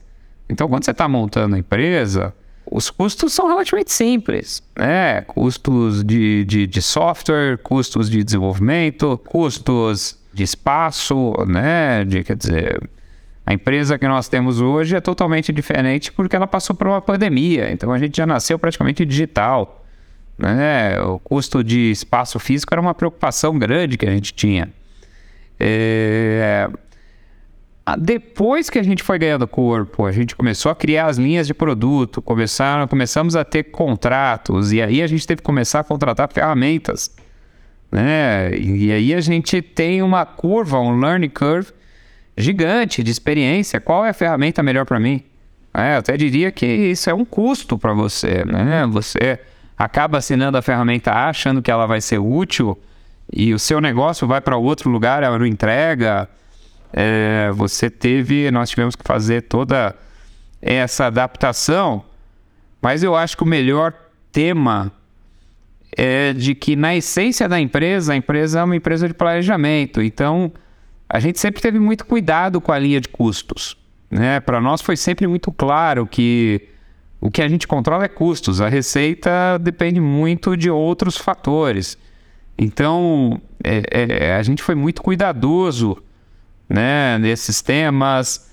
Então, 0.49 0.67
quando 0.67 0.83
você 0.83 0.91
está 0.91 1.07
montando 1.07 1.55
a 1.55 1.59
empresa, 1.59 2.33
os 2.69 2.89
custos 2.89 3.33
são 3.33 3.47
relativamente 3.47 3.91
simples, 3.91 4.61
né? 4.77 5.21
Custos 5.21 6.03
de, 6.03 6.43
de, 6.45 6.67
de, 6.67 6.81
software, 6.81 7.57
custos 7.59 8.09
de 8.09 8.23
desenvolvimento, 8.23 9.19
custos 9.25 10.19
de 10.33 10.43
espaço, 10.43 11.33
né? 11.47 12.03
De, 12.03 12.23
quer 12.23 12.35
dizer, 12.35 12.89
a 13.45 13.53
empresa 13.53 13.97
que 13.97 14.07
nós 14.07 14.27
temos 14.27 14.59
hoje 14.59 14.95
é 14.95 15.01
totalmente 15.01 15.53
diferente 15.53 16.11
porque 16.11 16.35
ela 16.35 16.47
passou 16.47 16.75
por 16.75 16.87
uma 16.87 17.01
pandemia. 17.01 17.71
Então, 17.71 17.91
a 17.91 17.97
gente 17.97 18.17
já 18.17 18.25
nasceu 18.25 18.59
praticamente 18.59 19.05
digital. 19.05 19.84
Né? 20.37 20.99
O 21.01 21.19
custo 21.19 21.63
de 21.63 21.91
espaço 21.91 22.39
físico 22.39 22.73
era 22.73 22.81
uma 22.81 22.93
preocupação 22.93 23.57
grande 23.57 23.97
que 23.97 24.05
a 24.05 24.11
gente 24.11 24.33
tinha. 24.33 24.71
É... 25.59 26.69
Depois 27.99 28.67
que 28.69 28.79
a 28.79 28.83
gente 28.83 29.03
foi 29.03 29.19
ganhando 29.19 29.47
corpo, 29.47 30.05
a 30.05 30.11
gente 30.11 30.35
começou 30.35 30.71
a 30.71 30.75
criar 30.75 31.05
as 31.05 31.17
linhas 31.17 31.45
de 31.45 31.53
produto, 31.53 32.19
começaram, 32.19 32.87
começamos 32.87 33.35
a 33.35 33.45
ter 33.45 33.65
contratos, 33.65 34.71
e 34.71 34.81
aí 34.81 35.03
a 35.03 35.07
gente 35.07 35.25
teve 35.27 35.37
que 35.37 35.45
começar 35.45 35.81
a 35.81 35.83
contratar 35.83 36.27
ferramentas. 36.33 37.15
Né? 37.91 38.57
E 38.57 38.91
aí 38.91 39.13
a 39.13 39.21
gente 39.21 39.61
tem 39.61 40.01
uma 40.01 40.25
curva, 40.25 40.79
um 40.79 40.99
learning 40.99 41.29
curve 41.29 41.71
gigante 42.35 43.03
de 43.03 43.11
experiência. 43.11 43.79
Qual 43.79 44.03
é 44.03 44.09
a 44.09 44.13
ferramenta 44.13 44.63
melhor 44.63 44.85
para 44.85 44.99
mim? 44.99 45.23
É, 45.71 45.95
eu 45.95 45.99
até 45.99 46.17
diria 46.17 46.51
que 46.51 46.65
isso 46.65 47.09
é 47.09 47.13
um 47.13 47.23
custo 47.23 47.77
para 47.77 47.93
você. 47.93 48.43
Né? 48.45 48.85
Você 48.89 49.39
acaba 49.77 50.17
assinando 50.19 50.57
a 50.57 50.61
ferramenta 50.61 51.11
achando 51.11 51.61
que 51.61 51.69
ela 51.69 51.85
vai 51.85 52.01
ser 52.01 52.19
útil 52.19 52.77
e 53.31 53.53
o 53.53 53.59
seu 53.59 53.81
negócio 53.81 54.27
vai 54.27 54.39
para 54.39 54.57
outro 54.57 54.89
lugar, 54.89 55.23
ela 55.23 55.37
não 55.37 55.45
entrega. 55.45 56.29
É, 56.93 57.51
você 57.53 57.89
teve, 57.89 58.49
nós 58.51 58.69
tivemos 58.69 58.95
que 58.95 59.03
fazer 59.03 59.41
toda 59.41 59.95
essa 60.61 61.07
adaptação, 61.07 62.03
mas 62.81 63.03
eu 63.03 63.15
acho 63.15 63.35
que 63.35 63.43
o 63.43 63.47
melhor 63.47 63.93
tema 64.31 64.91
é 65.97 66.33
de 66.33 66.55
que 66.55 66.75
na 66.75 66.95
essência 66.95 67.47
da 67.47 67.59
empresa, 67.59 68.13
a 68.13 68.15
empresa 68.15 68.59
é 68.59 68.63
uma 68.63 68.75
empresa 68.75 69.07
de 69.07 69.13
planejamento, 69.13 70.01
então 70.01 70.51
a 71.09 71.19
gente 71.19 71.39
sempre 71.39 71.61
teve 71.61 71.79
muito 71.79 72.05
cuidado 72.05 72.59
com 72.59 72.71
a 72.71 72.79
linha 72.79 72.99
de 72.99 73.09
custos. 73.09 73.77
Né? 74.09 74.39
Para 74.39 74.61
nós 74.61 74.81
foi 74.81 74.95
sempre 74.95 75.27
muito 75.27 75.51
claro 75.51 76.05
que 76.07 76.69
o 77.19 77.31
que 77.31 77.41
a 77.41 77.47
gente 77.47 77.67
controla 77.67 78.05
é 78.05 78.07
custos, 78.07 78.61
a 78.61 78.69
receita 78.69 79.57
depende 79.59 79.99
muito 79.99 80.55
de 80.55 80.69
outros 80.69 81.17
fatores. 81.17 81.97
Então, 82.57 83.41
é, 83.63 83.81
é, 83.91 84.35
a 84.35 84.43
gente 84.43 84.63
foi 84.63 84.75
muito 84.75 85.01
cuidadoso 85.01 85.97
né, 86.69 87.17
nesses 87.17 87.61
temas, 87.61 88.51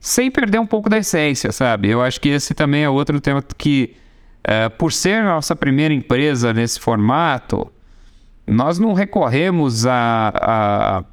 sem 0.00 0.30
perder 0.30 0.58
um 0.58 0.66
pouco 0.66 0.88
da 0.88 0.98
essência, 0.98 1.52
sabe? 1.52 1.88
Eu 1.88 2.02
acho 2.02 2.20
que 2.20 2.28
esse 2.28 2.54
também 2.54 2.84
é 2.84 2.88
outro 2.88 3.20
tema 3.20 3.42
que, 3.56 3.96
é, 4.42 4.68
por 4.68 4.92
ser 4.92 5.22
nossa 5.22 5.54
primeira 5.54 5.92
empresa 5.94 6.52
nesse 6.52 6.80
formato, 6.80 7.70
nós 8.46 8.78
não 8.78 8.92
recorremos 8.92 9.86
a, 9.86 10.32
a, 10.34 11.04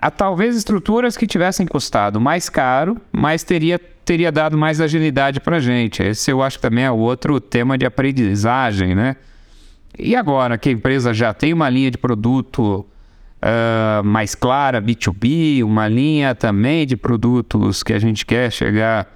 a 0.00 0.10
talvez 0.10 0.56
estruturas 0.56 1.16
que 1.16 1.26
tivessem 1.26 1.66
custado 1.66 2.20
mais 2.20 2.48
caro, 2.48 2.96
mas 3.12 3.42
teria 3.42 3.78
teria 4.04 4.32
dado 4.32 4.56
mais 4.56 4.80
agilidade 4.80 5.38
para 5.38 5.56
a 5.56 5.60
gente. 5.60 6.02
Esse 6.02 6.30
eu 6.30 6.42
acho 6.42 6.56
que 6.56 6.62
também 6.62 6.84
é 6.84 6.90
outro 6.90 7.38
tema 7.38 7.76
de 7.76 7.84
aprendizagem, 7.84 8.94
né? 8.94 9.16
E 9.98 10.16
agora 10.16 10.56
que 10.56 10.70
a 10.70 10.72
empresa 10.72 11.12
já 11.12 11.34
tem 11.34 11.52
uma 11.52 11.68
linha 11.68 11.90
de 11.90 11.98
produto 11.98 12.86
uh, 13.42 14.02
mais 14.02 14.34
clara, 14.34 14.80
B2B, 14.80 15.62
uma 15.62 15.86
linha 15.88 16.34
também 16.34 16.86
de 16.86 16.96
produtos 16.96 17.82
que 17.82 17.92
a 17.92 17.98
gente 17.98 18.24
quer 18.24 18.50
chegar 18.50 19.06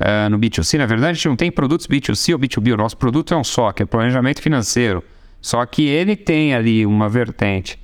uh, 0.00 0.30
no 0.30 0.38
B2C. 0.38 0.78
Na 0.78 0.86
verdade, 0.86 1.10
a 1.10 1.14
gente 1.14 1.28
não 1.28 1.36
tem 1.36 1.50
produtos 1.50 1.86
B2C 1.86 2.32
ou 2.32 2.38
B2B. 2.38 2.72
O 2.72 2.76
nosso 2.78 2.96
produto 2.96 3.34
é 3.34 3.36
um 3.36 3.44
só, 3.44 3.70
que 3.70 3.82
é 3.82 3.86
planejamento 3.86 4.40
financeiro. 4.40 5.04
Só 5.42 5.66
que 5.66 5.86
ele 5.86 6.16
tem 6.16 6.54
ali 6.54 6.86
uma 6.86 7.06
vertente 7.06 7.78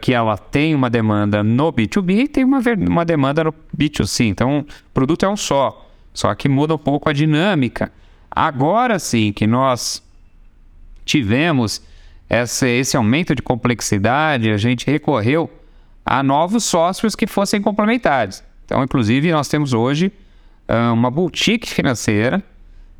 que 0.00 0.12
ela 0.12 0.36
tem 0.36 0.74
uma 0.74 0.90
demanda 0.90 1.44
no 1.44 1.72
B2B 1.72 2.24
e 2.24 2.28
tem 2.28 2.44
uma, 2.44 2.60
uma 2.88 3.04
demanda 3.04 3.44
no 3.44 3.54
B2C. 3.76 4.26
Então, 4.26 4.60
o 4.60 4.92
produto 4.92 5.24
é 5.24 5.28
um 5.28 5.36
só, 5.36 5.88
só 6.12 6.34
que 6.34 6.48
muda 6.48 6.74
um 6.74 6.78
pouco 6.78 7.08
a 7.08 7.12
dinâmica. 7.12 7.92
Agora 8.30 8.98
sim 8.98 9.32
que 9.32 9.46
nós 9.46 10.02
tivemos 11.04 11.82
essa, 12.28 12.68
esse 12.68 12.96
aumento 12.96 13.34
de 13.34 13.42
complexidade, 13.42 14.50
a 14.50 14.56
gente 14.56 14.86
recorreu 14.86 15.50
a 16.06 16.22
novos 16.22 16.64
sócios 16.64 17.16
que 17.16 17.26
fossem 17.26 17.60
complementares. 17.60 18.44
Então, 18.64 18.82
inclusive, 18.84 19.32
nós 19.32 19.48
temos 19.48 19.72
hoje 19.72 20.12
uh, 20.68 20.92
uma 20.92 21.10
boutique 21.10 21.68
financeira 21.68 22.42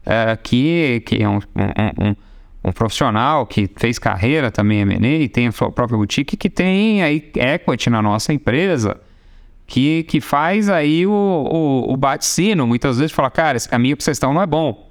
uh, 0.05 0.37
que, 0.43 1.01
que 1.07 1.23
é 1.23 1.29
um, 1.29 1.37
um, 1.37 2.09
um, 2.09 2.17
um, 2.63 2.73
profissional 2.73 3.47
que 3.47 3.71
fez 3.77 3.99
carreira 3.99 4.51
também 4.51 4.81
M&A 4.81 5.23
e 5.23 5.29
tem 5.29 5.49
a 5.49 5.53
sua 5.53 5.71
própria 5.71 5.97
boutique 5.97 6.37
que 6.37 6.51
tem 6.51 7.03
aí 7.03 7.31
equity 7.35 7.91
na 7.91 8.03
nossa 8.03 8.33
empresa 8.33 9.01
que, 9.67 10.03
que 10.03 10.21
faz 10.21 10.69
aí 10.69 11.07
o, 11.07 11.13
o, 11.13 11.93
o 11.93 11.97
bate-sino. 11.97 12.67
Muitas 12.67 12.99
vezes 12.99 13.13
fala, 13.13 13.31
cara, 13.31 13.57
esse 13.57 13.69
caminho 13.69 13.97
que 13.97 14.03
vocês 14.03 14.17
estão 14.17 14.35
não 14.35 14.43
é 14.43 14.47
bom. 14.47 14.91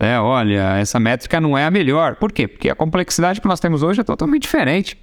É, 0.00 0.18
olha, 0.18 0.78
essa 0.78 0.98
métrica 0.98 1.40
não 1.40 1.56
é 1.56 1.64
a 1.64 1.70
melhor. 1.70 2.16
Por 2.16 2.32
quê? 2.32 2.48
Porque 2.48 2.68
a 2.68 2.74
complexidade 2.74 3.40
que 3.40 3.46
nós 3.46 3.60
temos 3.60 3.82
hoje 3.82 4.00
é 4.00 4.04
totalmente 4.04 4.42
diferente 4.42 4.98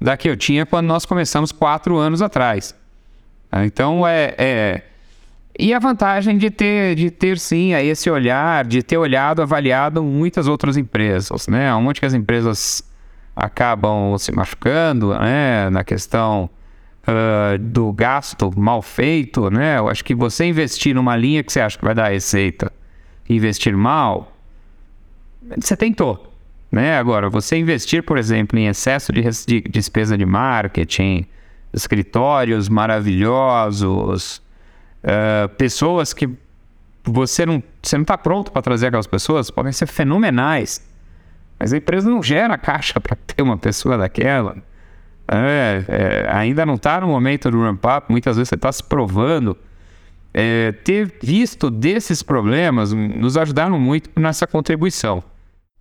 da 0.00 0.16
que 0.16 0.28
eu 0.28 0.36
tinha 0.36 0.64
quando 0.64 0.86
nós 0.86 1.04
começamos 1.04 1.50
quatro 1.50 1.96
anos 1.96 2.22
atrás. 2.22 2.74
Então 3.64 4.06
é, 4.06 4.34
é... 4.38 4.82
e 5.58 5.74
a 5.74 5.78
vantagem 5.78 6.38
de 6.38 6.50
ter 6.50 6.94
de 6.94 7.10
ter 7.10 7.38
sim 7.38 7.72
esse 7.72 8.08
olhar, 8.08 8.64
de 8.64 8.82
ter 8.82 8.96
olhado, 8.96 9.42
avaliado 9.42 10.02
muitas 10.02 10.46
outras 10.46 10.76
empresas, 10.76 11.48
né? 11.48 11.74
Onde 11.74 12.00
que 12.00 12.06
as 12.06 12.14
empresas 12.14 12.82
acabam 13.34 14.16
se 14.18 14.30
machucando, 14.32 15.18
né? 15.18 15.68
Na 15.70 15.82
questão 15.82 16.48
uh, 17.02 17.58
do 17.58 17.92
gasto 17.92 18.52
mal 18.56 18.80
feito, 18.80 19.50
né? 19.50 19.78
Eu 19.78 19.88
acho 19.88 20.04
que 20.04 20.14
você 20.14 20.44
investir 20.44 20.94
numa 20.94 21.16
linha 21.16 21.42
que 21.42 21.52
você 21.52 21.60
acha 21.60 21.76
que 21.76 21.84
vai 21.84 21.94
dar 21.94 22.08
receita, 22.08 22.72
investir 23.28 23.76
mal, 23.76 24.32
você 25.56 25.76
tentou. 25.76 26.28
Né? 26.70 26.98
Agora, 26.98 27.30
você 27.30 27.56
investir, 27.56 28.02
por 28.02 28.18
exemplo, 28.18 28.58
em 28.58 28.66
excesso 28.66 29.10
de, 29.10 29.22
de 29.22 29.60
despesa 29.62 30.18
de 30.18 30.26
marketing, 30.26 31.24
escritórios 31.72 32.68
maravilhosos, 32.68 34.42
uh, 35.04 35.48
pessoas 35.56 36.12
que 36.12 36.28
você 37.04 37.46
não 37.46 37.62
você 37.82 37.96
não 37.96 38.02
está 38.02 38.18
pronto 38.18 38.52
para 38.52 38.60
trazer 38.60 38.88
aquelas 38.88 39.06
pessoas, 39.06 39.50
podem 39.50 39.72
ser 39.72 39.86
fenomenais, 39.86 40.86
mas 41.58 41.72
a 41.72 41.76
empresa 41.76 42.08
não 42.08 42.22
gera 42.22 42.58
caixa 42.58 43.00
para 43.00 43.16
ter 43.16 43.42
uma 43.42 43.56
pessoa 43.56 43.96
daquela. 43.96 44.56
É, 45.30 45.84
é, 45.88 46.28
ainda 46.30 46.64
não 46.64 46.74
está 46.74 47.00
no 47.00 47.08
momento 47.08 47.50
do 47.50 47.60
ramp-up, 47.60 48.10
muitas 48.10 48.36
vezes 48.36 48.48
você 48.48 48.54
está 48.54 48.72
se 48.72 48.82
provando. 48.82 49.56
É, 50.32 50.72
ter 50.72 51.12
visto 51.22 51.70
desses 51.70 52.22
problemas 52.22 52.92
nos 52.92 53.36
ajudaram 53.36 53.78
muito 53.78 54.10
nessa 54.18 54.46
contribuição. 54.46 55.22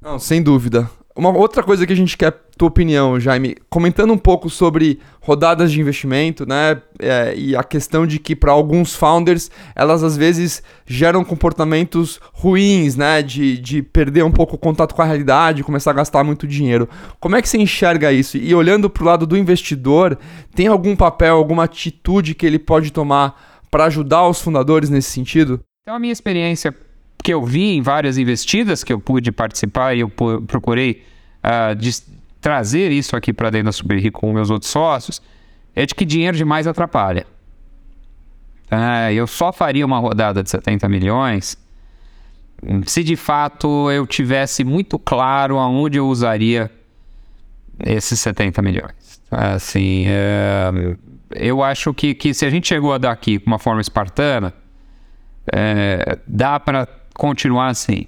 Não, 0.01 0.17
sem 0.17 0.41
dúvida. 0.41 0.89
Uma 1.17 1.35
outra 1.35 1.63
coisa 1.63 1.87
que 1.87 1.91
a 1.91 1.95
gente 1.95 2.15
quer 2.15 2.31
tua 2.55 2.67
opinião, 2.67 3.19
Jaime, 3.19 3.55
comentando 3.71 4.13
um 4.13 4.17
pouco 4.19 4.51
sobre 4.51 4.99
rodadas 5.19 5.71
de 5.71 5.81
investimento, 5.81 6.45
né? 6.47 6.79
É, 6.99 7.33
e 7.35 7.55
a 7.55 7.63
questão 7.63 8.05
de 8.05 8.19
que 8.19 8.35
para 8.35 8.51
alguns 8.51 8.95
founders 8.95 9.49
elas 9.75 10.03
às 10.03 10.15
vezes 10.15 10.61
geram 10.85 11.23
comportamentos 11.23 12.19
ruins, 12.33 12.95
né? 12.95 13.23
De, 13.23 13.57
de 13.57 13.81
perder 13.81 14.23
um 14.23 14.31
pouco 14.31 14.55
o 14.55 14.59
contato 14.59 14.93
com 14.93 15.01
a 15.01 15.05
realidade, 15.05 15.63
começar 15.63 15.89
a 15.89 15.95
gastar 15.95 16.23
muito 16.23 16.47
dinheiro. 16.47 16.87
Como 17.19 17.35
é 17.35 17.41
que 17.41 17.49
você 17.49 17.57
enxerga 17.57 18.11
isso? 18.11 18.37
E 18.37 18.53
olhando 18.53 18.87
para 18.87 19.01
o 19.01 19.05
lado 19.07 19.25
do 19.25 19.35
investidor, 19.35 20.19
tem 20.53 20.67
algum 20.67 20.95
papel, 20.95 21.35
alguma 21.35 21.63
atitude 21.63 22.35
que 22.35 22.45
ele 22.45 22.59
pode 22.59 22.91
tomar 22.91 23.59
para 23.71 23.85
ajudar 23.85 24.27
os 24.27 24.39
fundadores 24.39 24.91
nesse 24.91 25.09
sentido? 25.09 25.59
Então, 25.81 25.95
a 25.95 25.99
minha 25.99 26.13
experiência 26.13 26.75
que 27.27 27.33
eu 27.33 27.43
vi 27.43 27.75
em 27.75 27.81
várias 27.81 28.17
investidas 28.17 28.85
que 28.85 28.93
eu 28.93 29.01
pude 29.01 29.33
participar 29.33 29.93
e 29.93 29.99
eu 29.99 30.07
procurei 30.07 31.03
uh, 31.43 31.77
trazer 32.39 32.89
isso 32.89 33.17
aqui 33.17 33.33
para 33.33 33.49
dentro 33.49 33.65
da 33.65 33.71
Super 33.73 34.09
com 34.11 34.31
meus 34.31 34.49
outros 34.49 34.71
sócios, 34.71 35.21
é 35.75 35.85
de 35.85 35.93
que 35.93 36.05
dinheiro 36.05 36.37
demais 36.37 36.67
atrapalha. 36.67 37.27
Uh, 38.71 39.11
eu 39.11 39.27
só 39.27 39.51
faria 39.51 39.85
uma 39.85 39.99
rodada 39.99 40.41
de 40.41 40.49
70 40.49 40.87
milhões 40.87 41.57
se 42.85 43.03
de 43.03 43.17
fato 43.17 43.91
eu 43.91 44.07
tivesse 44.07 44.63
muito 44.63 44.97
claro 44.97 45.57
aonde 45.57 45.97
eu 45.97 46.07
usaria 46.07 46.71
esses 47.85 48.21
70 48.21 48.61
milhões. 48.61 49.21
Assim, 49.29 50.05
é, 50.07 50.95
eu 51.35 51.61
acho 51.61 51.93
que, 51.93 52.15
que 52.15 52.33
se 52.33 52.45
a 52.45 52.49
gente 52.49 52.69
chegou 52.69 52.97
daqui 52.97 53.37
com 53.37 53.47
uma 53.47 53.59
forma 53.59 53.81
espartana, 53.81 54.53
é, 55.53 56.17
dá 56.25 56.57
para 56.57 56.96
continuar 57.17 57.67
assim. 57.67 58.05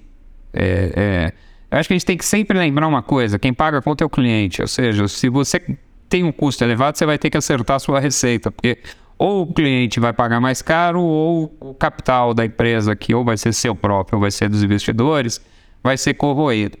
É, 0.52 0.92
é, 0.96 1.32
eu 1.70 1.78
acho 1.78 1.88
que 1.88 1.94
a 1.94 1.96
gente 1.96 2.06
tem 2.06 2.16
que 2.16 2.24
sempre 2.24 2.58
lembrar 2.58 2.86
uma 2.86 3.02
coisa: 3.02 3.38
quem 3.38 3.52
paga 3.52 3.78
a 3.78 3.82
conta 3.82 4.04
é 4.04 4.06
o 4.06 4.10
cliente. 4.10 4.62
Ou 4.62 4.68
seja, 4.68 5.06
se 5.08 5.28
você 5.28 5.60
tem 6.08 6.24
um 6.24 6.32
custo 6.32 6.64
elevado, 6.64 6.96
você 6.96 7.06
vai 7.06 7.18
ter 7.18 7.30
que 7.30 7.36
acertar 7.36 7.76
a 7.76 7.78
sua 7.78 8.00
receita, 8.00 8.50
porque 8.50 8.78
ou 9.16 9.42
o 9.42 9.52
cliente 9.52 10.00
vai 10.00 10.12
pagar 10.12 10.40
mais 10.40 10.62
caro, 10.62 11.02
ou 11.02 11.54
o 11.60 11.74
capital 11.74 12.32
da 12.32 12.44
empresa, 12.44 12.96
que 12.96 13.14
ou 13.14 13.22
vai 13.22 13.36
ser 13.36 13.52
seu 13.52 13.74
próprio, 13.74 14.16
ou 14.16 14.20
vai 14.20 14.30
ser 14.30 14.48
dos 14.48 14.62
investidores, 14.62 15.40
vai 15.82 15.98
ser 15.98 16.14
corroído. 16.14 16.78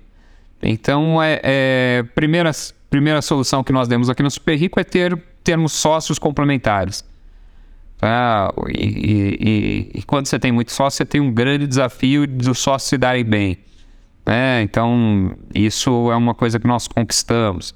Então, 0.62 1.22
é, 1.22 1.40
é 1.42 2.02
primeira, 2.14 2.50
primeira 2.88 3.20
solução 3.20 3.62
que 3.62 3.72
nós 3.72 3.88
demos 3.88 4.08
aqui 4.08 4.22
no 4.22 4.30
Super 4.30 4.56
Rico 4.56 4.80
é 4.80 4.84
ter 4.84 5.16
termos 5.44 5.72
sócios 5.72 6.18
complementares. 6.18 7.04
Tá? 8.00 8.50
E, 8.68 9.90
e, 9.92 9.98
e, 9.98 10.02
quando 10.04 10.24
você 10.26 10.38
tem 10.38 10.50
muito 10.50 10.72
sócio, 10.72 10.96
você 10.96 11.04
tem 11.04 11.20
um 11.20 11.30
grande 11.30 11.66
desafio 11.66 12.26
dos 12.26 12.58
sócios 12.58 12.88
se 12.88 12.96
darem 12.96 13.22
bem. 13.22 13.58
Né? 14.24 14.62
Então, 14.62 15.36
isso 15.54 16.10
é 16.10 16.16
uma 16.16 16.34
coisa 16.34 16.58
que 16.58 16.66
nós 16.66 16.88
conquistamos. 16.88 17.74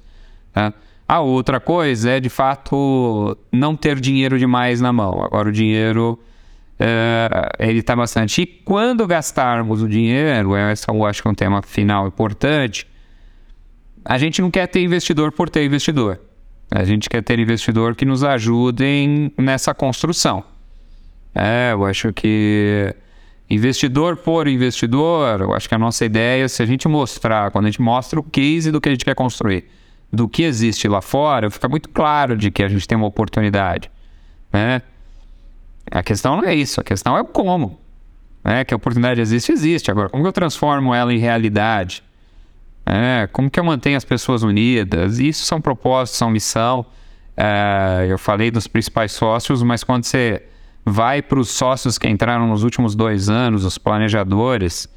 Tá? 0.51 0.73
A 1.07 1.19
outra 1.19 1.59
coisa 1.59 2.09
é, 2.09 2.19
de 2.19 2.29
fato, 2.29 3.37
não 3.51 3.75
ter 3.75 3.99
dinheiro 3.99 4.39
demais 4.39 4.81
na 4.81 4.91
mão. 4.91 5.23
Agora, 5.23 5.49
o 5.49 5.51
dinheiro, 5.51 6.19
é, 6.79 7.29
ele 7.59 7.79
está 7.79 7.95
bastante. 7.95 8.41
E 8.41 8.47
quando 8.47 9.05
gastarmos 9.05 9.83
o 9.83 9.87
dinheiro, 9.87 10.57
esse 10.57 10.89
eu 10.89 11.05
acho 11.05 11.21
que 11.21 11.27
é 11.27 11.31
um 11.31 11.35
tema 11.35 11.61
final 11.61 12.07
importante, 12.07 12.87
a 14.03 14.17
gente 14.17 14.41
não 14.41 14.49
quer 14.49 14.65
ter 14.65 14.81
investidor 14.81 15.31
por 15.31 15.51
ter 15.51 15.63
investidor. 15.63 16.19
A 16.69 16.83
gente 16.83 17.09
quer 17.09 17.21
ter 17.21 17.39
investidor 17.39 17.95
que 17.95 18.05
nos 18.05 18.23
ajudem 18.23 19.31
nessa 19.37 19.73
construção. 19.73 20.43
É, 21.33 21.71
eu 21.73 21.85
acho 21.85 22.11
que 22.13 22.95
investidor 23.49 24.17
por 24.17 24.47
investidor, 24.47 25.41
eu 25.41 25.53
acho 25.53 25.69
que 25.69 25.75
a 25.75 25.77
nossa 25.77 26.05
ideia, 26.05 26.47
se 26.49 26.63
a 26.63 26.65
gente 26.65 26.87
mostrar, 26.87 27.51
quando 27.51 27.65
a 27.65 27.69
gente 27.69 27.81
mostra 27.81 28.19
o 28.19 28.23
case 28.23 28.71
do 28.71 28.81
que 28.81 28.89
a 28.89 28.91
gente 28.91 29.05
quer 29.05 29.15
construir, 29.15 29.65
do 30.11 30.27
que 30.27 30.43
existe 30.43 30.87
lá 30.87 31.01
fora, 31.01 31.51
fica 31.51 31.67
muito 31.67 31.89
claro 31.89 32.35
de 32.35 32.49
que 32.49 32.63
a 32.63 32.67
gente 32.67 32.87
tem 32.87 32.97
uma 32.97 33.07
oportunidade. 33.07 33.91
Né? 34.51 34.81
A 35.91 36.01
questão 36.01 36.37
não 36.37 36.43
é 36.45 36.55
isso, 36.55 36.81
a 36.81 36.83
questão 36.83 37.17
é 37.17 37.21
o 37.21 37.25
como. 37.25 37.79
Né? 38.43 38.63
Que 38.63 38.73
a 38.73 38.77
oportunidade 38.77 39.21
existe, 39.21 39.51
existe. 39.51 39.91
Agora, 39.91 40.09
como 40.09 40.25
eu 40.25 40.31
transformo 40.31 40.93
ela 40.93 41.13
em 41.13 41.17
realidade? 41.17 42.03
É, 42.85 43.27
como 43.31 43.49
que 43.49 43.59
eu 43.59 43.63
mantenho 43.63 43.97
as 43.97 44.05
pessoas 44.05 44.43
unidas? 44.43 45.19
Isso 45.19 45.45
são 45.45 45.59
propósitos, 45.59 46.19
são 46.19 46.29
missão. 46.29 46.85
É, 47.35 48.05
eu 48.07 48.17
falei 48.17 48.51
dos 48.51 48.67
principais 48.67 49.11
sócios, 49.11 49.63
mas 49.63 49.83
quando 49.83 50.03
você 50.03 50.43
vai 50.85 51.21
para 51.21 51.39
os 51.39 51.49
sócios 51.49 51.97
que 51.97 52.07
entraram 52.07 52.47
nos 52.47 52.63
últimos 52.63 52.95
dois 52.95 53.27
anos, 53.27 53.65
os 53.65 53.77
planejadores, 53.77 54.87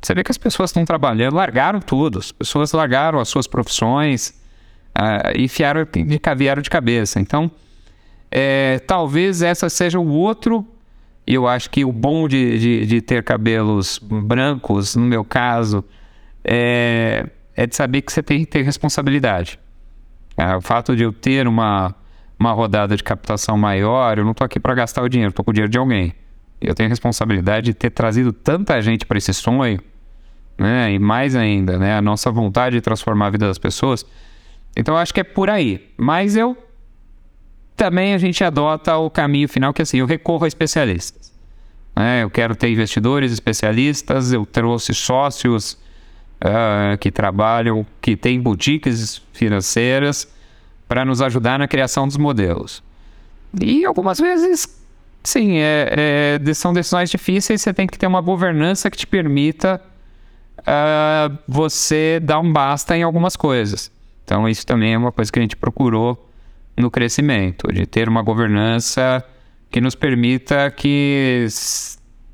você 0.00 0.14
vê 0.14 0.22
que 0.22 0.30
as 0.30 0.38
pessoas 0.38 0.70
estão 0.70 0.84
trabalhando, 0.84 1.34
largaram 1.34 1.80
tudo. 1.80 2.18
As 2.18 2.30
pessoas 2.30 2.72
largaram 2.72 3.18
as 3.18 3.28
suas 3.28 3.46
profissões 3.46 4.28
uh, 4.96 5.36
e 5.36 5.48
fiaram 5.48 5.84
de, 5.84 6.20
vieram 6.36 6.62
de 6.62 6.70
cabeça. 6.70 7.18
Então, 7.18 7.50
é, 8.30 8.78
talvez 8.86 9.42
essa 9.42 9.68
seja 9.68 9.98
o 9.98 10.08
outro. 10.08 10.66
Eu 11.26 11.48
acho 11.48 11.70
que 11.70 11.84
o 11.86 11.92
bom 11.92 12.28
de, 12.28 12.58
de, 12.58 12.86
de 12.86 13.00
ter 13.00 13.24
cabelos 13.24 13.98
brancos, 13.98 14.94
no 14.94 15.06
meu 15.06 15.24
caso, 15.24 15.82
é, 16.44 17.26
é 17.56 17.66
de 17.66 17.74
saber 17.74 18.02
que 18.02 18.12
você 18.12 18.22
tem 18.22 18.40
que 18.40 18.46
ter 18.46 18.62
responsabilidade. 18.62 19.58
É, 20.36 20.56
o 20.56 20.60
fato 20.60 20.94
de 20.94 21.02
eu 21.02 21.12
ter 21.12 21.46
uma, 21.48 21.94
uma 22.38 22.52
rodada 22.52 22.96
de 22.96 23.02
captação 23.02 23.56
maior, 23.56 24.18
eu 24.18 24.24
não 24.24 24.32
estou 24.32 24.44
aqui 24.44 24.60
para 24.60 24.74
gastar 24.74 25.02
o 25.02 25.08
dinheiro, 25.08 25.30
estou 25.30 25.44
com 25.44 25.50
o 25.50 25.54
dinheiro 25.54 25.70
de 25.70 25.78
alguém. 25.78 26.12
Eu 26.60 26.74
tenho 26.74 26.88
responsabilidade 26.88 27.66
de 27.66 27.74
ter 27.74 27.90
trazido 27.90 28.32
tanta 28.32 28.80
gente 28.80 29.06
para 29.06 29.18
esse 29.18 29.32
sonho, 29.32 29.80
né? 30.58 30.92
E 30.92 30.98
mais 30.98 31.36
ainda, 31.36 31.78
né? 31.78 31.96
A 31.96 32.02
nossa 32.02 32.30
vontade 32.30 32.76
de 32.76 32.80
transformar 32.80 33.26
a 33.26 33.30
vida 33.30 33.46
das 33.46 33.58
pessoas. 33.58 34.04
Então 34.76 34.94
eu 34.94 34.98
acho 34.98 35.12
que 35.12 35.20
é 35.20 35.24
por 35.24 35.50
aí. 35.50 35.90
Mas 35.96 36.36
eu 36.36 36.56
também 37.76 38.14
a 38.14 38.18
gente 38.18 38.42
adota 38.42 38.96
o 38.96 39.10
caminho 39.10 39.48
final 39.48 39.72
que 39.72 39.82
é 39.82 39.84
assim, 39.84 39.98
eu 39.98 40.06
recorro 40.06 40.44
a 40.44 40.48
especialistas. 40.48 41.32
Né? 41.94 42.22
Eu 42.22 42.30
quero 42.30 42.56
ter 42.56 42.70
investidores 42.70 43.32
especialistas, 43.32 44.32
eu 44.32 44.46
trouxe 44.46 44.94
sócios 44.94 45.78
uh, 46.44 46.98
que 46.98 47.10
trabalham, 47.10 47.86
que 48.00 48.16
têm 48.16 48.40
boutiques 48.40 49.22
financeiras 49.32 50.28
para 50.86 51.04
nos 51.04 51.22
ajudar 51.22 51.58
na 51.58 51.66
criação 51.66 52.06
dos 52.06 52.16
modelos. 52.16 52.82
E 53.60 53.84
algumas 53.84 54.18
vezes, 54.18 54.68
sim, 55.22 55.58
é, 55.58 56.38
é, 56.46 56.54
são 56.54 56.72
decisões 56.72 57.10
difíceis, 57.10 57.62
você 57.62 57.72
tem 57.72 57.86
que 57.86 57.98
ter 57.98 58.06
uma 58.06 58.20
governança 58.20 58.90
que 58.90 58.96
te 58.96 59.06
permita 59.06 59.80
uh, 60.60 61.38
você 61.46 62.20
dá 62.20 62.38
um 62.38 62.52
basta 62.52 62.96
em 62.96 63.02
algumas 63.02 63.36
coisas. 63.36 63.90
Então, 64.24 64.48
isso 64.48 64.66
também 64.66 64.94
é 64.94 64.98
uma 64.98 65.12
coisa 65.12 65.30
que 65.30 65.38
a 65.38 65.42
gente 65.42 65.56
procurou 65.56 66.30
no 66.76 66.90
crescimento, 66.90 67.72
de 67.72 67.86
ter 67.86 68.08
uma 68.08 68.22
governança 68.22 69.24
que 69.70 69.80
nos 69.80 69.94
permita 69.94 70.70
que, 70.70 71.46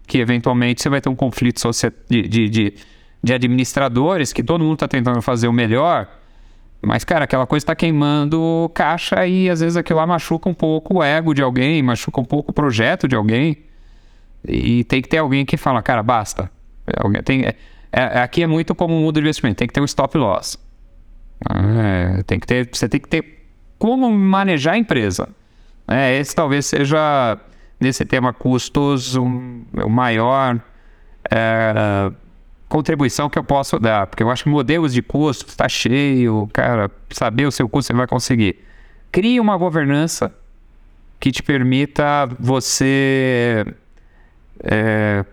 que 0.06 0.18
eventualmente 0.18 0.82
você 0.82 0.88
vai 0.88 1.00
ter 1.00 1.08
um 1.08 1.16
conflito 1.16 1.60
de, 2.08 2.22
de, 2.22 2.48
de, 2.48 2.74
de 3.22 3.32
administradores, 3.32 4.32
que 4.32 4.42
todo 4.42 4.62
mundo 4.62 4.74
está 4.74 4.88
tentando 4.88 5.20
fazer 5.20 5.48
o 5.48 5.52
melhor, 5.52 6.08
mas, 6.82 7.04
cara, 7.04 7.24
aquela 7.24 7.46
coisa 7.46 7.62
está 7.62 7.74
queimando 7.74 8.70
caixa 8.74 9.26
e 9.26 9.50
às 9.50 9.60
vezes 9.60 9.76
aquilo 9.76 9.98
lá 9.98 10.06
machuca 10.06 10.48
um 10.48 10.54
pouco 10.54 10.98
o 10.98 11.02
ego 11.02 11.34
de 11.34 11.42
alguém, 11.42 11.82
machuca 11.82 12.20
um 12.20 12.24
pouco 12.24 12.52
o 12.52 12.54
projeto 12.54 13.06
de 13.06 13.14
alguém. 13.14 13.58
E 14.46 14.84
tem 14.84 15.02
que 15.02 15.08
ter 15.08 15.18
alguém 15.18 15.44
que 15.44 15.58
fala, 15.58 15.82
cara, 15.82 16.02
basta. 16.02 16.50
Tem, 17.24 17.44
é, 17.44 17.54
é, 17.92 18.20
aqui 18.20 18.42
é 18.42 18.46
muito 18.46 18.74
como 18.74 18.96
o 18.96 19.00
mundo 19.00 19.14
de 19.14 19.20
investimento, 19.20 19.58
tem 19.58 19.68
que 19.68 19.74
ter 19.74 19.80
um 19.80 19.84
stop 19.84 20.16
loss. 20.16 20.58
É, 21.50 22.22
tem 22.22 22.40
que 22.40 22.46
ter, 22.46 22.68
você 22.72 22.88
tem 22.88 22.98
que 22.98 23.08
ter 23.08 23.46
como 23.78 24.10
manejar 24.10 24.74
a 24.74 24.78
empresa. 24.78 25.28
É, 25.86 26.16
esse 26.18 26.34
talvez 26.34 26.64
seja, 26.66 27.38
nesse 27.78 28.06
tema 28.06 28.32
custos, 28.32 29.16
um, 29.16 29.64
o 29.84 29.88
maior 29.90 30.58
é, 31.30 32.10
contribuição 32.70 33.28
que 33.28 33.38
eu 33.38 33.44
posso 33.44 33.78
dar. 33.78 34.06
Porque 34.06 34.22
eu 34.22 34.30
acho 34.30 34.44
que 34.44 34.48
modelos 34.48 34.94
de 34.94 35.02
custo 35.02 35.48
está 35.48 35.68
cheio, 35.68 36.48
cara, 36.52 36.90
saber 37.10 37.44
o 37.44 37.50
seu 37.50 37.68
custo 37.68 37.88
você 37.88 37.92
vai 37.92 38.06
conseguir. 38.06 38.60
Crie 39.12 39.38
uma 39.40 39.56
governança 39.58 40.32
que 41.18 41.32
te 41.32 41.42
permita 41.42 42.26
você 42.38 43.66
é, 44.62 45.24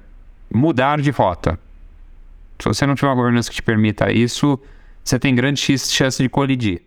mudar 0.52 1.00
de 1.00 1.12
rota. 1.12 1.58
Se 2.60 2.68
você 2.68 2.88
não 2.88 2.96
tiver 2.96 3.08
uma 3.08 3.16
governança 3.16 3.50
que 3.50 3.56
te 3.56 3.62
permita 3.62 4.12
isso, 4.12 4.60
você 5.04 5.20
tem 5.20 5.36
grande 5.36 5.62
chance 5.78 6.22
de 6.22 6.28
colidir. 6.28 6.82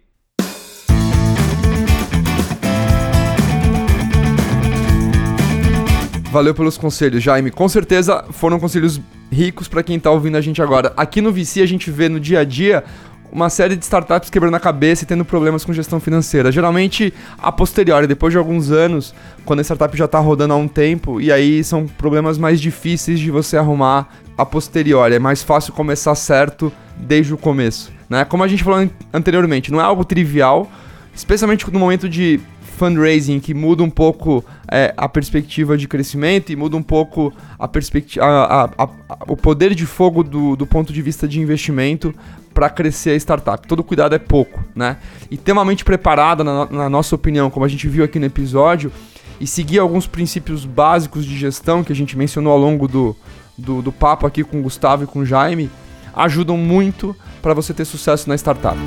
Valeu 6.30 6.54
pelos 6.54 6.78
conselhos, 6.78 7.24
Jaime. 7.24 7.50
Com 7.50 7.68
certeza 7.68 8.24
foram 8.30 8.60
conselhos 8.60 9.00
ricos 9.32 9.66
para 9.66 9.82
quem 9.82 9.98
tá 9.98 10.12
ouvindo 10.12 10.36
a 10.36 10.40
gente 10.40 10.62
agora. 10.62 10.92
Aqui 10.96 11.20
no 11.20 11.32
VC 11.32 11.60
a 11.60 11.66
gente 11.66 11.90
vê 11.90 12.08
no 12.08 12.20
dia 12.20 12.38
a 12.38 12.44
dia 12.44 12.84
uma 13.32 13.50
série 13.50 13.74
de 13.74 13.82
startups 13.82 14.30
quebrando 14.30 14.54
a 14.54 14.60
cabeça 14.60 15.02
e 15.02 15.06
tendo 15.08 15.24
problemas 15.24 15.64
com 15.64 15.72
gestão 15.72 15.98
financeira. 15.98 16.52
Geralmente 16.52 17.12
a 17.36 17.50
posteriori, 17.50 18.06
depois 18.06 18.32
de 18.32 18.38
alguns 18.38 18.70
anos, 18.70 19.12
quando 19.44 19.58
a 19.58 19.64
startup 19.64 19.96
já 19.96 20.04
está 20.04 20.20
rodando 20.20 20.54
há 20.54 20.56
um 20.56 20.68
tempo, 20.68 21.20
e 21.20 21.32
aí 21.32 21.64
são 21.64 21.88
problemas 21.88 22.38
mais 22.38 22.60
difíceis 22.60 23.18
de 23.18 23.28
você 23.28 23.56
arrumar 23.56 24.08
a 24.38 24.46
posteriori. 24.46 25.16
É 25.16 25.18
mais 25.18 25.42
fácil 25.42 25.72
começar 25.72 26.14
certo 26.14 26.72
desde 26.96 27.34
o 27.34 27.36
começo. 27.36 27.90
Né? 28.08 28.24
Como 28.24 28.44
a 28.44 28.48
gente 28.48 28.62
falou 28.62 28.88
anteriormente, 29.12 29.72
não 29.72 29.80
é 29.80 29.84
algo 29.84 30.04
trivial, 30.04 30.70
especialmente 31.12 31.68
no 31.72 31.78
momento 31.80 32.08
de 32.08 32.38
fundraising 32.80 33.40
que 33.40 33.52
muda 33.52 33.82
um 33.82 33.90
pouco 33.90 34.42
é, 34.66 34.94
a 34.96 35.06
perspectiva 35.06 35.76
de 35.76 35.86
crescimento 35.86 36.50
e 36.50 36.56
muda 36.56 36.78
um 36.78 36.82
pouco 36.82 37.30
a 37.58 37.68
perspectiva, 37.68 38.24
a, 38.24 38.64
a, 38.64 38.84
a, 38.84 38.88
o 39.28 39.36
poder 39.36 39.74
de 39.74 39.84
fogo 39.84 40.24
do, 40.24 40.56
do 40.56 40.66
ponto 40.66 40.90
de 40.90 41.02
vista 41.02 41.28
de 41.28 41.38
investimento 41.38 42.14
para 42.54 42.70
crescer 42.70 43.10
a 43.10 43.16
startup. 43.16 43.68
Todo 43.68 43.84
cuidado 43.84 44.14
é 44.14 44.18
pouco, 44.18 44.64
né? 44.74 44.96
E 45.30 45.36
ter 45.36 45.52
uma 45.52 45.62
mente 45.62 45.84
preparada, 45.84 46.42
na, 46.42 46.64
na 46.70 46.88
nossa 46.88 47.14
opinião, 47.14 47.50
como 47.50 47.66
a 47.66 47.68
gente 47.68 47.86
viu 47.86 48.02
aqui 48.02 48.18
no 48.18 48.24
episódio, 48.24 48.90
e 49.38 49.46
seguir 49.46 49.78
alguns 49.78 50.06
princípios 50.06 50.64
básicos 50.64 51.26
de 51.26 51.36
gestão 51.36 51.84
que 51.84 51.92
a 51.92 51.96
gente 51.96 52.16
mencionou 52.16 52.50
ao 52.50 52.58
longo 52.58 52.88
do, 52.88 53.14
do, 53.58 53.82
do 53.82 53.92
papo 53.92 54.26
aqui 54.26 54.42
com 54.42 54.58
o 54.58 54.62
Gustavo 54.62 55.04
e 55.04 55.06
com 55.06 55.18
o 55.18 55.26
Jaime, 55.26 55.70
ajudam 56.14 56.56
muito 56.56 57.14
para 57.42 57.52
você 57.52 57.74
ter 57.74 57.84
sucesso 57.84 58.26
na 58.26 58.34
startup. 58.36 58.78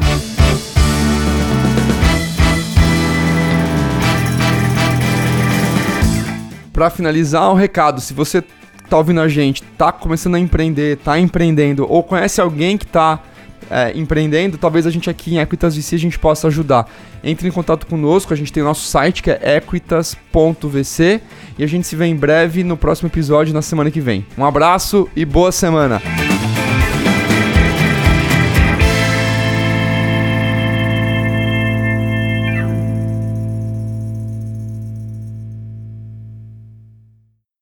Para 6.74 6.90
finalizar, 6.90 7.52
um 7.52 7.56
recado: 7.56 8.02
se 8.02 8.14
você 8.14 8.44
tá 8.90 8.98
ouvindo 8.98 9.22
a 9.22 9.28
gente, 9.28 9.64
tá 9.78 9.92
começando 9.92 10.36
a 10.36 10.40
empreender, 10.40 10.98
tá 10.98 11.20
empreendendo, 11.20 11.86
ou 11.90 12.04
conhece 12.04 12.42
alguém 12.42 12.78
que 12.78 12.86
tá 12.86 13.22
é, 13.70 13.92
empreendendo, 13.96 14.58
talvez 14.58 14.86
a 14.86 14.90
gente 14.90 15.10
aqui 15.10 15.36
em 15.36 15.40
Equitas 15.40 15.76
VC 15.76 15.96
a 15.96 16.00
gente 16.00 16.20
possa 16.20 16.48
ajudar. 16.48 16.90
Entre 17.24 17.48
em 17.48 17.52
contato 17.52 17.88
conosco, 17.88 18.34
a 18.34 18.36
gente 18.36 18.52
tem 18.52 18.62
o 18.62 18.66
nosso 18.66 18.86
site 18.86 19.24
que 19.24 19.32
é 19.32 19.58
equitas.vc 19.58 21.22
e 21.58 21.64
a 21.64 21.68
gente 21.68 21.88
se 21.88 21.96
vê 21.96 22.06
em 22.06 22.16
breve 22.16 22.64
no 22.64 22.76
próximo 22.76 23.08
episódio 23.08 23.54
na 23.54 23.62
semana 23.62 23.90
que 23.90 24.02
vem. 24.02 24.26
Um 24.38 24.46
abraço 24.46 25.08
e 25.16 25.24
boa 25.24 25.52
semana! 25.52 26.02